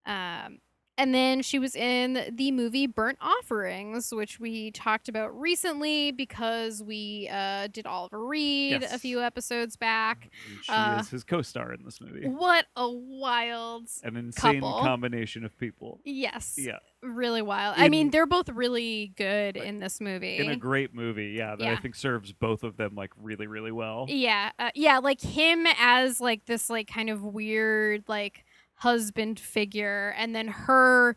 Um, 0.06 0.60
and 0.98 1.16
then 1.16 1.42
she 1.44 1.60
was 1.60 1.78
in 1.78 2.26
the 2.36 2.52
movie 2.52 2.86
Burnt 2.86 3.20
Offerings, 3.22 4.14
which 4.14 4.38
we 4.38 4.70
talked 4.72 5.08
about 5.08 5.30
recently 5.40 6.12
because 6.12 6.84
we 6.84 7.30
uh, 7.32 7.68
did 7.68 7.86
Oliver 7.88 8.26
Reed 8.28 8.74
a 8.74 8.80
Yes. 8.82 9.00
few 9.02 9.22
episodes 9.22 9.78
back. 9.78 10.30
And 10.50 10.66
she 10.66 10.72
Uh, 10.74 11.00
is 11.00 11.10
his 11.10 11.24
co-star 11.24 11.72
in 11.72 11.86
this 11.86 12.02
movie. 12.02 12.28
What 12.28 12.66
a 12.76 12.90
wild. 12.92 13.88
An 14.04 14.18
insane 14.18 14.60
couple. 14.60 14.82
combination 14.82 15.46
of 15.46 15.58
people. 15.58 16.02
Yes. 16.04 16.56
Yeah. 16.60 16.80
Really 17.02 17.42
wild. 17.42 17.76
I 17.78 17.88
mean, 17.88 18.10
they're 18.10 18.26
both 18.26 18.50
really 18.50 19.14
good 19.16 19.56
Right. 19.56 19.66
in 19.66 19.80
this 19.80 20.02
movie. 20.02 20.38
In 20.40 20.50
a 20.50 20.58
great 20.58 20.94
movie, 20.94 21.28
yeah, 21.38 21.56
that 21.56 21.66
I 21.66 21.78
think 21.78 21.96
serves 21.96 22.34
both 22.34 22.62
of 22.64 22.76
them 22.76 22.96
like 22.96 23.12
really, 23.16 23.48
really 23.48 23.72
well. 23.72 24.06
Yeah, 24.10 24.52
uh, 24.60 24.72
yeah, 24.76 24.98
like 24.98 25.22
him 25.22 25.66
as 25.80 26.20
like 26.20 26.44
this 26.46 26.70
like 26.70 26.90
kind 26.90 27.10
of 27.10 27.24
weird 27.24 28.04
like 28.10 28.44
husband 28.80 29.40
figure 29.40 30.14
and 30.18 30.36
then 30.36 30.48
her 30.48 31.16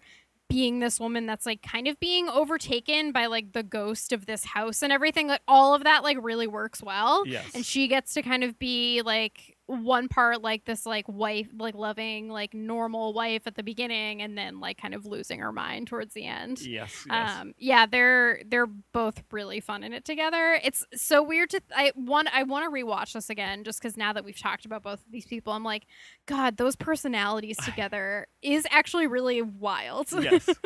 being 0.48 0.80
this 0.80 1.00
woman 1.00 1.24
that's 1.26 1.46
like 1.46 1.62
kind 1.62 1.88
of 1.88 1.98
being 1.98 2.28
overtaken 2.28 3.10
by 3.10 3.24
like 3.26 3.52
the 3.52 3.62
ghost 3.62 4.12
of 4.12 4.26
this 4.26 4.44
house 4.44 4.82
and 4.82 4.92
everything 4.92 5.26
like 5.26 5.40
all 5.48 5.74
of 5.74 5.82
that 5.84 6.02
like 6.02 6.18
really 6.20 6.46
works 6.46 6.82
well 6.82 7.22
Yes. 7.26 7.46
and 7.54 7.64
she 7.64 7.88
gets 7.88 8.12
to 8.14 8.22
kind 8.22 8.44
of 8.44 8.58
be 8.58 9.00
like 9.02 9.51
one 9.66 10.08
part 10.08 10.42
like 10.42 10.64
this 10.64 10.84
like 10.84 11.08
wife 11.08 11.48
like 11.56 11.74
loving 11.74 12.28
like 12.28 12.52
normal 12.52 13.12
wife 13.14 13.42
at 13.46 13.54
the 13.54 13.62
beginning 13.62 14.20
and 14.20 14.36
then 14.36 14.60
like 14.60 14.76
kind 14.76 14.92
of 14.92 15.06
losing 15.06 15.38
her 15.38 15.52
mind 15.52 15.86
towards 15.86 16.14
the 16.14 16.26
end. 16.26 16.60
Yes. 16.60 17.06
yes. 17.08 17.30
Um, 17.40 17.54
yeah, 17.58 17.86
they're 17.86 18.42
they're 18.46 18.66
both 18.66 19.22
really 19.30 19.60
fun 19.60 19.82
in 19.84 19.92
it 19.92 20.04
together. 20.04 20.58
It's 20.62 20.84
so 20.94 21.22
weird 21.22 21.50
to 21.50 21.60
I 21.74 21.92
want 21.94 22.28
I 22.34 22.42
want 22.42 22.64
to 22.64 22.70
rewatch 22.70 23.12
this 23.12 23.30
again 23.30 23.64
just 23.64 23.80
because 23.80 23.96
now 23.96 24.12
that 24.12 24.24
we've 24.24 24.38
talked 24.38 24.64
about 24.64 24.82
both 24.82 24.98
of 25.04 25.10
these 25.12 25.26
people, 25.26 25.52
I'm 25.52 25.64
like, 25.64 25.86
God, 26.26 26.56
those 26.56 26.76
personalities 26.76 27.56
together 27.64 28.26
is 28.42 28.66
actually 28.70 29.06
really 29.06 29.42
wild. 29.42 30.08
yes. 30.12 30.48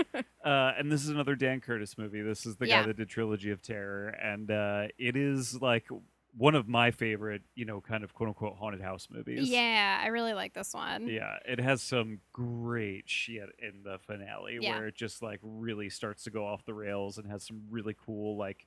Uh, 0.44 0.72
and 0.78 0.92
this 0.92 1.02
is 1.02 1.08
another 1.08 1.34
Dan 1.34 1.60
Curtis 1.60 1.98
movie. 1.98 2.22
This 2.22 2.46
is 2.46 2.54
the 2.54 2.68
Yeah. 2.68 2.82
guy 2.82 2.86
that 2.86 2.96
did 2.98 3.08
Trilogy 3.08 3.50
of 3.50 3.60
Terror, 3.62 4.10
and 4.10 4.48
uh, 4.48 4.84
it 4.96 5.16
is 5.16 5.60
like 5.60 5.88
one 6.36 6.54
of 6.54 6.68
my 6.68 6.90
favorite, 6.90 7.42
you 7.54 7.64
know, 7.64 7.80
kind 7.80 8.04
of 8.04 8.12
quote 8.14 8.28
unquote 8.28 8.56
haunted 8.58 8.80
house 8.82 9.08
movies. 9.10 9.48
yeah, 9.48 10.00
I 10.02 10.08
really 10.08 10.34
like 10.34 10.52
this 10.54 10.74
one. 10.74 11.08
Yeah, 11.08 11.36
it 11.46 11.58
has 11.60 11.82
some 11.82 12.20
great 12.32 13.08
shit 13.08 13.48
in 13.58 13.82
the 13.84 13.98
finale 14.06 14.58
Yeah. 14.60 14.78
where 14.78 14.86
it 14.88 14.94
just 14.94 15.22
like 15.22 15.40
really 15.42 15.88
starts 15.88 16.24
to 16.24 16.30
go 16.30 16.46
off 16.46 16.64
the 16.66 16.74
rails 16.74 17.16
and 17.18 17.30
has 17.30 17.42
some 17.46 17.62
really 17.70 17.94
cool 18.04 18.36
like 18.36 18.66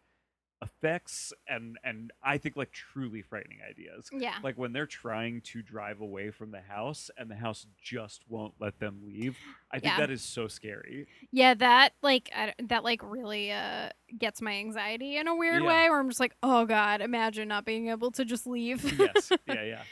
effects 0.62 1.32
and 1.48 1.78
and 1.84 2.12
I 2.22 2.38
think 2.38 2.56
like 2.58 2.72
truly 2.72 3.22
frightening 3.22 3.60
ideas. 3.67 4.10
Yeah. 4.12 4.36
Like 4.43 4.58
when 4.58 4.74
they're 4.74 4.86
trying 4.86 5.41
to 5.45 5.62
drive 5.62 6.02
away 6.02 6.32
from 6.32 6.52
the 6.52 6.60
house 6.62 7.10
and 7.17 7.32
the 7.32 7.36
house 7.36 7.65
just 7.82 8.24
won't 8.28 8.56
let 8.60 8.80
them 8.80 9.02
leave. 9.06 9.38
I 9.72 9.80
think 9.80 9.93
Yeah. 9.93 9.98
that 10.00 10.12
is 10.12 10.22
so 10.22 10.48
scary. 10.48 11.08
Yeah, 11.32 11.54
that 11.56 11.93
like 12.02 12.30
I, 12.36 12.54
that 12.67 12.84
like 12.84 13.02
really 13.04 13.52
uh 13.52 13.89
gets 14.17 14.41
my 14.41 14.54
anxiety 14.54 15.17
in 15.17 15.28
a 15.28 15.36
weird 15.36 15.62
Yeah. 15.63 15.67
way 15.69 15.89
where 15.89 16.00
I'm 16.00 16.10
just 16.10 16.19
like, 16.19 16.36
"Oh 16.43 16.65
god, 16.65 17.02
imagine 17.02 17.48
not 17.48 17.63
being 17.65 17.88
able 17.89 18.12
to 18.12 18.26
just 18.26 18.45
leave." 18.45 18.84
yes. 19.00 19.32
Yeah, 19.48 19.63
yeah. 19.63 19.84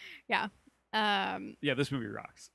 Yeah. 0.93 1.36
Um 1.36 1.56
Yeah, 1.62 1.75
this 1.75 1.91
movie 1.91 2.08
rocks. 2.08 2.49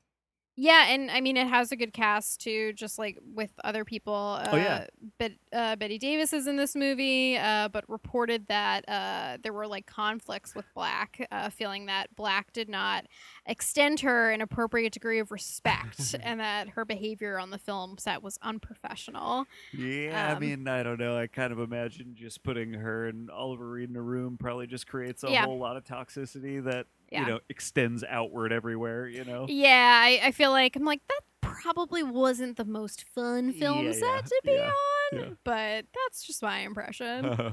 Yeah, 0.54 0.88
and 0.88 1.10
I 1.10 1.22
mean 1.22 1.38
it 1.38 1.46
has 1.46 1.72
a 1.72 1.76
good 1.76 1.94
cast 1.94 2.42
too, 2.42 2.74
just 2.74 2.98
like 2.98 3.18
with 3.34 3.50
other 3.64 3.84
people. 3.86 4.38
Uh, 4.38 4.48
Oh, 4.52 4.56
yeah. 4.56 4.86
Bet, 5.18 5.32
uh, 5.52 5.76
Bette 5.76 5.96
Davis 5.98 6.32
is 6.34 6.46
in 6.46 6.56
this 6.56 6.76
movie, 6.76 7.38
uh, 7.38 7.68
but 7.68 7.88
reported 7.88 8.46
that 8.48 8.86
uh, 8.86 9.38
there 9.42 9.52
were 9.54 9.66
like 9.66 9.86
conflicts 9.86 10.54
with 10.54 10.66
Black, 10.74 11.26
uh, 11.32 11.48
feeling 11.48 11.86
that 11.86 12.14
Black 12.16 12.52
did 12.52 12.68
not 12.68 13.06
extend 13.46 14.00
her 14.00 14.30
an 14.30 14.42
appropriate 14.42 14.92
degree 14.92 15.18
of 15.20 15.30
respect, 15.30 16.14
and 16.22 16.38
that 16.40 16.68
her 16.70 16.84
behavior 16.84 17.38
on 17.38 17.48
the 17.50 17.58
film 17.58 17.96
set 17.98 18.22
was 18.22 18.38
unprofessional. 18.42 19.46
Yeah, 19.72 20.28
I 20.30 20.34
Um, 20.34 20.40
mean, 20.40 20.68
I 20.68 20.82
don't 20.82 21.00
know. 21.00 21.16
I 21.16 21.26
kind 21.28 21.52
of 21.52 21.58
imagine 21.58 22.14
just 22.14 22.42
putting 22.42 22.74
her 22.74 23.08
and 23.08 23.30
Oliver 23.30 23.70
Reed 23.70 23.88
in 23.88 23.96
a 23.96 24.02
room 24.02 24.36
probably 24.36 24.66
just 24.66 24.86
creates 24.86 25.24
a 25.24 25.30
Yeah. 25.30 25.46
whole 25.46 25.58
lot 25.58 25.76
of 25.78 25.84
toxicity 25.84 26.62
that 26.64 26.86
Yeah. 27.12 27.20
you 27.20 27.26
know 27.26 27.40
extends 27.48 28.02
outward 28.08 28.52
everywhere. 28.52 29.06
You 29.06 29.24
know. 29.24 29.46
Yeah, 29.48 30.00
I, 30.02 30.20
I 30.24 30.32
feel 30.32 30.50
like 30.50 30.76
I'm 30.76 30.84
like 30.84 31.02
that 31.08 31.20
probably 31.40 32.02
wasn't 32.02 32.56
the 32.56 32.64
most 32.64 33.04
fun 33.14 33.52
film 33.52 33.86
Yeah, 33.86 33.92
set 33.92 34.02
yeah, 34.02 34.20
to 34.20 34.40
be 34.44 34.58
on, 35.20 35.36
but 35.44 35.84
that's 35.94 36.24
just 36.24 36.42
my 36.42 36.58
impression. 36.70 37.24
Uh-huh. 37.26 37.50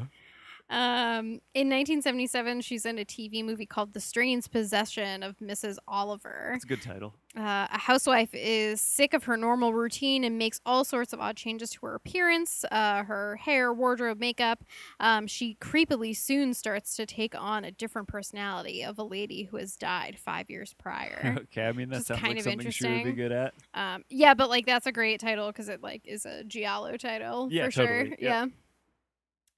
Um, 0.70 1.42
in 1.56 1.68
1977, 1.68 2.62
she's 2.62 2.86
in 2.86 3.00
a 3.00 3.06
TV 3.06 3.44
movie 3.44 3.66
called 3.66 3.94
The 3.94 4.00
Strange 4.00 4.52
Possession 4.52 5.24
of 5.24 5.38
Mrs. 5.40 5.78
Oliver. 5.88 6.52
It's 6.56 6.64
a 6.64 6.68
good 6.68 6.82
title. 6.82 7.16
Uh, 7.36 7.68
a 7.72 7.78
housewife 7.78 8.30
is 8.34 8.80
sick 8.80 9.14
of 9.14 9.24
her 9.24 9.36
normal 9.36 9.74
routine 9.74 10.24
and 10.24 10.38
makes 10.38 10.62
all 10.66 10.84
sorts 10.84 11.12
of 11.12 11.20
odd 11.20 11.36
changes 11.36 11.72
to 11.72 11.86
her 11.86 11.96
appearance, 11.96 12.66
uh, 12.72 13.04
her 13.04 13.36
hair, 13.38 13.74
wardrobe, 13.74 14.20
makeup. 14.20 14.64
Um, 15.00 15.26
she 15.26 15.56
creepily 15.60 16.16
soon 16.16 16.54
starts 16.54 16.96
to 16.98 17.06
take 17.06 17.40
on 17.40 17.66
a 17.66 17.72
different 17.72 18.08
personality 18.08 18.84
of 18.84 19.00
a 19.00 19.04
lady 19.04 19.44
who 19.44 19.58
has 19.58 19.76
died 19.76 20.18
five 20.20 20.50
years 20.50 20.74
prior. 20.74 21.38
okay, 21.44 21.68
I 21.68 21.72
mean 21.72 21.90
that 21.90 22.06
sounds 22.06 22.20
kind 22.20 22.34
like 22.34 22.40
of 22.40 22.44
something 22.52 22.70
she 22.72 22.88
would 22.88 23.04
be 23.04 23.12
good 23.12 23.32
at. 23.32 23.54
Um, 23.74 24.04
yeah, 24.10 24.34
but 24.36 24.50
like 24.50 24.66
that's 24.66 24.86
a 24.86 24.92
great 24.92 25.20
title 25.20 25.48
because 25.48 25.70
it 25.70 25.82
like 25.82 26.02
is 26.06 26.26
a 26.26 26.44
giallo 26.44 26.98
title 26.98 27.48
Yeah, 27.52 27.66
for 27.66 27.72
sure. 27.72 27.86
totally, 27.86 28.18
yeah. 28.20 28.46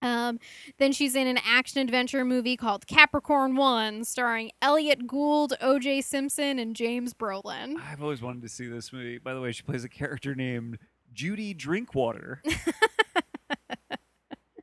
Yeah. 0.02 0.30
Um, 0.30 0.40
then 0.78 0.92
she's 0.92 1.16
in 1.16 1.28
an 1.28 1.40
action 1.46 1.82
adventure 1.82 2.26
movie 2.26 2.58
called 2.58 2.88
Capricorn 2.88 3.56
One, 3.56 4.04
starring 4.04 4.52
Elliott 4.62 5.08
Gould, 5.08 5.54
O.J. 5.62 6.02
Simpson, 6.02 6.60
and 6.60 6.76
James 6.76 7.14
Brolin. 7.14 7.76
I've 7.80 8.02
always 8.02 8.22
wanted 8.22 8.42
to 8.44 8.50
see 8.50 8.68
this 8.68 8.92
movie. 8.92 9.18
By 9.18 9.34
the 9.34 9.42
way, 9.42 9.52
she 9.52 9.64
plays 9.64 9.84
a 9.84 9.90
character 9.90 10.36
named 10.36 10.78
Judy 11.14 11.54
Drinkwater. 11.54 12.42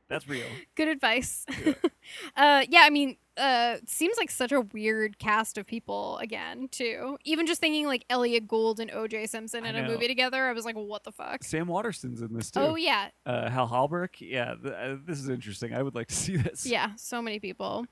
That's 0.09 0.27
real. 0.27 0.47
Good 0.75 0.87
advice. 0.87 1.45
uh, 2.35 2.65
yeah, 2.67 2.81
I 2.81 2.89
mean, 2.89 3.17
uh, 3.39 3.77
seems 3.87 4.17
like 4.17 4.29
such 4.29 4.51
a 4.51 4.61
weird 4.61 5.17
cast 5.17 5.57
of 5.57 5.65
people 5.65 6.17
again 6.19 6.67
too. 6.69 7.17
Even 7.23 7.45
just 7.47 7.61
thinking 7.61 7.85
like 7.87 8.05
Elliott 8.09 8.47
Gould 8.47 8.79
and 8.79 8.91
O.J. 8.91 9.27
Simpson 9.27 9.65
in 9.65 9.75
a 9.75 9.87
movie 9.87 10.07
together, 10.07 10.43
I 10.45 10.53
was 10.53 10.65
like, 10.65 10.75
what 10.75 11.03
the 11.03 11.11
fuck? 11.11 11.43
Sam 11.43 11.67
Waterston's 11.67 12.21
in 12.21 12.33
this 12.33 12.51
too. 12.51 12.59
Oh 12.59 12.75
yeah, 12.75 13.09
Uh, 13.25 13.49
Hal 13.49 13.67
Holbrook. 13.67 14.19
Yeah, 14.21 14.53
th- 14.61 14.73
uh, 14.73 14.95
this 15.05 15.19
is 15.19 15.29
interesting. 15.29 15.73
I 15.73 15.81
would 15.81 15.95
like 15.95 16.07
to 16.07 16.15
see 16.15 16.35
this. 16.37 16.65
Yeah, 16.65 16.91
so 16.97 17.21
many 17.21 17.39
people. 17.39 17.85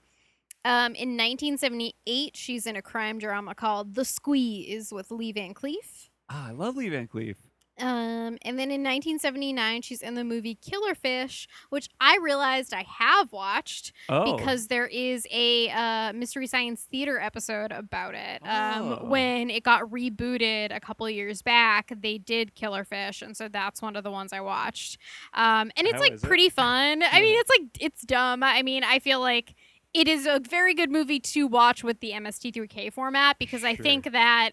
Um, 0.65 0.95
in 0.95 1.15
1978, 1.15 2.36
she's 2.36 2.67
in 2.67 2.75
a 2.75 2.81
crime 2.81 3.19
drama 3.19 3.55
called 3.55 3.95
The 3.95 4.03
Squeeze 4.03 4.91
with 4.91 5.12
Lee 5.12 5.31
Van 5.31 5.53
Cleef. 5.53 6.10
Ah, 6.29 6.49
I 6.49 6.51
love 6.51 6.75
Lee 6.75 6.89
Van 6.89 7.07
Cleef. 7.07 7.36
Um, 7.79 8.37
and 8.41 8.57
then 8.57 8.71
in 8.71 8.81
1979, 8.83 9.81
she's 9.83 10.01
in 10.01 10.15
the 10.15 10.23
movie 10.23 10.55
Killer 10.55 10.95
Fish, 10.95 11.47
which 11.69 11.87
I 12.01 12.17
realized 12.21 12.73
I 12.73 12.83
have 12.99 13.31
watched 13.31 13.93
Oh, 14.09 14.35
because 14.35 14.67
there 14.67 14.87
is 14.87 15.27
a 15.31 15.69
uh, 15.69 16.13
Mystery 16.13 16.47
Science 16.47 16.81
Theater 16.89 17.19
episode 17.19 17.71
about 17.71 18.15
it. 18.15 18.41
Um, 18.47 18.77
Oh. 19.01 19.05
When 19.05 19.49
it 19.49 19.63
got 19.63 19.83
rebooted 19.83 20.75
a 20.75 20.79
couple 20.79 21.09
years 21.09 21.41
back, 21.41 21.91
they 22.01 22.17
did 22.17 22.55
Killer 22.55 22.83
Fish, 22.83 23.21
and 23.21 23.35
so 23.37 23.47
that's 23.47 23.81
one 23.81 23.95
of 23.95 24.03
the 24.03 24.11
ones 24.11 24.33
I 24.33 24.41
watched. 24.41 24.97
Um, 25.33 25.71
and 25.77 25.85
it's 25.87 25.93
How 25.95 25.99
like 25.99 26.13
is 26.13 26.23
it? 26.23 26.27
pretty 26.27 26.49
fun. 26.49 27.03
I 27.03 27.21
mean, 27.21 27.37
it's 27.39 27.49
like 27.49 27.67
it's 27.79 28.01
dumb. 28.01 28.43
I 28.43 28.63
mean, 28.63 28.83
I 28.83 28.99
feel 28.99 29.19
like 29.19 29.53
it 29.93 30.07
is 30.07 30.25
a 30.25 30.39
very 30.39 30.73
good 30.73 30.91
movie 30.91 31.19
to 31.19 31.47
watch 31.47 31.83
with 31.83 31.99
the 32.01 32.11
MST3K 32.11 32.91
format 32.93 33.39
because 33.39 33.63
I 33.63 33.75
think 33.75 34.11
that 34.11 34.51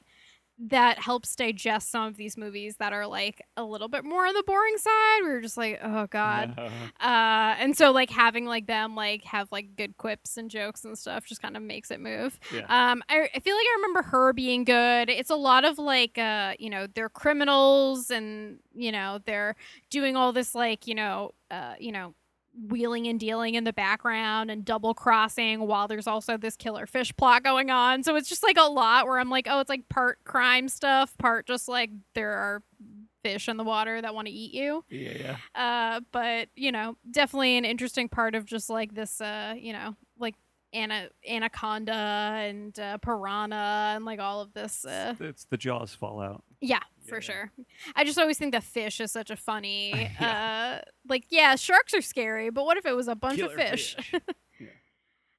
that 0.58 0.98
helps 0.98 1.34
digest 1.34 1.90
some 1.90 2.04
of 2.06 2.16
these 2.16 2.36
movies 2.36 2.76
that 2.78 2.92
are 2.92 3.06
like 3.06 3.42
a 3.56 3.64
little 3.64 3.88
bit 3.88 4.04
more 4.04 4.26
on 4.26 4.34
the 4.34 4.42
boring 4.46 4.78
side. 4.78 5.20
We 5.22 5.30
are 5.30 5.40
just 5.40 5.56
like, 5.56 5.80
oh 5.82 6.06
god. 6.08 6.58
Uh, 7.00 7.54
and 7.58 7.76
so 7.76 7.90
like 7.90 8.08
having 8.08 8.46
like 8.46 8.66
them 8.66 8.94
like 8.94 9.24
have 9.24 9.48
like 9.52 9.76
good 9.76 9.96
quips 9.96 10.36
and 10.36 10.50
jokes 10.50 10.84
and 10.84 10.96
stuff 10.96 11.26
just 11.26 11.42
kind 11.42 11.56
of 11.56 11.62
makes 11.62 11.90
it 11.90 12.00
move. 12.00 12.38
yeah. 12.52 12.60
Um, 12.60 13.02
I, 13.08 13.28
I 13.34 13.40
feel 13.40 13.56
like 13.56 13.66
I 13.66 13.74
remember 13.76 14.02
her 14.02 14.32
being 14.32 14.64
good. 14.64 15.10
It's 15.10 15.30
a 15.30 15.36
lot 15.36 15.64
of 15.64 15.78
like, 15.78 16.16
uh, 16.16 16.54
you 16.58 16.70
know, 16.70 16.86
they're 16.94 17.08
criminals 17.08 18.10
and 18.10 18.58
you 18.74 18.92
know 18.92 19.18
they're 19.26 19.56
doing 19.90 20.16
all 20.16 20.32
this 20.32 20.54
like, 20.54 20.86
you 20.86 20.94
know, 20.94 21.32
uh, 21.50 21.74
you 21.78 21.92
know, 21.92 22.14
wheeling 22.68 23.06
and 23.06 23.18
dealing 23.18 23.54
in 23.54 23.64
the 23.64 23.72
background 23.72 24.50
and 24.50 24.64
double 24.64 24.94
crossing 24.94 25.66
while 25.66 25.88
there's 25.88 26.06
also 26.06 26.36
this 26.36 26.56
killer 26.56 26.86
fish 26.86 27.14
plot 27.16 27.42
going 27.42 27.70
on. 27.70 28.02
So 28.02 28.16
it's 28.16 28.28
just 28.28 28.42
like 28.42 28.56
a 28.58 28.68
lot 28.68 29.06
where 29.06 29.18
I'm 29.18 29.30
like, 29.30 29.46
oh, 29.50 29.60
it's 29.60 29.68
like 29.70 29.88
part 29.88 30.22
crime 30.24 30.68
stuff, 30.68 31.16
part 31.18 31.46
just 31.46 31.68
like 31.68 31.90
there 32.14 32.32
are 32.32 32.62
fish 33.22 33.48
in 33.48 33.56
the 33.56 33.64
water 33.64 34.00
that 34.00 34.14
want 34.14 34.28
to 34.28 34.32
eat 34.32 34.54
you. 34.54 34.84
yeah, 34.90 35.36
yeah. 35.54 35.94
Uh, 35.96 36.00
but 36.12 36.48
you 36.54 36.70
know, 36.70 36.96
definitely 37.10 37.56
an 37.56 37.64
interesting 37.64 38.08
part 38.08 38.34
of 38.34 38.44
just 38.44 38.70
like 38.70 38.94
this, 38.94 39.20
uh, 39.20 39.54
you 39.56 39.72
know, 39.72 39.96
ana- 40.74 41.08
anaconda 41.28 41.92
and 41.94 42.78
uh, 42.78 42.98
piranha 42.98 43.92
and 43.96 44.04
like 44.04 44.18
all 44.20 44.40
of 44.40 44.52
this. 44.52 44.84
Uh, 44.84 45.14
It's 45.20 45.44
the 45.46 45.56
Jaws 45.56 45.94
fallout. 45.94 46.42
yeah, 46.60 46.80
for 47.06 47.20
sure. 47.20 47.50
I 47.96 48.04
just 48.04 48.18
always 48.18 48.36
think 48.38 48.52
the 48.54 48.60
fish 48.60 49.00
is 49.00 49.12
such 49.12 49.30
a 49.30 49.36
funny, 49.36 49.92
Yeah. 50.20 50.82
uh, 50.82 50.90
like 51.08 51.24
yeah, 51.30 51.56
sharks 51.56 51.94
are 51.94 52.02
scary, 52.02 52.50
but 52.50 52.64
what 52.64 52.76
if 52.76 52.84
it 52.86 52.94
was 52.96 53.08
a 53.08 53.14
bunch 53.14 53.38
of 53.40 53.50
Killer 53.52 53.70
fish? 53.70 53.96
fish. 53.96 54.20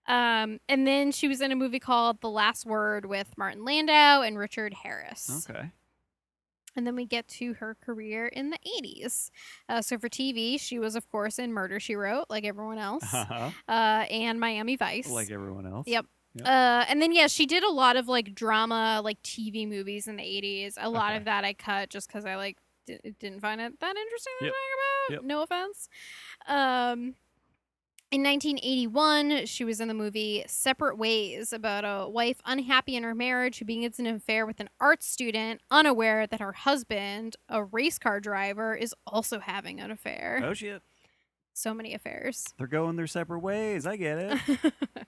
Um, 0.07 0.59
and 0.69 0.85
then 0.85 1.11
she 1.11 1.27
was 1.27 1.41
in 1.41 1.51
a 1.51 1.55
movie 1.55 1.79
called 1.79 2.21
The 2.21 2.29
Last 2.29 2.63
Word 2.65 3.07
with 3.07 3.27
Martin 3.37 3.65
Landau 3.65 4.21
and 4.21 4.37
Richard 4.37 4.71
Harris. 4.71 5.47
okay. 5.49 5.71
And 6.75 6.85
then 6.85 6.95
we 6.95 7.05
get 7.05 7.27
to 7.29 7.53
her 7.55 7.75
career 7.81 8.27
in 8.27 8.49
the 8.49 8.57
80s. 8.83 9.29
Uh, 9.69 9.81
so 9.81 9.97
for 9.97 10.09
TV, 10.09 10.59
she 10.59 10.77
was, 10.79 10.95
of 10.95 11.09
course, 11.09 11.39
in 11.39 11.53
Murder 11.53 11.79
She 11.79 11.95
Wrote, 11.95 12.25
like 12.29 12.43
everyone 12.45 12.77
else, 12.77 13.03
Uh-huh. 13.13 13.51
uh, 13.67 13.71
and 14.09 14.39
Miami 14.39 14.75
Vice. 14.75 15.09
Like 15.09 15.31
everyone 15.31 15.65
else. 15.65 15.87
Yep. 15.87 16.05
Yep. 16.35 16.47
Uh, 16.47 16.85
and 16.89 17.01
then, 17.01 17.13
yeah, 17.13 17.27
she 17.27 17.45
did 17.45 17.63
a 17.63 17.71
lot 17.71 17.95
of 17.95 18.07
like 18.09 18.35
drama, 18.35 18.99
like 19.03 19.21
TV 19.23 19.65
movies 19.67 20.07
in 20.07 20.17
the 20.17 20.23
80s. 20.23 20.73
A 20.77 20.89
lot 20.89 21.11
Okay. 21.11 21.17
of 21.17 21.25
that 21.25 21.45
I 21.45 21.53
cut 21.53 21.89
just 21.89 22.07
because 22.09 22.25
I 22.25 22.35
like 22.35 22.57
d- 22.87 22.99
didn't 23.19 23.39
find 23.39 23.61
it 23.61 23.79
that 23.79 23.95
interesting 23.95 24.33
to 24.39 24.45
Yep. 24.45 24.53
talk 24.53 24.59
about. 24.77 25.13
Yep. 25.15 25.23
No 25.23 25.41
offense. 25.43 25.87
Um, 26.47 27.15
in 28.11 28.23
1981, 28.23 29.45
she 29.45 29.63
was 29.65 29.79
in 29.81 29.87
the 29.87 29.93
movie 29.93 30.43
Separate 30.47 30.97
Ways 30.97 31.51
about 31.51 31.83
a 31.83 32.09
wife 32.09 32.37
unhappy 32.45 32.95
in 32.95 33.03
her 33.03 33.15
marriage 33.15 33.59
who 33.59 33.65
begins 33.65 33.99
an 33.99 34.07
affair 34.07 34.45
with 34.45 34.59
an 34.59 34.69
art 34.79 35.03
student, 35.03 35.61
unaware 35.71 36.25
that 36.27 36.39
her 36.39 36.53
husband, 36.53 37.35
a 37.49 37.63
race 37.63 37.97
car 37.99 38.19
driver, 38.19 38.75
is 38.75 38.93
also 39.05 39.39
having 39.39 39.79
an 39.79 39.91
affair. 39.91 40.41
Oh 40.43 40.53
shit. 40.53 40.81
So 41.53 41.73
many 41.73 41.93
affairs. 41.93 42.45
They're 42.57 42.67
going 42.67 42.95
their 42.95 43.07
separate 43.07 43.39
ways. 43.39 43.85
I 43.87 43.95
get 43.97 44.17
it. 44.17 44.71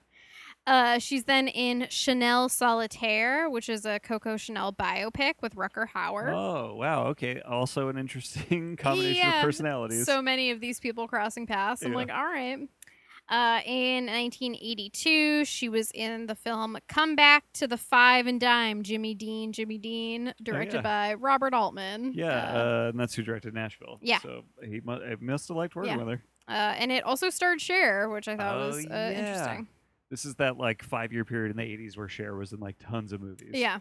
Uh, 0.66 0.98
she's 0.98 1.24
then 1.24 1.48
in 1.48 1.86
Chanel 1.88 2.46
Solitaire, 2.50 3.48
which 3.48 3.70
is 3.70 3.86
a 3.86 3.98
Coco 4.00 4.36
Chanel 4.36 4.70
biopic 4.70 5.34
with 5.40 5.54
Rutger 5.54 5.86
Hauer. 5.94 6.30
Oh 6.30 6.74
wow, 6.74 7.06
okay. 7.06 7.40
Also 7.40 7.88
an 7.88 7.96
interesting 7.96 8.76
combination 8.78 9.16
Yeah, 9.16 9.38
of 9.38 9.44
personalities. 9.46 10.04
So 10.04 10.20
many 10.20 10.50
of 10.50 10.60
these 10.60 10.78
people 10.78 11.08
crossing 11.08 11.46
paths. 11.46 11.82
I'm 11.82 11.92
Yeah. 11.92 11.96
like, 11.96 12.10
all 12.12 12.22
right. 12.26 12.68
Uh, 13.28 13.60
in 13.66 14.06
1982, 14.06 15.44
she 15.44 15.68
was 15.68 15.90
in 15.92 16.26
the 16.26 16.34
film 16.34 16.78
Come 16.88 17.14
Back 17.14 17.44
to 17.54 17.66
the 17.66 17.76
Five 17.76 18.26
and 18.26 18.40
Dime, 18.40 18.82
Jimmy 18.82 19.14
Dean, 19.14 19.52
Jimmy 19.52 19.78
Dean, 19.78 20.32
directed 20.42 20.76
yeah. 20.76 20.82
by 20.82 21.14
Robert 21.14 21.52
Altman. 21.54 22.12
yeah, 22.14 22.26
Uh, 22.28 22.58
uh, 22.58 22.88
and 22.90 22.98
that's 23.00 23.14
who 23.14 23.22
directed 23.22 23.52
Nashville. 23.54 23.98
yeah. 24.02 24.18
So 24.20 24.44
he 24.64 24.80
mu- 24.82 24.94
I 24.94 25.16
must 25.20 25.48
have 25.48 25.56
liked 25.56 25.76
working 25.76 25.92
Yeah. 25.92 25.96
with 26.04 26.08
her. 26.08 26.22
uh, 26.48 26.52
and 26.78 26.90
it 26.90 27.04
also 27.04 27.28
starred 27.30 27.60
Cher, 27.60 28.08
which 28.08 28.28
I 28.28 28.36
thought 28.36 28.56
Oh, 28.56 28.66
was 28.68 28.76
uh, 28.86 28.88
yeah. 28.90 29.10
interesting. 29.10 29.68
This 30.10 30.24
is 30.24 30.36
that 30.36 30.56
like 30.56 30.82
five 30.82 31.12
year 31.12 31.24
period 31.26 31.50
in 31.50 31.56
the 31.58 31.62
'80s 31.62 31.96
where 31.98 32.08
Cher 32.08 32.34
was 32.34 32.52
in 32.54 32.60
like 32.60 32.76
tons 32.78 33.12
of 33.12 33.20
movies. 33.20 33.50
Yeah. 33.52 33.80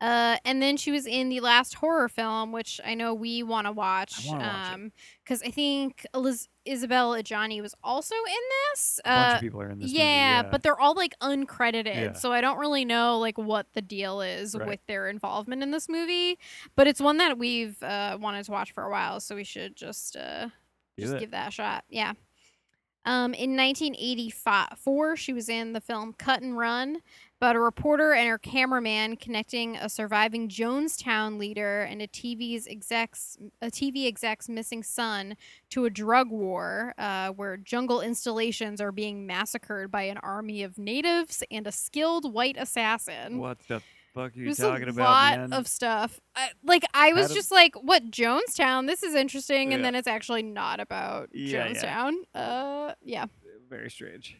Uh, 0.00 0.36
and 0.44 0.60
then 0.60 0.76
she 0.76 0.90
was 0.92 1.06
in 1.06 1.30
the 1.30 1.40
last 1.40 1.74
horror 1.74 2.08
film, 2.08 2.52
which 2.52 2.80
I 2.84 2.94
know 2.94 3.14
we 3.14 3.42
want 3.42 3.66
to 3.66 3.72
watch. 3.72 4.26
wanna 4.26 4.44
watch 4.44 4.68
it. 4.68 4.74
um, 4.74 4.92
because 5.24 5.42
I 5.42 5.50
think 5.50 6.06
Eliz- 6.12 6.48
Isabelle 6.66 7.12
Adjani 7.12 7.62
was 7.62 7.74
also 7.82 8.14
in 8.14 8.34
this. 8.72 9.00
a 9.04 9.08
bunch 9.08 9.32
Uh, 9.32 9.34
of 9.36 9.40
people 9.40 9.62
are 9.62 9.70
in 9.70 9.78
this. 9.78 9.90
yeah, 9.92 10.42
movie, 10.42 10.50
but 10.50 10.62
they're 10.62 10.78
all 10.78 10.94
like 10.94 11.14
uncredited, 11.20 11.86
Yeah. 11.94 12.12
so 12.12 12.30
I 12.30 12.42
don't 12.42 12.58
really 12.58 12.84
know 12.84 13.18
like 13.18 13.38
what 13.38 13.72
the 13.72 13.80
deal 13.80 14.20
is 14.20 14.54
Right. 14.54 14.68
with 14.68 14.80
their 14.86 15.08
involvement 15.08 15.62
in 15.62 15.70
this 15.70 15.88
movie. 15.88 16.38
But 16.74 16.86
it's 16.88 17.00
one 17.00 17.16
that 17.16 17.38
we've 17.38 17.82
uh, 17.82 18.18
wanted 18.20 18.44
to 18.44 18.52
watch 18.52 18.72
for 18.72 18.82
a 18.84 18.90
while, 18.90 19.18
so 19.20 19.34
we 19.34 19.44
should 19.44 19.76
just 19.76 20.14
uh, 20.16 20.48
Do 20.98 21.02
just 21.04 21.14
it. 21.14 21.20
give 21.20 21.30
that 21.30 21.48
a 21.48 21.50
shot. 21.52 21.84
Yeah. 21.88 22.12
Um, 23.06 23.34
in 23.34 23.56
1984, 23.56 25.16
she 25.16 25.32
was 25.32 25.48
in 25.48 25.72
the 25.72 25.80
film 25.80 26.12
Cut 26.12 26.42
and 26.42 26.58
Run 26.58 26.98
about 27.36 27.54
a 27.54 27.60
reporter 27.60 28.12
and 28.12 28.28
her 28.28 28.38
cameraman 28.38 29.16
connecting 29.16 29.76
a 29.76 29.88
surviving 29.88 30.48
Jonestown 30.48 31.38
leader 31.38 31.82
and 31.82 32.02
a 32.02 32.08
TV's 32.08 32.66
execs, 32.66 33.38
a 33.62 33.66
TV 33.66 34.08
exec's 34.08 34.48
missing 34.48 34.82
son 34.82 35.36
to 35.70 35.84
a 35.84 35.90
drug 35.90 36.30
war 36.30 36.94
uh, 36.98 37.28
where 37.28 37.56
jungle 37.56 38.00
installations 38.00 38.80
are 38.80 38.90
being 38.90 39.24
massacred 39.24 39.90
by 39.90 40.02
an 40.02 40.18
army 40.18 40.64
of 40.64 40.76
natives 40.76 41.44
and 41.50 41.68
a 41.68 41.72
skilled 41.72 42.32
white 42.32 42.56
assassin. 42.58 43.38
What 43.38 43.58
the 43.68 43.82
fuck 44.16 44.36
are 44.36 44.38
you 44.38 44.44
There's 44.46 44.58
talking 44.58 44.88
a 44.88 44.90
about, 44.90 45.04
lot 45.10 45.38
man? 45.38 45.52
of 45.52 45.68
stuff. 45.68 46.18
I, 46.34 46.48
like 46.64 46.84
I 46.94 47.12
was 47.12 47.32
just 47.32 47.52
like, 47.52 47.74
"What 47.76 48.10
Jonestown? 48.10 48.86
This 48.88 49.02
is 49.04 49.14
interesting," 49.14 49.72
and 49.72 49.80
Yeah. 49.82 49.86
then 49.86 49.94
it's 49.94 50.08
actually 50.08 50.42
not 50.42 50.80
about 50.80 51.28
Yeah, 51.32 51.66
yeah. 51.68 51.72
Jonestown. 51.72 52.12
Uh, 52.34 52.94
yeah. 53.04 53.26
Very 53.70 53.90
strange. 53.90 54.38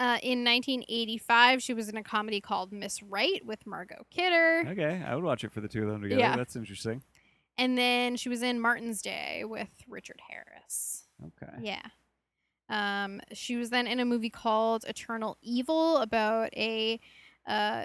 Uh, 0.00 0.18
in 0.22 0.42
1985, 0.44 1.62
she 1.62 1.72
was 1.72 1.88
in 1.88 1.96
a 1.96 2.02
comedy 2.02 2.40
called 2.40 2.72
Miss 2.72 3.00
Right 3.02 3.44
with 3.46 3.64
Margot 3.64 4.04
Kidder, 4.10 4.64
Okay, 4.68 5.00
I 5.06 5.14
would 5.14 5.22
watch 5.22 5.44
it 5.44 5.52
for 5.52 5.60
the 5.60 5.68
two 5.68 5.84
of 5.84 5.88
them 5.90 6.02
together. 6.02 6.20
Yeah. 6.20 6.36
That's 6.36 6.56
interesting. 6.56 7.02
and 7.56 7.78
then 7.78 8.16
she 8.16 8.28
was 8.28 8.42
in 8.42 8.58
Martin's 8.60 9.00
Day 9.00 9.44
with 9.44 9.70
Richard 9.88 10.20
Harris. 10.28 11.04
Okay. 11.24 11.52
Yeah. 11.62 11.82
Um, 12.68 13.20
she 13.32 13.54
was 13.56 13.70
then 13.70 13.86
in 13.86 14.00
a 14.00 14.04
movie 14.04 14.30
called 14.30 14.84
Eternal 14.88 15.36
Evil 15.42 15.98
about 15.98 16.52
a 16.56 16.98
uh, 17.46 17.84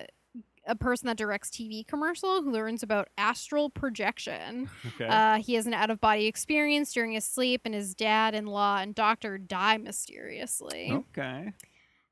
a 0.69 0.75
person 0.75 1.07
that 1.07 1.17
directs 1.17 1.49
TV 1.49 1.85
commercial 1.85 2.41
who 2.41 2.51
learns 2.51 2.83
about 2.83 3.09
astral 3.17 3.69
projection. 3.69 4.69
Okay. 4.95 5.07
Uh, 5.07 5.37
he 5.37 5.53
has 5.53 5.65
an 5.65 5.73
out 5.73 5.89
of 5.89 5.99
body 6.01 6.27
experience 6.27 6.93
during 6.93 7.13
his 7.13 7.23
sleep, 7.23 7.61
and 7.65 7.73
his 7.73 7.95
dad 7.95 8.35
in 8.35 8.45
law 8.45 8.77
and 8.79 8.93
doctor 8.93 9.37
die 9.37 9.77
mysteriously. 9.77 10.91
okay. 10.91 11.53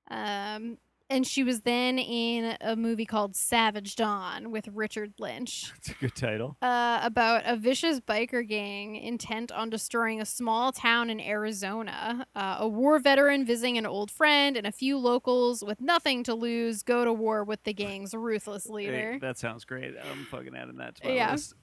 Um, 0.09 0.77
and 1.09 1.25
she 1.25 1.43
was 1.43 1.61
then 1.61 1.97
in 1.99 2.57
a 2.61 2.75
movie 2.75 3.05
called 3.05 3.35
Savage 3.35 3.95
Dawn 3.95 4.51
with 4.51 4.67
Richard 4.73 5.13
Lynch 5.19 5.71
That's 5.75 5.89
a 5.89 5.93
good 5.93 6.15
title. 6.15 6.57
uh, 6.61 6.99
about 7.03 7.43
a 7.45 7.55
vicious 7.55 7.99
biker 7.99 8.47
gang 8.47 8.95
intent 8.95 9.51
on 9.51 9.69
destroying 9.69 10.19
a 10.21 10.25
small 10.25 10.71
town 10.71 11.09
in 11.09 11.19
Arizona. 11.19 12.25
Uh, 12.35 12.57
a 12.59 12.67
war 12.67 12.99
veteran 12.99 13.45
visiting 13.45 13.77
an 13.77 13.85
old 13.85 14.11
friend 14.11 14.57
and 14.57 14.67
a 14.67 14.71
few 14.71 14.97
locals 14.97 15.63
with 15.63 15.79
nothing 15.81 16.23
to 16.23 16.33
lose 16.35 16.83
go 16.83 17.05
to 17.05 17.13
war 17.13 17.43
with 17.43 17.63
the 17.63 17.73
gang's 17.73 18.13
ruthless 18.13 18.65
Hey, 18.67 18.73
leader. 18.73 19.17
that 19.21 19.37
sounds 19.37 19.65
great. 19.65 19.93
I'm 20.11 20.25
fucking 20.25 20.55
adding 20.55 20.77
that 20.77 20.95
to 20.95 21.07
my 21.07 21.13
Yeah. 21.13 21.31
list. 21.33 21.53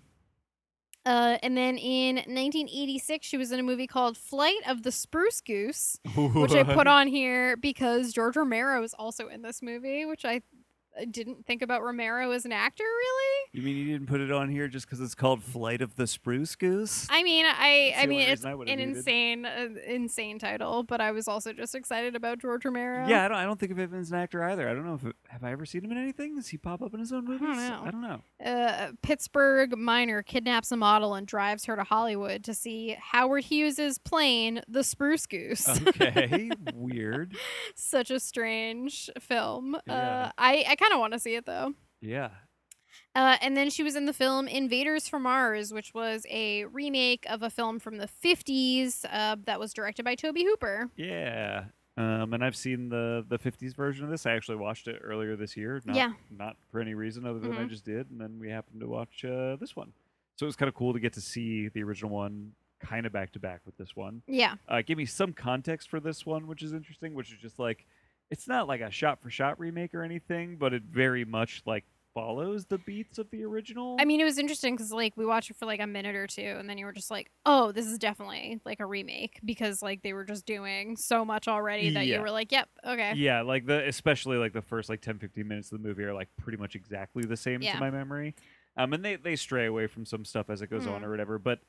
Uh, 1.06 1.36
and 1.42 1.56
then 1.56 1.76
in 1.76 2.16
1986, 2.16 3.26
she 3.26 3.36
was 3.36 3.52
in 3.52 3.60
a 3.60 3.62
movie 3.62 3.86
called 3.86 4.16
Flight 4.16 4.60
of 4.66 4.82
the 4.82 4.90
Spruce 4.90 5.42
Goose, 5.42 5.98
which 6.16 6.52
I 6.52 6.62
put 6.62 6.86
on 6.86 7.08
here 7.08 7.56
because 7.58 8.12
George 8.12 8.36
Romero 8.36 8.82
is 8.82 8.94
also 8.94 9.28
in 9.28 9.42
this 9.42 9.60
movie, 9.60 10.06
which 10.06 10.24
I, 10.24 10.40
I 10.98 11.04
didn't 11.06 11.46
think 11.46 11.62
about 11.62 11.82
Romero 11.82 12.30
as 12.30 12.44
an 12.44 12.52
actor 12.52 12.84
really. 12.84 13.40
You 13.52 13.62
mean 13.62 13.76
you 13.76 13.92
didn't 13.92 14.08
put 14.08 14.20
it 14.20 14.30
on 14.32 14.48
here 14.48 14.68
just 14.68 14.86
because 14.86 15.00
it's 15.00 15.14
called 15.14 15.42
Flight 15.42 15.80
of 15.82 15.96
the 15.96 16.06
Spruce 16.06 16.54
Goose? 16.56 17.06
I 17.10 17.22
mean, 17.22 17.46
I 17.46 17.94
I 17.98 18.06
mean 18.06 18.20
it's 18.20 18.44
I 18.44 18.52
an 18.52 18.58
needed. 18.64 18.80
insane 18.96 19.44
uh, 19.46 19.68
insane 19.86 20.38
title, 20.38 20.82
but 20.82 21.00
I 21.00 21.12
was 21.12 21.28
also 21.28 21.52
just 21.52 21.74
excited 21.74 22.14
about 22.16 22.38
George 22.38 22.64
Romero. 22.64 23.06
Yeah, 23.08 23.24
I 23.24 23.28
don't. 23.28 23.36
I 23.38 23.44
don't 23.44 23.58
think 23.58 23.72
of 23.72 23.78
him 23.78 23.94
as 23.94 24.10
an 24.10 24.18
actor 24.18 24.42
either. 24.44 24.68
I 24.68 24.74
don't 24.74 24.84
know 24.86 24.94
if 24.94 25.12
have 25.28 25.44
I 25.44 25.52
ever 25.52 25.64
seen 25.66 25.84
him 25.84 25.92
in 25.92 25.98
anything. 25.98 26.36
Does 26.36 26.48
he 26.48 26.56
pop 26.58 26.82
up 26.82 26.94
in 26.94 27.00
his 27.00 27.12
own 27.12 27.24
movies? 27.24 27.48
I 27.50 27.54
don't 27.54 27.68
know. 27.70 27.82
I 27.84 27.90
don't 27.90 28.02
know. 28.02 28.20
Uh, 28.44 28.92
Pittsburgh 29.02 29.76
miner 29.78 30.22
kidnaps 30.22 30.70
a 30.72 30.76
model 30.76 31.14
and 31.14 31.26
drives 31.26 31.64
her 31.66 31.76
to 31.76 31.84
Hollywood 31.84 32.42
to 32.44 32.54
see 32.54 32.96
Howard 33.00 33.44
Hughes's 33.44 33.98
plane, 33.98 34.60
The 34.68 34.82
Spruce 34.84 35.26
Goose. 35.26 35.68
Okay, 35.68 36.50
weird. 36.74 37.36
Such 37.74 38.10
a 38.10 38.18
strange 38.20 39.10
film. 39.20 39.76
Yeah. 39.86 39.94
Uh, 39.94 40.30
I 40.38 40.64
I 40.68 40.76
kind 40.84 40.92
of 40.94 41.00
want 41.00 41.12
to 41.14 41.18
see 41.18 41.34
it 41.34 41.46
though. 41.46 41.74
Yeah. 42.00 42.30
Uh, 43.16 43.36
and 43.40 43.56
then 43.56 43.70
she 43.70 43.82
was 43.82 43.96
in 43.96 44.06
the 44.06 44.12
film 44.12 44.46
Invaders 44.46 45.08
from 45.08 45.22
Mars, 45.22 45.72
which 45.72 45.94
was 45.94 46.24
a 46.30 46.64
remake 46.66 47.26
of 47.28 47.42
a 47.42 47.50
film 47.50 47.78
from 47.80 47.96
the 47.98 48.08
50s 48.24 49.04
uh, 49.10 49.36
that 49.46 49.58
was 49.58 49.72
directed 49.72 50.04
by 50.04 50.14
Tobe 50.14 50.36
Hooper. 50.38 50.90
Yeah. 50.96 51.64
Um, 51.96 52.32
and 52.34 52.44
I've 52.44 52.56
seen 52.56 52.88
the 52.88 53.24
the 53.28 53.38
'50s 53.38 53.72
version 53.76 54.04
of 54.04 54.10
this. 54.10 54.26
I 54.26 54.32
actually 54.32 54.56
watched 54.56 54.88
it 54.88 55.00
earlier 55.00 55.36
this 55.36 55.56
year. 55.56 55.80
Not, 55.84 55.94
Yeah. 55.94 56.12
Not 56.28 56.56
for 56.72 56.80
any 56.80 56.94
reason 56.94 57.24
other 57.24 57.38
than 57.38 57.52
I 57.52 57.62
Mhm. 57.64 57.68
just 57.68 57.84
did, 57.84 58.10
and 58.10 58.20
then 58.20 58.40
we 58.40 58.50
happened 58.50 58.80
to 58.80 58.88
watch 58.88 59.24
uh, 59.24 59.54
this 59.60 59.76
one. 59.76 59.92
So 60.34 60.44
it 60.44 60.48
was 60.48 60.56
kind 60.56 60.68
of 60.68 60.74
cool 60.74 60.92
to 60.92 60.98
get 60.98 61.12
to 61.12 61.20
see 61.20 61.68
the 61.68 61.84
original 61.84 62.10
one 62.10 62.54
kind 62.80 63.06
of 63.06 63.12
back 63.12 63.30
to 63.34 63.38
back 63.38 63.60
with 63.64 63.76
this 63.76 63.94
one. 63.94 64.22
Yeah. 64.26 64.56
Uh, 64.66 64.82
give 64.82 64.98
me 64.98 65.06
some 65.06 65.32
context 65.32 65.88
for 65.88 66.00
this 66.00 66.26
one, 66.26 66.48
which 66.48 66.64
is 66.64 66.72
interesting. 66.72 67.14
Which 67.14 67.30
is 67.32 67.38
just 67.38 67.60
like, 67.60 67.86
it's 68.30 68.48
not 68.48 68.68
like 68.68 68.80
a 68.80 68.90
shot 68.90 69.20
for 69.20 69.30
shot 69.30 69.58
remake 69.58 69.94
or 69.94 70.02
anything, 70.02 70.56
but 70.56 70.72
it 70.72 70.82
very 70.82 71.24
much 71.24 71.62
like 71.66 71.84
follows 72.14 72.66
the 72.66 72.78
beats 72.78 73.18
of 73.18 73.28
the 73.30 73.44
original. 73.44 73.96
I 73.98 74.04
mean, 74.04 74.20
it 74.20 74.24
was 74.24 74.38
interesting 74.38 74.74
because 74.76 74.92
like 74.92 75.16
we 75.16 75.26
watched 75.26 75.50
it 75.50 75.56
for 75.56 75.66
like 75.66 75.80
a 75.80 75.86
minute 75.86 76.14
or 76.14 76.26
two, 76.26 76.42
and 76.42 76.68
then 76.70 76.78
you 76.78 76.86
were 76.86 76.92
just 76.92 77.10
like, 77.10 77.30
"Oh, 77.44 77.72
this 77.72 77.86
is 77.86 77.98
definitely 77.98 78.60
like 78.64 78.80
a 78.80 78.86
remake," 78.86 79.40
because 79.44 79.82
like 79.82 80.02
they 80.02 80.12
were 80.12 80.24
just 80.24 80.46
doing 80.46 80.96
so 80.96 81.24
much 81.24 81.48
already 81.48 81.90
that 81.90 82.06
Yeah. 82.06 82.16
you 82.16 82.20
were 82.22 82.30
like, 82.30 82.52
"Yep, 82.52 82.68
okay." 82.86 83.14
Yeah, 83.14 83.42
like 83.42 83.66
the 83.66 83.86
especially 83.88 84.36
like 84.36 84.52
the 84.52 84.62
first 84.62 84.88
like 84.88 85.00
10 85.00 85.18
15 85.18 85.46
minutes 85.46 85.72
of 85.72 85.82
the 85.82 85.88
movie 85.88 86.04
are 86.04 86.14
like 86.14 86.28
pretty 86.36 86.58
much 86.58 86.74
exactly 86.76 87.24
the 87.24 87.36
same 87.36 87.62
Yeah. 87.62 87.74
to 87.74 87.80
my 87.80 87.90
memory. 87.90 88.34
Um 88.76 88.92
and 88.92 89.04
they 89.04 89.16
they 89.16 89.36
stray 89.36 89.66
away 89.66 89.86
from 89.88 90.06
some 90.06 90.24
stuff 90.24 90.50
as 90.50 90.62
it 90.62 90.70
goes 90.70 90.86
on 90.86 91.02
Mhm. 91.02 91.04
or 91.06 91.10
whatever, 91.10 91.38
but 91.38 91.60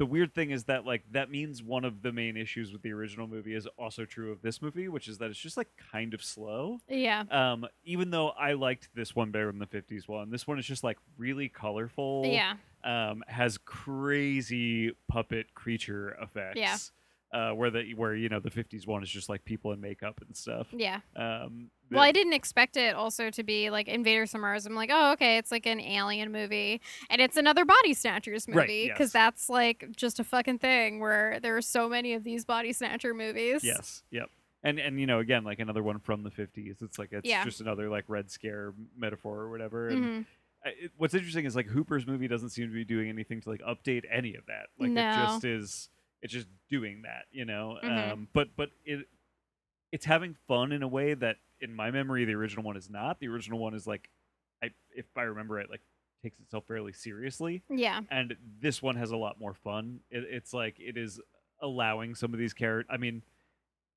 the 0.00 0.06
weird 0.06 0.32
thing 0.32 0.50
is 0.50 0.64
that 0.64 0.86
like 0.86 1.04
that 1.10 1.30
means 1.30 1.62
one 1.62 1.84
of 1.84 2.00
the 2.00 2.10
main 2.10 2.34
issues 2.34 2.72
with 2.72 2.80
the 2.80 2.90
original 2.90 3.26
movie 3.26 3.54
is 3.54 3.68
also 3.78 4.06
true 4.06 4.32
of 4.32 4.40
this 4.40 4.62
movie, 4.62 4.88
which 4.88 5.06
is 5.08 5.18
that 5.18 5.28
it's 5.28 5.38
just 5.38 5.58
like 5.58 5.68
kind 5.92 6.14
of 6.14 6.24
slow. 6.24 6.78
Yeah. 6.88 7.24
Um 7.30 7.66
even 7.84 8.10
though 8.10 8.30
I 8.30 8.54
liked 8.54 8.88
this 8.94 9.14
one 9.14 9.30
better 9.30 9.52
than 9.52 9.58
the 9.58 9.66
50s 9.66 10.08
one, 10.08 10.30
this 10.30 10.46
one 10.46 10.58
is 10.58 10.64
just 10.64 10.82
like 10.82 10.96
really 11.18 11.50
colorful. 11.50 12.22
Yeah. 12.24 12.54
Um 12.82 13.22
has 13.28 13.58
crazy 13.58 14.92
puppet 15.06 15.52
creature 15.52 16.16
effects. 16.22 16.92
Uh, 17.32 17.52
where 17.52 17.70
the 17.70 17.94
where 17.94 18.12
you 18.16 18.28
know 18.28 18.40
the 18.40 18.50
50s 18.50 18.88
one 18.88 19.04
is 19.04 19.08
just 19.08 19.28
like 19.28 19.44
people 19.44 19.70
in 19.70 19.80
makeup 19.80 20.20
and 20.26 20.36
stuff. 20.36 20.66
Yeah. 20.72 20.98
Um, 21.14 21.70
Well, 21.88 22.02
I 22.02 22.10
didn't 22.10 22.32
expect 22.32 22.76
it 22.76 22.96
also 22.96 23.30
to 23.30 23.44
be 23.44 23.70
like 23.70 23.86
Invaders 23.86 24.32
from 24.32 24.40
Mars. 24.40 24.66
I'm 24.66 24.74
like, 24.74 24.90
oh, 24.92 25.12
okay, 25.12 25.38
it's 25.38 25.52
like 25.52 25.64
an 25.66 25.80
alien 25.80 26.32
movie, 26.32 26.80
and 27.08 27.20
it's 27.20 27.36
another 27.36 27.64
Body 27.64 27.94
Snatchers 27.94 28.46
Right, 28.48 28.56
movie 28.56 28.82
yes. 28.86 28.94
because 28.98 29.12
that's 29.12 29.48
like 29.48 29.90
just 29.94 30.18
a 30.18 30.24
fucking 30.24 30.58
thing 30.58 30.98
where 30.98 31.38
there 31.40 31.56
are 31.56 31.62
so 31.62 31.88
many 31.88 32.14
of 32.14 32.24
these 32.24 32.44
Body 32.44 32.72
Snatcher 32.72 33.14
movies. 33.14 33.62
Yes. 33.62 34.02
Yep. 34.10 34.28
And 34.64 34.80
and 34.80 34.98
you 34.98 35.06
know 35.06 35.20
again 35.20 35.44
like 35.44 35.60
another 35.60 35.84
one 35.84 36.00
from 36.00 36.24
the 36.24 36.30
50s. 36.30 36.82
It's 36.82 36.98
like 36.98 37.10
it's 37.12 37.28
Yeah. 37.28 37.44
just 37.44 37.60
another 37.60 37.88
like 37.88 38.06
Red 38.08 38.28
Scare 38.32 38.74
metaphor 38.96 39.38
or 39.38 39.50
whatever. 39.50 39.88
And 39.88 40.04
Mhm. 40.04 40.26
I- 40.64 40.68
it, 40.70 40.90
what's 40.96 41.14
interesting 41.14 41.44
is 41.44 41.54
like 41.54 41.66
Hooper's 41.66 42.08
movie 42.08 42.26
doesn't 42.26 42.50
seem 42.50 42.66
to 42.66 42.74
be 42.74 42.84
doing 42.84 43.08
anything 43.08 43.40
to 43.42 43.48
like 43.50 43.60
update 43.60 44.02
any 44.10 44.34
of 44.34 44.46
that. 44.46 44.66
Like 44.80 44.90
No. 44.90 45.08
it 45.12 45.14
just 45.14 45.44
is. 45.44 45.88
It's 46.22 46.32
just 46.32 46.48
doing 46.68 47.02
that, 47.02 47.24
you 47.32 47.44
know. 47.44 47.78
Mhm. 47.82 48.12
Um, 48.12 48.28
but 48.32 48.48
but 48.56 48.70
it 48.84 49.08
it's 49.92 50.04
having 50.04 50.36
fun 50.46 50.72
in 50.72 50.82
a 50.82 50.88
way 50.88 51.14
that 51.14 51.36
in 51.60 51.74
my 51.74 51.90
memory 51.90 52.24
the 52.24 52.34
original 52.34 52.62
one 52.64 52.76
is 52.76 52.88
not. 52.90 53.18
The 53.20 53.28
original 53.28 53.58
one 53.58 53.74
is 53.74 53.86
like, 53.86 54.08
I 54.62 54.70
if 54.94 55.06
I 55.16 55.22
remember 55.22 55.58
it, 55.60 55.70
like 55.70 55.80
takes 56.22 56.38
itself 56.40 56.64
fairly 56.66 56.92
seriously. 56.92 57.62
Yeah. 57.70 58.00
and 58.10 58.36
this 58.60 58.82
one 58.82 58.96
has 58.96 59.10
a 59.10 59.16
lot 59.16 59.40
more 59.40 59.54
fun. 59.54 60.00
It, 60.10 60.24
it's 60.28 60.52
like 60.52 60.76
it 60.78 60.96
is 60.98 61.18
allowing 61.62 62.14
some 62.14 62.32
of 62.34 62.38
these 62.38 62.52
characters. 62.52 62.90
I 62.92 62.98
mean, 62.98 63.22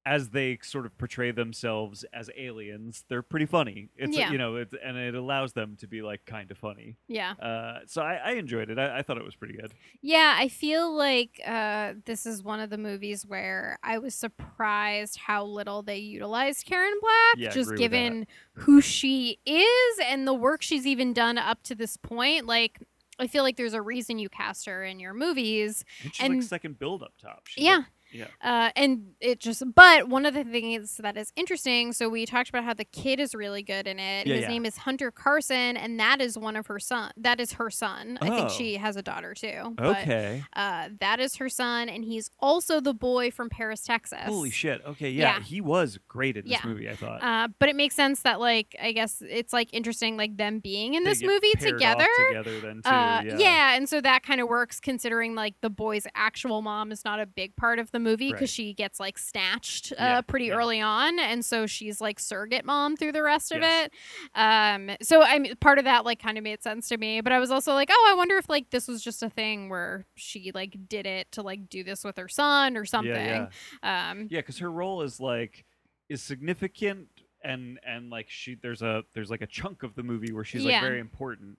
as 0.06 0.30
they 0.32 0.60
sort 0.62 0.86
of 0.86 0.98
portray 0.98 1.32
themselves 1.32 2.04
as 2.14 2.30
aliens, 2.38 3.06
they're 3.08 3.22
pretty 3.22 3.46
funny. 3.46 3.88
It's 3.96 4.18
Yeah. 4.18 4.32
you 4.32 4.38
know, 4.38 4.58
it's, 4.58 4.74
and 4.84 4.98
it 4.98 5.16
allows 5.16 5.54
them 5.54 5.78
to 5.78 5.88
be 5.88 6.02
like 6.02 6.26
kind 6.26 6.52
of 6.52 6.58
funny. 6.58 6.98
Yeah. 7.08 7.32
Uh, 7.34 7.80
so 7.86 8.02
I, 8.02 8.16
I 8.16 8.32
enjoyed 8.34 8.70
it. 8.70 8.78
I, 8.78 8.98
I 9.00 9.02
thought 9.02 9.18
it 9.18 9.24
was 9.24 9.36
pretty 9.36 9.54
good. 9.56 9.74
Yeah, 10.02 10.36
I 10.38 10.50
feel 10.50 10.94
like 10.94 11.40
uh, 11.48 11.94
this 12.06 12.26
is 12.26 12.44
one 12.44 12.60
of 12.60 12.70
the 12.70 12.78
movies 12.78 13.26
where 13.26 13.78
I 13.82 13.98
was 14.00 14.14
surprised 14.14 15.18
how 15.18 15.46
little 15.46 15.82
they 15.84 15.98
utilized 15.98 16.66
Karen 16.66 16.94
Black, 17.02 17.14
Yeah, 17.38 17.50
just 17.52 17.70
agree 17.72 17.84
with 17.86 17.92
that. 17.92 17.98
given 18.00 18.28
who 18.54 18.82
she 18.82 19.40
is 19.46 20.00
and 20.06 20.28
the 20.28 20.34
work 20.34 20.62
she's 20.62 20.86
even 20.86 21.14
done 21.14 21.38
up 21.38 21.64
to 21.64 21.76
this 21.76 21.98
point. 21.98 22.46
Like, 22.46 22.80
I 23.20 23.28
feel 23.28 23.44
like 23.44 23.58
there's 23.58 23.74
a 23.74 23.82
reason 23.82 24.20
you 24.20 24.28
cast 24.28 24.66
her 24.66 24.84
in 24.84 25.00
your 25.00 25.14
movies. 25.14 25.86
And 26.04 26.14
she's 26.14 26.26
And- 26.26 26.36
like 26.36 26.44
second 26.44 26.80
build 26.80 27.04
up 27.04 27.14
top. 27.22 27.44
She's 27.48 27.64
yeah. 27.64 27.78
like- 27.78 27.86
yeah. 28.14 28.28
Uh, 28.42 28.72
and 28.76 29.14
it 29.20 29.40
just, 29.40 29.64
but 29.76 30.08
one 30.10 30.26
of 30.26 30.34
the 30.34 30.44
things 30.44 30.98
that 30.98 31.18
is 31.18 31.32
interesting. 31.36 31.94
So 31.94 32.10
we 32.10 32.26
talked 32.26 32.50
about 32.50 32.64
how 32.64 32.74
the 32.74 32.86
kid 32.86 33.20
is 33.20 33.34
really 33.36 33.64
good 33.64 33.88
in 33.88 34.00
it. 34.00 34.28
Yeah, 34.28 34.36
His 34.36 34.42
yeah. 34.44 34.48
name 34.50 34.66
is 34.66 34.78
Hunter 34.78 35.12
Carson, 35.12 35.78
and 35.78 36.00
that 36.00 36.22
is 36.22 36.38
one 36.38 36.56
of 36.56 36.68
her 36.68 36.80
son. 36.80 37.12
That 37.18 37.40
is 37.40 37.54
her 37.54 37.70
son. 37.70 38.18
I 38.22 38.30
think 38.30 38.46
Oh. 38.46 38.50
she 38.50 38.76
has 38.78 38.96
a 38.96 39.02
daughter 39.02 39.34
too. 39.34 39.74
but, 39.76 39.98
Okay. 40.02 40.44
uh, 40.56 40.90
that 41.00 41.20
is 41.20 41.36
her 41.38 41.50
son, 41.50 41.90
and 41.90 42.04
he's 42.06 42.30
also 42.40 42.80
the 42.80 42.94
boy 42.94 43.32
from 43.32 43.50
Paris, 43.50 43.82
Texas. 43.84 44.20
Holy 44.26 44.50
shit. 44.50 44.82
Okay. 44.86 45.10
Yeah, 45.12 45.38
Yeah. 45.38 45.44
He 45.44 45.62
was 45.62 46.00
great 46.08 46.38
in 46.38 46.48
this 46.48 46.64
movie. 46.64 46.90
I 46.90 46.96
thought. 46.96 47.24
Uh, 47.24 47.48
but 47.60 47.70
it 47.70 47.76
makes 47.76 47.96
sense 47.96 48.22
that, 48.22 48.40
like, 48.40 48.76
I 48.82 48.92
guess 48.92 49.22
it's 49.28 49.54
like 49.54 49.70
interesting, 49.74 50.18
like 50.18 50.38
them 50.38 50.60
being 50.60 50.94
in 50.94 51.04
They 51.04 51.12
this 51.12 51.24
movie 51.24 51.54
together. 51.60 52.08
Together 52.30 52.60
then 52.60 52.82
too. 52.82 52.90
Uh, 52.90 53.22
yeah. 53.38 53.76
and 53.76 53.88
so 53.88 54.02
that 54.02 54.24
kind 54.24 54.42
of 54.42 54.48
works 54.48 54.80
considering 54.80 55.36
like 55.36 55.56
the 55.62 55.70
boy's 55.70 56.06
actual 56.16 56.62
mom 56.62 56.92
is 56.92 57.04
not 57.06 57.20
a 57.20 57.26
big 57.26 57.56
part 57.56 57.80
of 57.80 57.92
the 57.92 58.00
movie 58.04 58.28
because 58.28 58.42
Right. 58.42 58.50
she 58.50 58.74
gets 58.74 59.00
like 59.00 59.18
snatched 59.18 59.92
uh, 59.94 59.96
Yeah, 60.00 60.22
pretty 60.22 60.46
yeah. 60.46 60.56
early 60.56 60.80
on, 60.82 61.20
and 61.20 61.44
so 61.44 61.66
she's 61.66 62.00
like 62.02 62.20
surrogate 62.20 62.66
mom 62.66 62.96
through 62.98 63.14
the 63.14 63.24
rest 63.24 63.52
of 63.52 63.62
Yes. 63.62 63.88
it. 63.88 63.94
Um, 64.38 64.92
so 65.02 65.24
I 65.24 65.40
mean, 65.40 65.56
part 65.58 65.80
of 65.80 65.86
that 65.86 66.06
like 66.06 66.22
kind 66.22 66.38
of 66.38 66.44
made 66.44 66.62
sense 66.62 66.90
to 66.90 66.98
me, 66.98 67.22
but 67.22 67.32
I 67.34 67.40
was 67.40 67.50
also 67.52 67.74
like, 67.74 67.90
oh, 67.92 68.08
I 68.12 68.16
wonder 68.16 68.38
if 68.38 68.50
like 68.50 68.70
this 68.70 68.88
was 68.88 69.04
just 69.04 69.24
a 69.24 69.30
thing 69.30 69.70
where 69.70 70.06
she 70.16 70.52
like 70.54 70.76
did 70.88 71.06
it 71.08 71.32
to 71.32 71.42
like 71.42 71.70
do 71.70 71.84
this 71.84 72.04
with 72.04 72.18
her 72.18 72.28
son 72.28 72.78
or 72.78 72.86
something. 72.86 73.14
Yeah. 73.14 73.48
Yeah. 73.84 74.12
Um, 74.12 74.28
Yeah, 74.30 74.40
because 74.42 74.60
her 74.60 74.72
role 74.72 75.02
is 75.02 75.20
like 75.20 75.66
is 76.10 76.22
significant 76.22 77.08
and 77.44 77.80
and 77.86 78.10
like 78.10 78.30
she 78.30 78.56
there's 78.56 78.82
a 78.82 79.04
there's 79.14 79.30
like 79.30 79.42
a 79.42 79.48
chunk 79.48 79.84
of 79.84 79.96
the 79.96 80.04
movie 80.04 80.32
where 80.34 80.44
she's 80.44 80.64
Yeah. 80.64 80.74
like 80.74 80.82
very 80.82 81.00
important, 81.00 81.58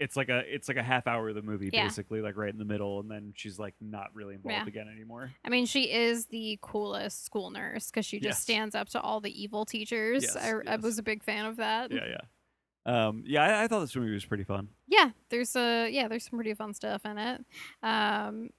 it's 0.00 0.16
like 0.16 0.28
a 0.28 0.42
it's 0.52 0.66
like 0.68 0.76
a 0.76 0.82
half 0.82 1.06
hour 1.06 1.28
of 1.28 1.34
the 1.34 1.42
movie 1.42 1.70
Yeah. 1.72 1.84
basically 1.84 2.20
like 2.20 2.36
right 2.36 2.50
in 2.52 2.58
the 2.58 2.64
middle, 2.64 3.00
and 3.00 3.10
then 3.10 3.32
she's 3.36 3.58
like 3.58 3.74
not 3.80 4.08
really 4.14 4.34
involved 4.34 4.56
Yeah. 4.56 4.66
again 4.66 4.88
anymore. 4.92 5.30
I 5.44 5.48
mean, 5.50 5.66
she 5.66 5.92
is 5.92 6.26
the 6.26 6.58
coolest 6.62 7.24
school 7.24 7.50
nurse 7.50 7.90
because 7.90 8.04
she 8.04 8.18
just 8.18 8.38
Yes. 8.38 8.42
stands 8.42 8.74
up 8.74 8.88
to 8.90 9.00
all 9.00 9.20
the 9.20 9.30
evil 9.42 9.64
teachers. 9.64 10.24
Yes, 10.24 10.36
I, 10.36 10.52
I 10.72 10.76
was 10.76 10.98
a 10.98 11.02
big 11.02 11.22
fan 11.22 11.46
of 11.46 11.56
that. 11.58 11.92
Yeah, 11.92 12.06
yeah, 12.86 13.06
um, 13.06 13.22
yeah. 13.26 13.42
I, 13.44 13.64
I 13.64 13.68
thought 13.68 13.80
this 13.80 13.94
movie 13.94 14.12
was 14.12 14.24
pretty 14.24 14.44
fun. 14.44 14.68
yeah 14.88 15.10
there's 15.30 15.54
a 15.56 15.88
yeah 15.90 16.08
there's 16.08 16.24
some 16.28 16.38
pretty 16.38 16.54
fun 16.54 16.74
stuff 16.74 17.04
in 17.06 17.16
it 17.18 17.44
um 17.82 18.50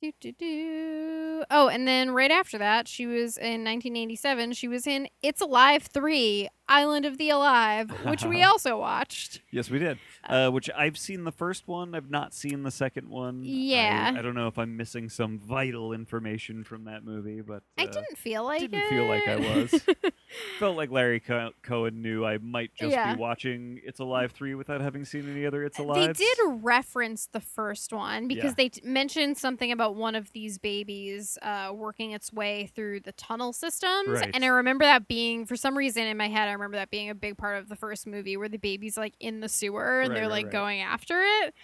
do, 0.00 0.12
do, 0.20 0.32
do. 0.32 1.44
oh 1.50 1.68
and 1.68 1.86
then 1.88 2.12
right 2.12 2.30
after 2.30 2.56
that 2.58 2.86
she 2.86 3.04
was 3.06 3.36
in 3.36 3.64
1987 3.64 4.52
she 4.52 4.68
was 4.68 4.86
in 4.86 5.08
it's 5.22 5.40
alive 5.40 5.82
3 5.82 6.48
island 6.68 7.04
of 7.06 7.18
the 7.18 7.30
alive 7.30 7.90
which 8.04 8.24
we 8.24 8.42
also 8.50 8.78
watched 8.78 9.40
Yes, 9.50 9.70
we 9.70 9.78
did. 9.78 9.98
Uh, 10.28 10.50
which 10.50 10.68
I've 10.76 10.98
seen 10.98 11.24
the 11.24 11.32
first 11.32 11.66
one. 11.66 11.94
I've 11.94 12.10
not 12.10 12.34
seen 12.34 12.62
the 12.62 12.70
second 12.70 13.08
one. 13.08 13.40
I- 13.42 13.46
Yeah. 13.46 14.14
I, 14.14 14.20
don't 14.20 14.34
know 14.34 14.46
if 14.46 14.58
I'm 14.58 14.76
missing 14.76 15.08
some 15.08 15.38
vital 15.38 15.92
information 15.94 16.64
from 16.64 16.84
that 16.84 17.02
movie, 17.02 17.40
but 17.40 17.62
i 17.78 17.84
uh, 17.84 17.86
didn't 17.86 18.18
feel 18.18 18.44
like 18.44 18.60
didn't 18.60 18.80
it 18.80 18.88
feel 18.90 19.06
like 19.06 19.26
I 19.26 19.36
was. 19.36 19.86
felt 20.58 20.76
like 20.76 20.90
Larry 20.90 21.20
Co- 21.20 21.52
Cohen 21.62 22.02
knew 22.02 22.26
I 22.26 22.36
might 22.38 22.74
just 22.74 22.90
Yeah. 22.92 23.14
be 23.14 23.18
watching 23.20 23.80
It's 23.84 24.00
Alive 24.00 24.32
3 24.32 24.54
without 24.54 24.82
having 24.82 25.04
seen 25.06 25.30
any 25.30 25.46
other 25.46 25.64
It's 25.64 25.78
Alive. 25.78 26.14
They 26.18 26.24
did 26.24 26.38
reference 26.62 27.26
the 27.32 27.40
first 27.40 27.92
one 27.94 28.28
because 28.28 28.50
Yeah. 28.50 28.54
they 28.56 28.68
t- 28.68 28.82
mentioned 28.84 29.38
something 29.38 29.72
about 29.72 29.94
one 29.94 30.14
of 30.14 30.30
these 30.32 30.58
babies 30.58 31.38
uh, 31.40 31.72
working 31.74 32.12
its 32.12 32.32
way 32.32 32.70
through 32.74 33.00
the 33.00 33.12
tunnel 33.12 33.54
systems. 33.54 34.08
Right. 34.08 34.30
And 34.34 34.44
I 34.44 34.48
remember 34.48 34.84
that 34.84 35.08
being, 35.08 35.46
for 35.46 35.56
some 35.56 35.76
reason 35.78 36.02
in 36.06 36.16
my 36.18 36.28
head, 36.28 36.48
I 36.48 36.52
remember 36.58 36.76
that 36.76 36.90
being 36.90 37.10
a 37.10 37.14
big 37.14 37.38
part 37.38 37.58
of 37.58 37.68
the 37.68 37.76
first 37.76 38.06
movie 38.06 38.36
where 38.36 38.48
the 38.48 38.58
baby's 38.58 38.96
like 38.96 39.14
in 39.20 39.40
the 39.40 39.48
sewer 39.48 40.00
and 40.00 40.10
Right, 40.10 40.14
they're 40.14 40.24
right, 40.24 40.30
like 40.30 40.44
right. 40.46 40.52
going 40.52 40.80
after 40.80 41.22
it. 41.22 41.54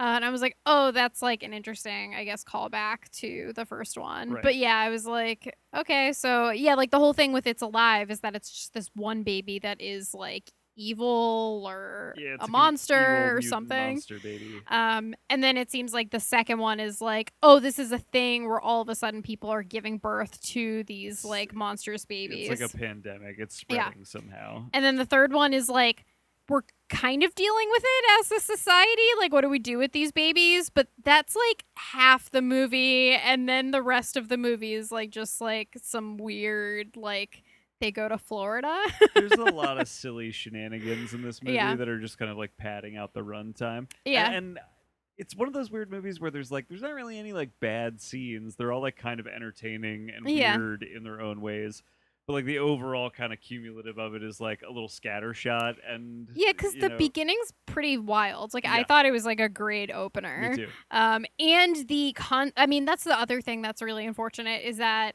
Uh, 0.00 0.14
and 0.16 0.24
I 0.24 0.30
was 0.30 0.40
like, 0.40 0.56
oh, 0.66 0.90
that's 0.90 1.22
like 1.22 1.42
an 1.42 1.52
interesting, 1.52 2.14
I 2.14 2.24
guess, 2.24 2.44
callback 2.44 3.10
to 3.20 3.52
the 3.54 3.64
first 3.64 3.98
one. 3.98 4.38
But 4.42 4.56
yeah, 4.56 4.76
I 4.76 4.90
was 4.90 5.06
like, 5.06 5.56
okay, 5.76 6.12
so 6.12 6.50
yeah, 6.50 6.74
like 6.74 6.90
the 6.90 6.98
whole 6.98 7.12
thing 7.12 7.32
with 7.32 7.46
It's 7.46 7.62
Alive 7.62 8.10
is 8.10 8.20
that 8.20 8.34
it's 8.34 8.50
just 8.50 8.74
this 8.74 8.90
one 8.94 9.22
baby 9.22 9.58
that 9.60 9.80
is 9.80 10.14
like 10.14 10.52
evil 10.76 11.64
or 11.66 12.14
Yeah, 12.16 12.36
a 12.40 12.48
monster 12.48 13.36
or 13.36 13.42
something. 13.42 13.94
Monster 13.94 14.18
baby. 14.22 14.60
Um, 14.68 15.14
and 15.30 15.42
then 15.42 15.56
it 15.56 15.70
seems 15.70 15.92
like 15.92 16.10
the 16.10 16.20
second 16.20 16.58
one 16.58 16.80
is 16.80 17.00
like, 17.00 17.32
oh, 17.42 17.60
this 17.60 17.78
is 17.78 17.92
a 17.92 17.98
thing 17.98 18.48
where 18.48 18.60
all 18.60 18.80
of 18.82 18.88
a 18.88 18.94
sudden 18.94 19.22
people 19.22 19.50
are 19.50 19.62
giving 19.62 19.98
birth 19.98 20.40
to 20.52 20.84
these 20.84 21.24
like 21.24 21.54
monstrous 21.54 22.04
babies. 22.04 22.48
It's 22.50 22.60
like 22.60 22.72
a 22.72 22.76
pandemic. 22.76 23.36
It's 23.38 23.64
Yeah. 23.68 23.84
spreading 23.86 24.04
somehow. 24.04 24.66
and 24.72 24.84
then 24.84 24.96
the 24.96 25.04
third 25.06 25.32
one 25.32 25.52
is 25.54 25.68
like, 25.68 26.04
we're 26.48 26.60
kind 26.90 27.22
of 27.22 27.34
dealing 27.34 27.68
with 27.70 27.82
it 27.82 28.04
as 28.20 28.32
a 28.32 28.40
society. 28.40 29.02
Like, 29.18 29.32
what 29.32 29.40
do 29.40 29.48
we 29.48 29.58
do 29.58 29.78
with 29.78 29.92
these 29.92 30.12
babies? 30.12 30.68
But 30.68 30.88
that's 31.02 31.34
like 31.34 31.64
half 31.76 32.28
the 32.30 32.42
movie, 32.42 33.12
and 33.12 33.48
then 33.48 33.70
the 33.70 33.80
rest 33.80 34.16
of 34.18 34.28
the 34.28 34.36
movie 34.36 34.74
is 34.74 34.92
like 34.92 35.08
just 35.08 35.40
like 35.40 35.70
some 35.80 36.18
weird 36.18 36.98
like 36.98 37.42
they 37.80 37.90
go 37.90 38.08
to 38.08 38.18
Florida. 38.18 38.76
There's 39.14 39.32
a 39.32 39.44
lot 39.52 39.80
of 39.80 39.88
silly 39.88 40.30
shenanigans 40.32 41.12
in 41.12 41.22
this 41.22 41.42
movie 41.42 41.54
Yeah. 41.56 41.74
that 41.74 41.88
are 41.88 41.98
just 42.00 42.18
kind 42.18 42.30
of 42.30 42.36
like 42.36 42.56
padding 42.56 42.96
out 42.96 43.12
the 43.14 43.20
runtime. 43.22 43.90
Yeah. 44.04 44.30
And, 44.30 44.58
it's 45.16 45.36
one 45.36 45.46
of 45.46 45.54
those 45.54 45.70
weird 45.70 45.92
movies 45.92 46.20
where 46.20 46.32
there's 46.32 46.50
like 46.50 46.66
there's 46.68 46.82
not 46.82 46.92
really 46.92 47.20
any 47.20 47.32
like 47.32 47.50
bad 47.60 48.00
scenes. 48.00 48.56
They're 48.56 48.72
all 48.72 48.82
like 48.82 48.96
kind 48.96 49.20
of 49.20 49.28
entertaining 49.28 50.10
and 50.10 50.28
Yeah. 50.28 50.56
weird 50.56 50.82
in 50.82 51.04
their 51.04 51.20
own 51.20 51.40
ways. 51.40 51.84
But 52.26 52.32
like 52.32 52.46
the 52.46 52.58
overall 52.58 53.10
kind 53.10 53.32
of 53.32 53.40
cumulative 53.40 53.96
of 53.96 54.16
it 54.16 54.24
is 54.24 54.40
like 54.40 54.62
a 54.62 54.72
little 54.72 54.88
scattershot 54.88 55.76
and 55.88 56.26
yeah, 56.34 56.50
because 56.50 56.72
the 56.74 56.88
know, 56.88 56.96
beginning's 56.98 57.52
pretty 57.64 57.96
wild. 57.96 58.54
Like 58.54 58.66
I 58.66 58.82
thought 58.82 59.06
it 59.06 59.12
was 59.12 59.24
like 59.24 59.38
a 59.38 59.48
great 59.48 59.92
opener. 59.92 60.48
Me 60.50 60.56
too. 60.56 60.68
Um, 60.90 61.26
and 61.38 61.86
the 61.86 62.12
con, 62.16 62.50
I 62.56 62.66
mean, 62.66 62.84
that's 62.84 63.04
the 63.04 63.16
other 63.16 63.40
thing 63.40 63.62
that's 63.62 63.82
really 63.82 64.04
unfortunate 64.06 64.64
is 64.64 64.78
that 64.78 65.14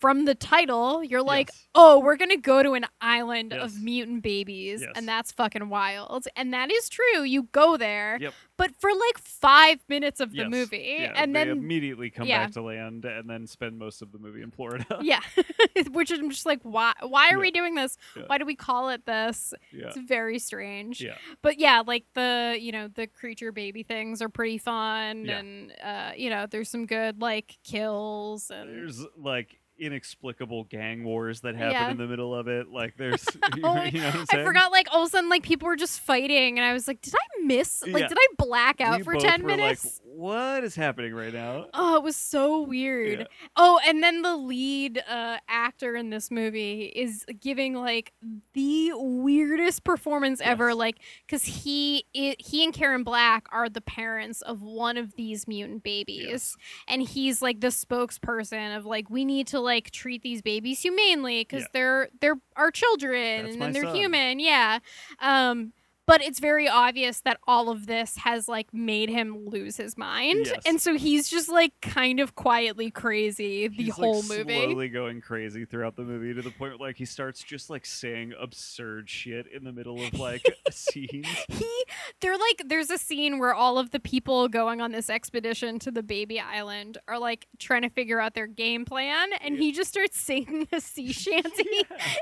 from 0.00 0.24
the 0.24 0.34
title, 0.34 1.02
you're 1.04 1.22
like, 1.22 1.48
Yes. 1.48 1.68
oh, 1.74 1.98
we're 2.00 2.16
gonna 2.16 2.36
go 2.36 2.62
to 2.62 2.72
an 2.72 2.86
island 3.00 3.52
Yes. 3.54 3.62
of 3.76 3.82
mutant 3.82 4.22
babies, 4.22 4.80
Yes. 4.82 4.92
and 4.96 5.06
that's 5.08 5.32
fucking 5.32 5.68
wild. 5.68 6.26
And 6.36 6.52
that 6.54 6.70
is 6.70 6.88
true. 6.88 7.22
You 7.22 7.44
go 7.52 7.76
there, 7.76 8.18
Yep. 8.20 8.34
but 8.56 8.70
for 8.80 8.90
like 8.90 9.18
five 9.18 9.80
minutes 9.88 10.20
of 10.20 10.32
the 10.32 10.48
movie, 10.48 10.96
Yeah, 11.00 11.12
and 11.16 11.34
they 11.34 11.44
then 11.44 11.48
immediately 11.58 12.10
come 12.10 12.26
yeah. 12.26 12.44
back 12.44 12.52
to 12.52 12.62
land 12.62 13.04
and 13.04 13.28
then 13.28 13.46
spend 13.46 13.78
most 13.78 14.02
of 14.02 14.12
the 14.12 14.18
movie 14.18 14.42
in 14.42 14.50
Florida. 14.50 14.84
yeah, 15.02 15.20
Which 15.92 16.10
I'm 16.10 16.30
just 16.30 16.46
like, 16.46 16.60
why? 16.62 16.92
Why 17.02 17.28
are 17.28 17.32
Yeah. 17.32 17.38
we 17.38 17.50
doing 17.50 17.74
this? 17.74 17.96
Why 18.26 18.38
do 18.38 18.44
we 18.44 18.54
call 18.56 18.88
it 18.90 19.04
this? 19.06 19.52
It's 19.72 19.96
very 19.98 20.38
strange. 20.38 21.00
Yeah. 21.00 21.16
but 21.42 21.58
yeah 21.58 21.82
like 21.86 22.04
the 22.14 22.56
you 22.60 22.72
know 22.72 22.88
the 22.88 23.06
creature 23.06 23.52
baby 23.52 23.82
things 23.82 24.20
are 24.22 24.28
pretty 24.28 24.58
fun 24.58 25.28
and 25.28 25.72
uh 25.82 26.12
you 26.16 26.30
know 26.30 26.46
there's 26.50 26.68
some 26.68 26.86
good 26.86 27.20
like 27.20 27.56
kills 27.64 28.50
and 28.50 28.68
There's 28.70 29.04
like 29.16 29.58
inexplicable 29.78 30.64
gang 30.64 31.04
wars 31.04 31.40
that 31.42 31.54
happen 31.56 31.72
Yeah. 31.72 31.90
in 31.90 31.96
the 31.98 32.06
middle 32.06 32.34
of 32.34 32.48
it. 32.48 32.68
Like 32.68 32.96
there's 32.98 33.24
you 33.56 33.62
Oh, 33.64 33.74
know 33.74 33.80
what 33.82 33.94
I'm 33.94 34.26
I 34.40 34.44
forgot 34.44 34.72
like 34.72 34.88
all 34.92 35.02
of 35.02 35.08
a 35.08 35.10
sudden 35.10 35.28
like 35.30 35.42
people 35.42 35.66
were 35.66 35.76
just 35.76 36.00
fighting 36.00 36.58
and 36.58 36.64
I 36.66 36.72
was 36.72 36.86
like 36.88 37.00
did 37.00 37.14
I 37.14 37.42
miss 37.44 37.82
like 37.86 38.02
Yeah. 38.02 38.08
did 38.08 38.18
I 38.18 38.26
black 38.38 38.80
out 38.80 38.98
We 38.98 39.04
for 39.04 39.14
10 39.16 39.44
minutes 39.46 39.84
Like, 39.84 39.92
what 40.16 40.64
is 40.64 40.74
happening 40.74 41.12
right 41.14 41.32
now? 41.32 41.66
Oh, 41.74 41.96
it 41.96 42.02
was 42.02 42.16
so 42.16 42.62
weird. 42.62 43.20
Yeah. 43.20 43.26
Oh, 43.54 43.78
and 43.86 44.02
then 44.02 44.22
the 44.22 44.34
lead 44.34 45.04
uh, 45.06 45.36
actor 45.46 45.94
in 45.94 46.08
this 46.08 46.30
movie 46.30 46.84
is 46.86 47.26
giving 47.38 47.74
like 47.74 48.14
the 48.54 48.92
weirdest 48.94 49.84
performance 49.84 50.40
ever. 50.42 50.74
Like, 50.74 51.00
because 51.26 51.44
he 51.44 52.06
i 52.16 52.34
he 52.38 52.64
and 52.64 52.72
Karen 52.72 53.02
Black 53.04 53.44
are 53.52 53.68
the 53.68 53.82
parents 53.82 54.40
of 54.40 54.62
one 54.62 54.96
of 54.96 55.16
these 55.16 55.46
mutant 55.46 55.82
babies, 55.82 56.26
Yes. 56.26 56.56
and 56.88 57.02
he's 57.02 57.42
like 57.42 57.60
the 57.60 57.66
spokesperson 57.66 58.74
of 58.74 58.86
like 58.86 59.10
we 59.10 59.24
need 59.26 59.46
to 59.48 59.60
like 59.66 59.90
treat 59.90 60.22
these 60.22 60.40
babies 60.40 60.80
humanely 60.80 61.42
because 61.42 61.64
Yeah. 61.64 61.68
they're 61.74 62.08
they're 62.20 62.40
our 62.56 62.70
children 62.70 63.44
That's 63.44 63.56
and 63.56 63.74
they're 63.74 63.84
son. 63.84 63.94
human. 63.94 64.38
Yeah. 64.40 64.78
Um. 65.20 65.74
But 66.06 66.22
it's 66.22 66.38
very 66.40 66.68
obvious 66.68 67.20
that 67.20 67.38
all 67.46 67.68
of 67.68 67.86
this 67.86 68.16
has 68.18 68.48
like 68.48 68.72
made 68.72 69.08
him 69.10 69.46
lose 69.48 69.76
his 69.76 69.96
mind, 69.98 70.46
Yes. 70.46 70.62
and 70.66 70.80
so 70.80 70.94
he's 70.96 71.28
just 71.28 71.48
like 71.48 71.72
kind 71.82 72.20
of 72.20 72.34
quietly 72.34 72.90
crazy 72.90 73.68
the 73.68 73.84
He's, 73.84 73.94
whole 73.94 74.20
like, 74.22 74.38
movie. 74.38 74.64
slowly 74.64 74.88
going 74.88 75.20
crazy 75.20 75.64
throughout 75.64 75.96
the 75.96 76.02
movie 76.02 76.32
to 76.34 76.42
the 76.42 76.50
point 76.50 76.78
where 76.78 76.88
like 76.88 76.96
he 76.96 77.04
starts 77.04 77.42
just 77.42 77.70
like 77.70 77.84
saying 77.86 78.32
absurd 78.40 79.08
shit 79.10 79.46
in 79.48 79.64
the 79.64 79.72
middle 79.72 80.00
of 80.02 80.14
like 80.18 80.44
scenes. 80.70 81.26
he 81.48 81.84
they're 82.20 82.36
like 82.38 82.62
there's 82.66 82.90
a 82.90 82.98
scene 82.98 83.38
where 83.38 83.54
all 83.54 83.78
of 83.78 83.90
the 83.90 84.00
people 84.00 84.48
going 84.48 84.80
on 84.80 84.92
this 84.92 85.10
expedition 85.10 85.78
to 85.78 85.90
the 85.90 86.02
baby 86.02 86.38
island 86.40 86.98
are 87.08 87.18
like 87.18 87.46
trying 87.58 87.82
to 87.82 87.88
figure 87.90 88.20
out 88.20 88.34
their 88.34 88.46
game 88.46 88.84
plan 88.84 89.28
and 89.40 89.58
he 89.58 89.72
just 89.72 89.90
starts 89.90 90.18
singing 90.18 90.66
a 90.72 90.80
sea 90.80 91.12
shanty 91.12 91.64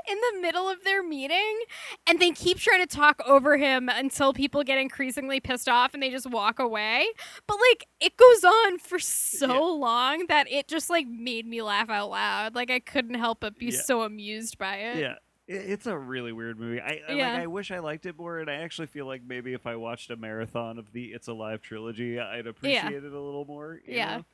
in 0.07 0.17
the 0.33 0.41
middle 0.41 0.69
of 0.69 0.83
their 0.83 1.03
meeting 1.03 1.59
and 2.07 2.19
they 2.19 2.31
keep 2.31 2.57
trying 2.57 2.81
to 2.85 2.87
talk 2.95 3.21
over 3.27 3.57
him 3.57 3.74
until 3.77 4.33
people 4.33 4.63
get 4.63 4.77
increasingly 4.77 5.39
pissed 5.39 5.69
off 5.69 5.93
and 5.93 6.01
they 6.01 6.09
just 6.09 6.29
walk 6.29 6.59
away 6.59 7.05
but 7.47 7.57
like 7.71 7.87
it 7.99 8.15
goes 8.17 8.43
on 8.43 8.77
for 8.79 8.99
so 8.99 9.47
Yeah. 9.47 9.59
long 9.59 10.25
that 10.27 10.49
it 10.51 10.67
just 10.67 10.89
like 10.89 11.07
made 11.07 11.45
me 11.45 11.61
laugh 11.61 11.89
out 11.89 12.09
loud 12.09 12.55
like 12.55 12.69
i 12.71 12.79
couldn't 12.79 13.15
help 13.15 13.39
but 13.41 13.57
be 13.57 13.67
Yeah. 13.67 13.81
so 13.81 14.01
amused 14.03 14.57
by 14.57 14.75
it 14.77 14.97
yeah. 14.97 15.15
It's 15.47 15.85
a 15.85 15.95
really 15.95 16.31
weird 16.31 16.59
movie. 16.59 16.81
I 16.81 17.01
I- 17.07 17.13
Yeah. 17.13 17.33
like. 17.33 17.41
I 17.43 17.45
wish 17.45 17.69
I 17.69 17.77
liked 17.77 18.07
it 18.07 18.17
more, 18.17 18.39
and 18.39 18.49
I 18.49 18.55
actually 18.55 18.87
feel 18.87 19.05
like 19.05 19.21
maybe 19.23 19.53
if 19.53 19.67
I 19.67 19.75
watched 19.75 20.09
a 20.09 20.15
marathon 20.15 20.79
of 20.79 20.91
the 20.91 21.13
"It's 21.13 21.27
Alive" 21.27 21.61
trilogy, 21.61 22.19
I'd 22.19 22.47
appreciate 22.47 23.03
it 23.03 23.13
a 23.13 23.19
little 23.21 23.45
more. 23.45 23.79
Yeah. 23.85 24.17
know? 24.17 24.25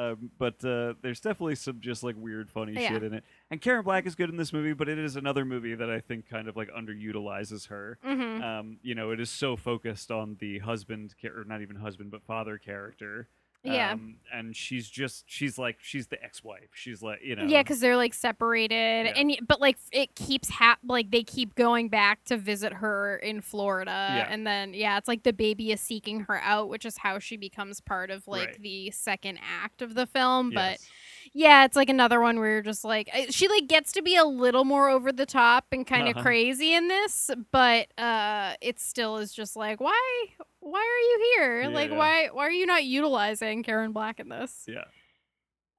Um, 0.00 0.30
but 0.38 0.64
uh, 0.64 0.94
there's 1.02 1.20
definitely 1.20 1.56
some 1.56 1.80
just 1.80 2.02
like 2.02 2.14
weird, 2.18 2.50
funny 2.50 2.72
Yeah. 2.72 2.88
shit 2.88 3.02
in 3.02 3.12
it. 3.12 3.24
And 3.50 3.60
Karen 3.60 3.84
Black 3.84 4.06
is 4.06 4.14
good 4.14 4.30
in 4.30 4.36
this 4.36 4.52
movie, 4.52 4.72
but 4.72 4.88
it 4.88 4.98
is 4.98 5.16
another 5.16 5.44
movie 5.44 5.74
that 5.74 5.90
I 5.90 6.00
think 6.00 6.28
kind 6.28 6.48
of 6.48 6.56
like 6.56 6.70
underutilizes 6.70 7.68
her. 7.68 7.98
hmm 8.02 8.40
Um, 8.42 8.78
you 8.82 8.94
know, 8.94 9.10
it 9.10 9.20
is 9.20 9.28
so 9.30 9.56
focused 9.56 10.10
on 10.10 10.36
the 10.40 10.60
husband, 10.60 11.14
cha- 11.20 11.28
or 11.28 11.44
not 11.44 11.60
even 11.60 11.76
husband, 11.76 12.10
but 12.10 12.22
father 12.22 12.56
character. 12.58 13.28
Yeah. 13.62 13.92
Um, 13.92 14.16
and 14.32 14.56
she's 14.56 14.88
just 14.88 15.24
she's 15.26 15.58
like 15.58 15.76
she's 15.82 16.06
the 16.06 16.22
ex-wife. 16.24 16.70
She's 16.72 17.02
like 17.02 17.20
you 17.22 17.36
know. 17.36 17.44
Yeah, 17.44 17.62
because 17.62 17.80
they're 17.80 17.96
like 17.96 18.14
separated, 18.14 18.74
Yeah. 19.06 19.12
and 19.16 19.36
but 19.46 19.60
like 19.60 19.76
it 19.92 20.14
keeps 20.14 20.48
hap 20.48 20.78
like 20.86 21.10
they 21.10 21.22
keep 21.22 21.54
going 21.56 21.88
back 21.90 22.24
to 22.24 22.36
visit 22.38 22.72
her 22.74 23.16
in 23.16 23.40
Florida, 23.42 23.90
Yeah. 23.90 24.28
and 24.30 24.46
then 24.46 24.72
yeah, 24.72 24.96
it's 24.96 25.08
like 25.08 25.24
the 25.24 25.32
baby 25.34 25.72
is 25.72 25.80
seeking 25.80 26.20
her 26.20 26.40
out, 26.42 26.68
which 26.70 26.86
is 26.86 26.96
how 26.98 27.18
she 27.18 27.36
becomes 27.36 27.80
part 27.80 28.10
of 28.10 28.26
like 28.26 28.48
Right. 28.48 28.62
the 28.62 28.90
second 28.92 29.38
act 29.42 29.82
of 29.82 29.94
the 29.94 30.06
film. 30.06 30.50
But 30.50 30.72
Yes. 30.80 30.88
Yeah, 31.32 31.64
it's 31.64 31.76
like 31.76 31.88
another 31.88 32.20
one 32.20 32.38
where 32.40 32.50
you're 32.50 32.62
just 32.62 32.84
like 32.84 33.08
she 33.30 33.48
like 33.48 33.68
gets 33.68 33.92
to 33.92 34.02
be 34.02 34.16
a 34.16 34.24
little 34.24 34.64
more 34.64 34.88
over 34.88 35.12
the 35.12 35.26
top 35.26 35.66
and 35.72 35.86
kind 35.86 36.08
of 36.08 36.16
Uh-huh. 36.16 36.22
crazy 36.22 36.74
in 36.74 36.88
this, 36.88 37.30
but 37.52 37.88
uh, 37.98 38.54
it 38.60 38.80
still 38.80 39.18
is 39.18 39.32
just 39.32 39.56
like 39.56 39.80
why 39.80 40.26
why 40.60 40.80
are 40.80 41.00
you 41.00 41.34
here? 41.36 41.70
Like 41.70 41.90
Yeah. 41.90 41.96
why 41.96 42.28
why 42.32 42.46
are 42.46 42.52
you 42.52 42.66
not 42.66 42.84
utilizing 42.84 43.62
Karen 43.62 43.92
Black 43.92 44.20
in 44.20 44.28
this? 44.28 44.68
Yeah. 44.68 44.84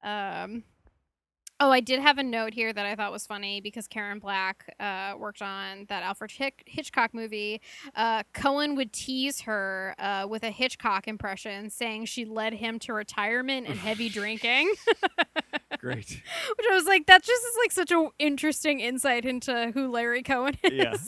Um, 0.03 0.63
oh, 1.61 1.69
I 1.71 1.79
did 1.79 1.99
have 1.99 2.17
a 2.17 2.23
note 2.23 2.53
here 2.55 2.73
that 2.73 2.85
I 2.87 2.95
thought 2.95 3.11
was 3.11 3.27
funny 3.27 3.61
because 3.61 3.87
Karen 3.87 4.17
Black 4.17 4.75
uh, 4.79 5.13
worked 5.17 5.43
on 5.43 5.85
that 5.89 6.01
Alfred 6.01 6.31
Hick- 6.31 6.63
Hitchcock 6.65 7.13
movie. 7.13 7.61
Uh, 7.95 8.23
Cohen 8.33 8.75
would 8.75 8.91
tease 8.91 9.41
her 9.41 9.95
uh, 9.99 10.25
with 10.27 10.43
a 10.43 10.49
Hitchcock 10.49 11.07
impression, 11.07 11.69
saying 11.69 12.05
she 12.05 12.25
led 12.25 12.53
him 12.53 12.79
to 12.79 12.93
retirement 12.93 13.67
and 13.67 13.77
heavy 13.77 14.09
drinking. 14.19 14.73
Great. 15.79 16.09
Which 16.09 16.67
I 16.69 16.73
was 16.73 16.85
like, 16.85 17.05
that 17.05 17.21
just 17.23 17.45
is 17.45 17.55
like 17.63 17.71
such 17.71 17.91
an 17.91 18.09
interesting 18.17 18.79
insight 18.79 19.23
into 19.23 19.71
who 19.73 19.91
Larry 19.91 20.23
Cohen 20.23 20.57
is. 20.63 20.73
Yeah. 20.73 20.95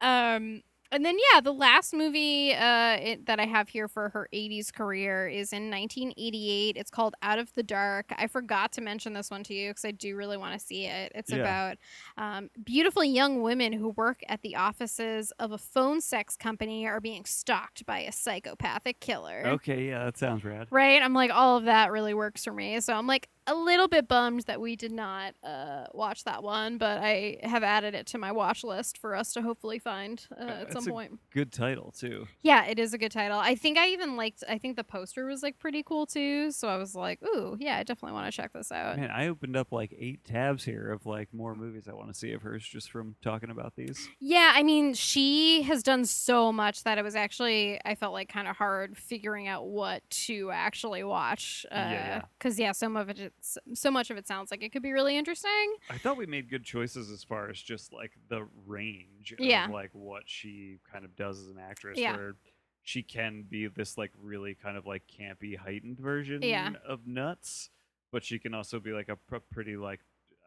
Um, 0.00 0.62
and 0.90 1.04
then 1.04 1.16
yeah, 1.32 1.40
the 1.40 1.52
last 1.52 1.92
movie 1.94 2.52
uh 2.54 2.96
it, 3.00 3.26
that 3.26 3.38
I 3.40 3.46
have 3.46 3.68
here 3.68 3.88
for 3.88 4.08
her 4.10 4.28
80s 4.32 4.72
career 4.72 5.28
is 5.28 5.52
in 5.52 5.70
1988. 5.70 6.76
It's 6.76 6.90
called 6.90 7.14
Out 7.22 7.38
of 7.38 7.52
the 7.54 7.62
Dark. 7.62 8.06
I 8.16 8.26
forgot 8.26 8.72
to 8.72 8.80
mention 8.80 9.12
this 9.12 9.30
one 9.30 9.42
to 9.44 9.54
you 9.54 9.70
because 9.70 9.84
I 9.84 9.90
do 9.90 10.16
really 10.16 10.36
want 10.36 10.52
to 10.54 10.58
see 10.58 10.86
it. 10.86 11.12
It's 11.14 11.30
Yeah. 11.30 11.38
about 11.38 11.76
um, 12.16 12.50
beautiful 12.62 13.04
young 13.04 13.42
women 13.42 13.72
who 13.72 13.90
work 13.90 14.20
at 14.28 14.42
the 14.42 14.56
offices 14.56 15.32
of 15.38 15.52
a 15.52 15.58
phone 15.58 16.00
sex 16.00 16.36
company 16.36 16.86
are 16.86 17.00
being 17.00 17.24
stalked 17.24 17.84
by 17.86 18.00
a 18.00 18.12
psychopathic 18.12 19.00
killer. 19.00 19.42
Okay. 19.46 19.88
Yeah, 19.88 20.04
that 20.06 20.16
sounds 20.18 20.44
rad. 20.44 20.68
Right? 20.70 21.02
I'm 21.02 21.14
like, 21.14 21.30
all 21.32 21.56
of 21.58 21.64
that 21.64 21.92
really 21.92 22.14
works 22.14 22.44
for 22.44 22.52
me. 22.52 22.80
So 22.80 22.94
I'm 22.94 23.06
like 23.06 23.28
a 23.48 23.54
little 23.54 23.88
bit 23.88 24.06
bummed 24.06 24.42
that 24.42 24.60
we 24.60 24.76
did 24.76 24.92
not 24.92 25.34
uh, 25.42 25.86
watch 25.92 26.24
that 26.24 26.42
one, 26.42 26.78
but 26.78 26.98
I 26.98 27.38
have 27.42 27.62
added 27.62 27.94
it 27.94 28.06
to 28.08 28.18
my 28.18 28.30
watch 28.30 28.62
list 28.62 28.98
for 28.98 29.16
us 29.16 29.32
to 29.32 29.42
hopefully 29.42 29.78
find 29.78 30.24
uh, 30.38 30.42
at 30.44 30.48
that's 30.70 30.72
some 30.72 30.86
a 30.86 30.90
point. 30.90 31.18
Good 31.32 31.50
title 31.52 31.92
too. 31.98 32.28
Yeah, 32.42 32.64
it 32.66 32.78
is 32.78 32.94
a 32.94 32.98
good 32.98 33.12
title. 33.12 33.38
I 33.38 33.54
think 33.54 33.78
I 33.78 33.88
even 33.88 34.16
liked, 34.16 34.44
I 34.48 34.58
think 34.58 34.76
the 34.76 34.84
poster 34.84 35.26
was 35.26 35.42
like 35.42 35.58
pretty 35.58 35.82
cool 35.82 36.06
too. 36.06 36.50
So 36.52 36.68
I 36.68 36.76
was 36.76 36.94
like, 36.94 37.20
ooh, 37.22 37.56
yeah, 37.58 37.76
I 37.78 37.82
definitely 37.82 38.12
want 38.14 38.30
to 38.30 38.36
check 38.36 38.52
this 38.52 38.70
out. 38.70 38.98
Man, 38.98 39.10
I 39.10 39.28
opened 39.28 39.56
up 39.56 39.72
like 39.72 39.94
eight 39.98 40.24
tabs 40.24 40.64
here 40.64 40.92
of 40.92 41.06
like 41.06 41.32
more 41.32 41.54
movies 41.54 41.88
I 41.88 41.94
want 41.94 42.08
to 42.08 42.14
see 42.14 42.32
of 42.32 42.42
hers 42.42 42.64
just 42.64 42.90
from 42.90 43.16
talking 43.22 43.50
about 43.50 43.74
these. 43.76 44.08
Yeah, 44.20 44.52
I 44.54 44.62
mean, 44.62 44.94
she 44.94 45.62
has 45.62 45.82
done 45.82 46.04
so 46.04 46.52
much 46.52 46.84
that 46.84 46.98
it 46.98 47.02
was 47.02 47.16
actually 47.16 47.80
I 47.84 47.94
felt 47.94 48.12
like 48.12 48.28
kind 48.28 48.46
of 48.48 48.56
hard 48.56 48.96
figuring 48.96 49.48
out 49.48 49.66
what 49.66 50.02
to 50.10 50.50
actually 50.52 51.04
watch. 51.04 51.64
Uh, 51.70 51.76
Yeah, 51.76 51.92
yeah. 51.92 52.22
Because 52.38 52.58
yeah, 52.58 52.72
some 52.72 52.96
of 52.96 53.08
it, 53.08 53.32
so 53.74 53.90
much 53.90 54.10
of 54.10 54.16
it 54.16 54.26
sounds 54.26 54.50
like 54.50 54.62
it 54.62 54.72
could 54.72 54.82
be 54.82 54.92
really 54.92 55.16
interesting. 55.16 55.74
I 55.90 55.98
thought 55.98 56.16
we 56.16 56.26
made 56.26 56.48
good 56.50 56.64
choices 56.64 57.10
as 57.10 57.22
far 57.24 57.48
as 57.48 57.60
just 57.60 57.92
like 57.92 58.12
the 58.28 58.46
range 58.66 59.34
Yeah. 59.38 59.66
of 59.66 59.70
like 59.70 59.90
what 59.92 60.24
she 60.26 60.78
kind 60.90 61.04
of 61.04 61.14
does 61.16 61.40
as 61.40 61.48
an 61.48 61.58
actress 61.58 61.98
Yeah. 61.98 62.16
where 62.16 62.34
she 62.82 63.02
can 63.02 63.42
be 63.42 63.66
this 63.66 63.98
like 63.98 64.12
really 64.22 64.54
kind 64.54 64.76
of 64.76 64.86
like 64.86 65.02
campy 65.06 65.56
heightened 65.56 65.98
version 65.98 66.42
Yeah. 66.42 66.72
of 66.86 67.06
nuts, 67.06 67.70
but 68.10 68.24
she 68.24 68.38
can 68.38 68.54
also 68.54 68.80
be 68.80 68.92
like 68.92 69.08
a 69.08 69.16
pr- 69.16 69.36
pretty 69.50 69.76
like 69.76 70.00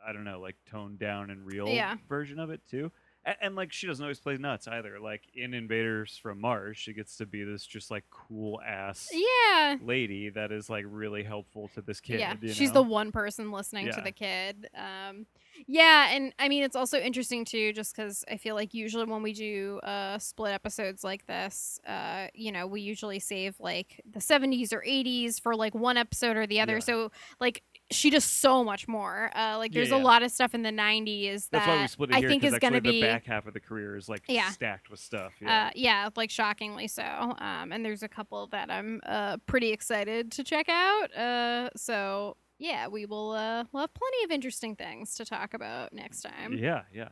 I 0.06 0.14
don't 0.14 0.24
know, 0.24 0.40
like 0.40 0.56
toned 0.66 0.98
down 0.98 1.30
and 1.30 1.46
real 1.46 1.68
Yeah. 1.68 1.98
version 2.10 2.40
of 2.40 2.50
it 2.50 2.62
too. 2.68 2.92
And, 3.26 3.36
and 3.42 3.56
like 3.56 3.72
she 3.72 3.88
doesn't 3.88 4.04
always 4.04 4.20
play 4.20 4.38
nuts 4.38 4.68
either. 4.68 5.00
Like 5.00 5.22
in 5.36 5.54
Invaders 5.54 6.18
from 6.22 6.42
Mars, 6.42 6.78
she 6.78 6.94
gets 6.94 7.18
to 7.18 7.26
be 7.26 7.44
this 7.44 7.66
just 7.66 7.92
like 7.92 8.04
cool 8.10 8.60
ass 8.62 9.10
Yeah. 9.14 9.78
lady 9.82 10.30
that 10.30 10.52
is 10.52 10.70
like 10.70 10.86
really 10.88 11.24
helpful 11.24 11.70
to 11.76 11.82
this 11.82 12.00
kid. 12.00 12.20
yeah, 12.20 12.36
she's 12.52 12.70
know? 12.70 12.76
the 12.76 12.82
one 12.84 13.12
person 13.12 13.52
listening 13.52 13.92
to 13.92 14.02
the 14.02 14.12
kid. 14.12 14.70
Um, 14.76 15.26
yeah, 15.68 16.10
and 16.12 16.34
I 16.40 16.48
mean 16.50 16.64
it's 16.64 16.76
also 16.76 16.98
interesting 16.98 17.46
too, 17.46 17.74
just 17.74 17.96
because 17.96 18.24
I 18.32 18.38
feel 18.38 18.56
like 18.56 18.74
usually 18.74 19.06
when 19.06 19.22
we 19.22 19.34
do 19.34 19.80
uh, 19.84 20.18
split 20.18 20.54
episodes 20.54 21.04
like 21.04 21.28
this, 21.28 21.80
uh, 21.86 22.28
you 22.34 22.52
know, 22.52 22.66
we 22.68 22.82
usually 22.82 23.20
save 23.20 23.56
like 23.60 24.02
the 24.10 24.20
'70s 24.20 24.74
or 24.74 24.82
'80s 24.82 25.40
for 25.42 25.56
like 25.56 25.76
one 25.76 25.98
episode 25.98 26.38
or 26.38 26.48
the 26.48 26.62
other. 26.62 26.76
Yeah. 26.76 26.80
So 26.80 27.12
like 27.40 27.64
she 27.92 28.10
does 28.10 28.24
so 28.24 28.64
much 28.64 28.88
more. 28.88 29.30
Uh, 29.36 29.58
like 29.58 29.72
there's 29.74 29.90
yeah. 29.90 29.98
a 29.98 30.04
lot 30.04 30.24
of 30.24 30.32
stuff 30.32 30.54
in 30.54 30.64
the 30.64 30.72
'90s 30.72 31.50
that 31.50 31.52
That's 31.52 31.68
why 31.68 31.82
we 31.82 31.88
split 31.88 32.10
it 32.12 32.16
I 32.16 32.20
here. 32.20 32.30
think 32.30 32.44
is 32.44 32.58
going 32.60 32.74
to 32.74 32.82
be 32.82 33.02
the 33.02 33.08
back 33.08 33.26
half 33.26 33.46
of 33.46 33.54
the 33.54 33.60
career 33.60 33.96
is 33.96 34.10
like 34.10 34.24
Yeah. 34.28 34.50
stacked 34.50 34.90
with 34.90 35.00
stuff. 35.00 35.34
Yeah. 35.42 35.68
uh, 35.68 35.70
yeah, 35.76 36.10
like 36.16 36.30
shockingly 36.32 36.88
so. 36.88 37.04
Um, 37.04 37.72
and 37.72 37.86
there's 37.86 38.04
a 38.04 38.08
couple 38.10 38.48
that 38.48 38.72
I'm 38.72 39.02
uh, 39.06 39.38
pretty 39.46 39.72
excited 39.72 40.32
to 40.34 40.44
check 40.44 40.68
out. 40.70 41.16
Uh, 41.16 41.70
so 41.76 42.38
yeah, 42.60 42.88
we 42.88 43.06
will 43.06 43.32
uh, 43.32 43.66
we'll 43.72 43.82
have 43.82 43.94
plenty 43.94 44.24
of 44.24 44.32
interesting 44.32 44.76
things 44.76 45.16
to 45.16 45.26
talk 45.26 45.54
about 45.54 45.94
next 45.94 46.22
time. 46.22 46.54
yeah, 46.54 46.82
yeah. 46.94 47.04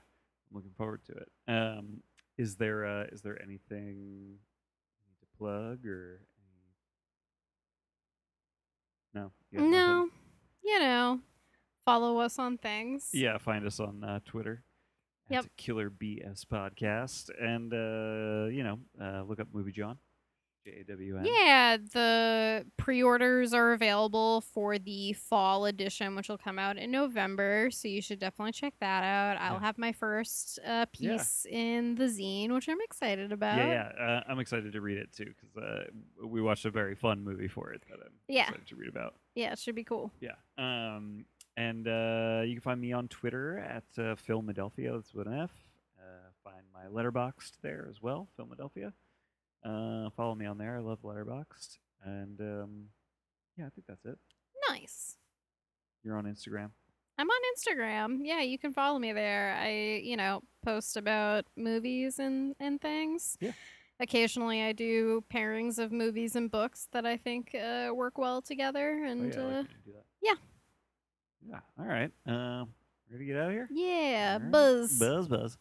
I'm 0.51 0.55
looking 0.55 0.73
forward 0.77 1.01
to 1.05 1.13
it. 1.13 1.29
Um, 1.51 2.01
is 2.37 2.55
there 2.55 2.85
uh, 2.85 3.03
is 3.11 3.21
there 3.21 3.39
anything 3.41 4.37
to 5.19 5.25
plug 5.37 5.85
or? 5.85 6.21
No. 9.13 9.31
No. 9.51 9.61
nothing? 9.67 10.11
You 10.69 10.79
know, 10.79 11.19
follow 11.85 12.19
us 12.19 12.37
on 12.37 12.57
things. 12.57 13.09
Yeah, 13.13 13.37
find 13.39 13.65
us 13.65 13.79
on 13.79 14.03
uh, 14.03 14.19
Twitter. 14.25 14.63
Yep. 15.29 15.45
At 15.45 15.57
Killer 15.57 15.89
BS 15.91 16.43
Podcast, 16.45 17.29
and 17.39 17.71
uh, 17.73 18.49
you 18.51 18.63
know, 18.63 18.79
uh, 18.99 19.21
look 19.23 19.39
up 19.39 19.47
Movie 19.53 19.71
Jawn, 19.71 19.97
J 20.65 20.79
A 20.81 20.83
W 20.85 21.17
N. 21.19 21.25
Yeah, 21.25 21.77
the 21.77 22.65
pre-orders 22.77 23.53
are 23.53 23.73
available 23.73 24.41
for 24.41 24.79
the 24.79 25.13
fall 25.13 25.65
edition, 25.67 26.15
which 26.15 26.29
will 26.29 26.39
come 26.39 26.57
out 26.57 26.77
in 26.77 26.89
November. 26.89 27.69
So 27.71 27.87
you 27.87 28.01
should 28.01 28.17
definitely 28.17 28.53
check 28.53 28.73
that 28.79 29.03
out. 29.03 29.37
I'll 29.39 29.53
Yeah. 29.59 29.59
have 29.67 29.77
my 29.77 29.91
first 29.91 30.57
uh, 30.65 30.87
Yeah. 30.97 31.17
piece 31.17 31.45
in 31.47 31.93
the 31.93 32.05
zine, 32.05 32.49
which 32.51 32.67
I'm 32.67 32.81
excited 32.81 33.31
about. 33.31 33.57
Yeah, 33.59 33.91
yeah. 33.95 34.03
Uh, 34.03 34.23
I'm 34.27 34.39
excited 34.39 34.73
to 34.73 34.81
read 34.81 34.97
it 34.97 35.13
too 35.13 35.25
because 35.39 35.55
uh, 35.57 35.83
we 36.25 36.41
watched 36.41 36.65
a 36.65 36.71
very 36.71 36.95
fun 36.95 37.23
movie 37.23 37.47
for 37.47 37.71
it 37.71 37.83
that 37.87 37.99
I'm 38.03 38.13
Yeah. 38.27 38.45
excited 38.47 38.65
to 38.69 38.75
read 38.75 38.89
about. 38.89 39.13
Yeah, 39.39 39.53
it 39.53 39.59
should 39.59 39.75
be 39.75 39.85
cool. 39.85 40.11
Yeah. 40.19 40.35
Um, 40.57 41.23
and 41.55 41.87
uh, 41.87 42.41
you 42.45 42.55
can 42.55 42.61
find 42.61 42.81
me 42.81 42.91
on 42.91 43.07
Twitter 43.07 43.57
at 43.59 43.85
uh, 43.97 44.15
Philadelphia. 44.15 44.91
That's 44.93 45.13
with 45.13 45.27
an 45.27 45.39
F. 45.39 45.51
Uh, 45.97 46.29
find 46.43 46.65
my 46.73 46.85
Letterboxd 46.91 47.51
there 47.61 47.87
as 47.89 48.01
well, 48.01 48.27
Philadelphia. 48.35 48.91
Uh, 49.63 50.09
follow 50.09 50.35
me 50.35 50.45
on 50.45 50.57
there. 50.57 50.75
I 50.75 50.79
love 50.79 50.99
Letterboxd. 51.03 51.77
And 52.03 52.41
um, 52.41 52.85
yeah, 53.57 53.67
I 53.67 53.69
think 53.69 53.87
that's 53.87 54.03
it. 54.03 54.17
Nice. 54.69 55.15
You're 56.03 56.17
on 56.17 56.25
Instagram. 56.25 56.71
I'm 57.17 57.29
on 57.29 57.41
Instagram. 57.55 58.19
Yeah, 58.23 58.41
you 58.41 58.59
can 58.59 58.73
follow 58.73 58.99
me 58.99 59.13
there. 59.13 59.57
I, 59.57 60.01
you 60.03 60.17
know, 60.17 60.41
post 60.65 60.97
about 60.97 61.45
movies 61.55 62.19
and 62.19 62.55
and 62.59 62.79
things. 62.81 63.37
Yeah. 63.39 63.51
Occasionally, 63.99 64.61
I 64.63 64.71
do 64.71 65.23
pairings 65.33 65.77
of 65.77 65.91
movies 65.91 66.35
and 66.35 66.49
books 66.49 66.87
that 66.93 67.05
I 67.05 67.17
think 67.17 67.53
uh, 67.55 67.91
work 67.93 68.17
well 68.17 68.41
together. 68.41 69.01
Oh, 69.05 69.09
And 69.09 69.33
yeah, 69.33 69.39
I 69.39 69.43
like 69.43 69.51
uh, 69.51 69.57
when 69.57 69.67
you 69.85 69.85
do 69.85 69.91
that. 69.93 70.03
yeah. 70.21 70.33
Yeah. 71.49 71.59
All 71.79 71.85
right. 71.85 72.11
Um, 72.25 72.69
ready 73.11 73.25
to 73.25 73.33
get 73.33 73.37
out 73.41 73.47
of 73.47 73.53
here? 73.53 73.67
yeah, 73.71 74.33
right. 74.37 74.51
buzz. 74.51 74.99
Buzz, 74.99 75.27
buzz. 75.27 75.57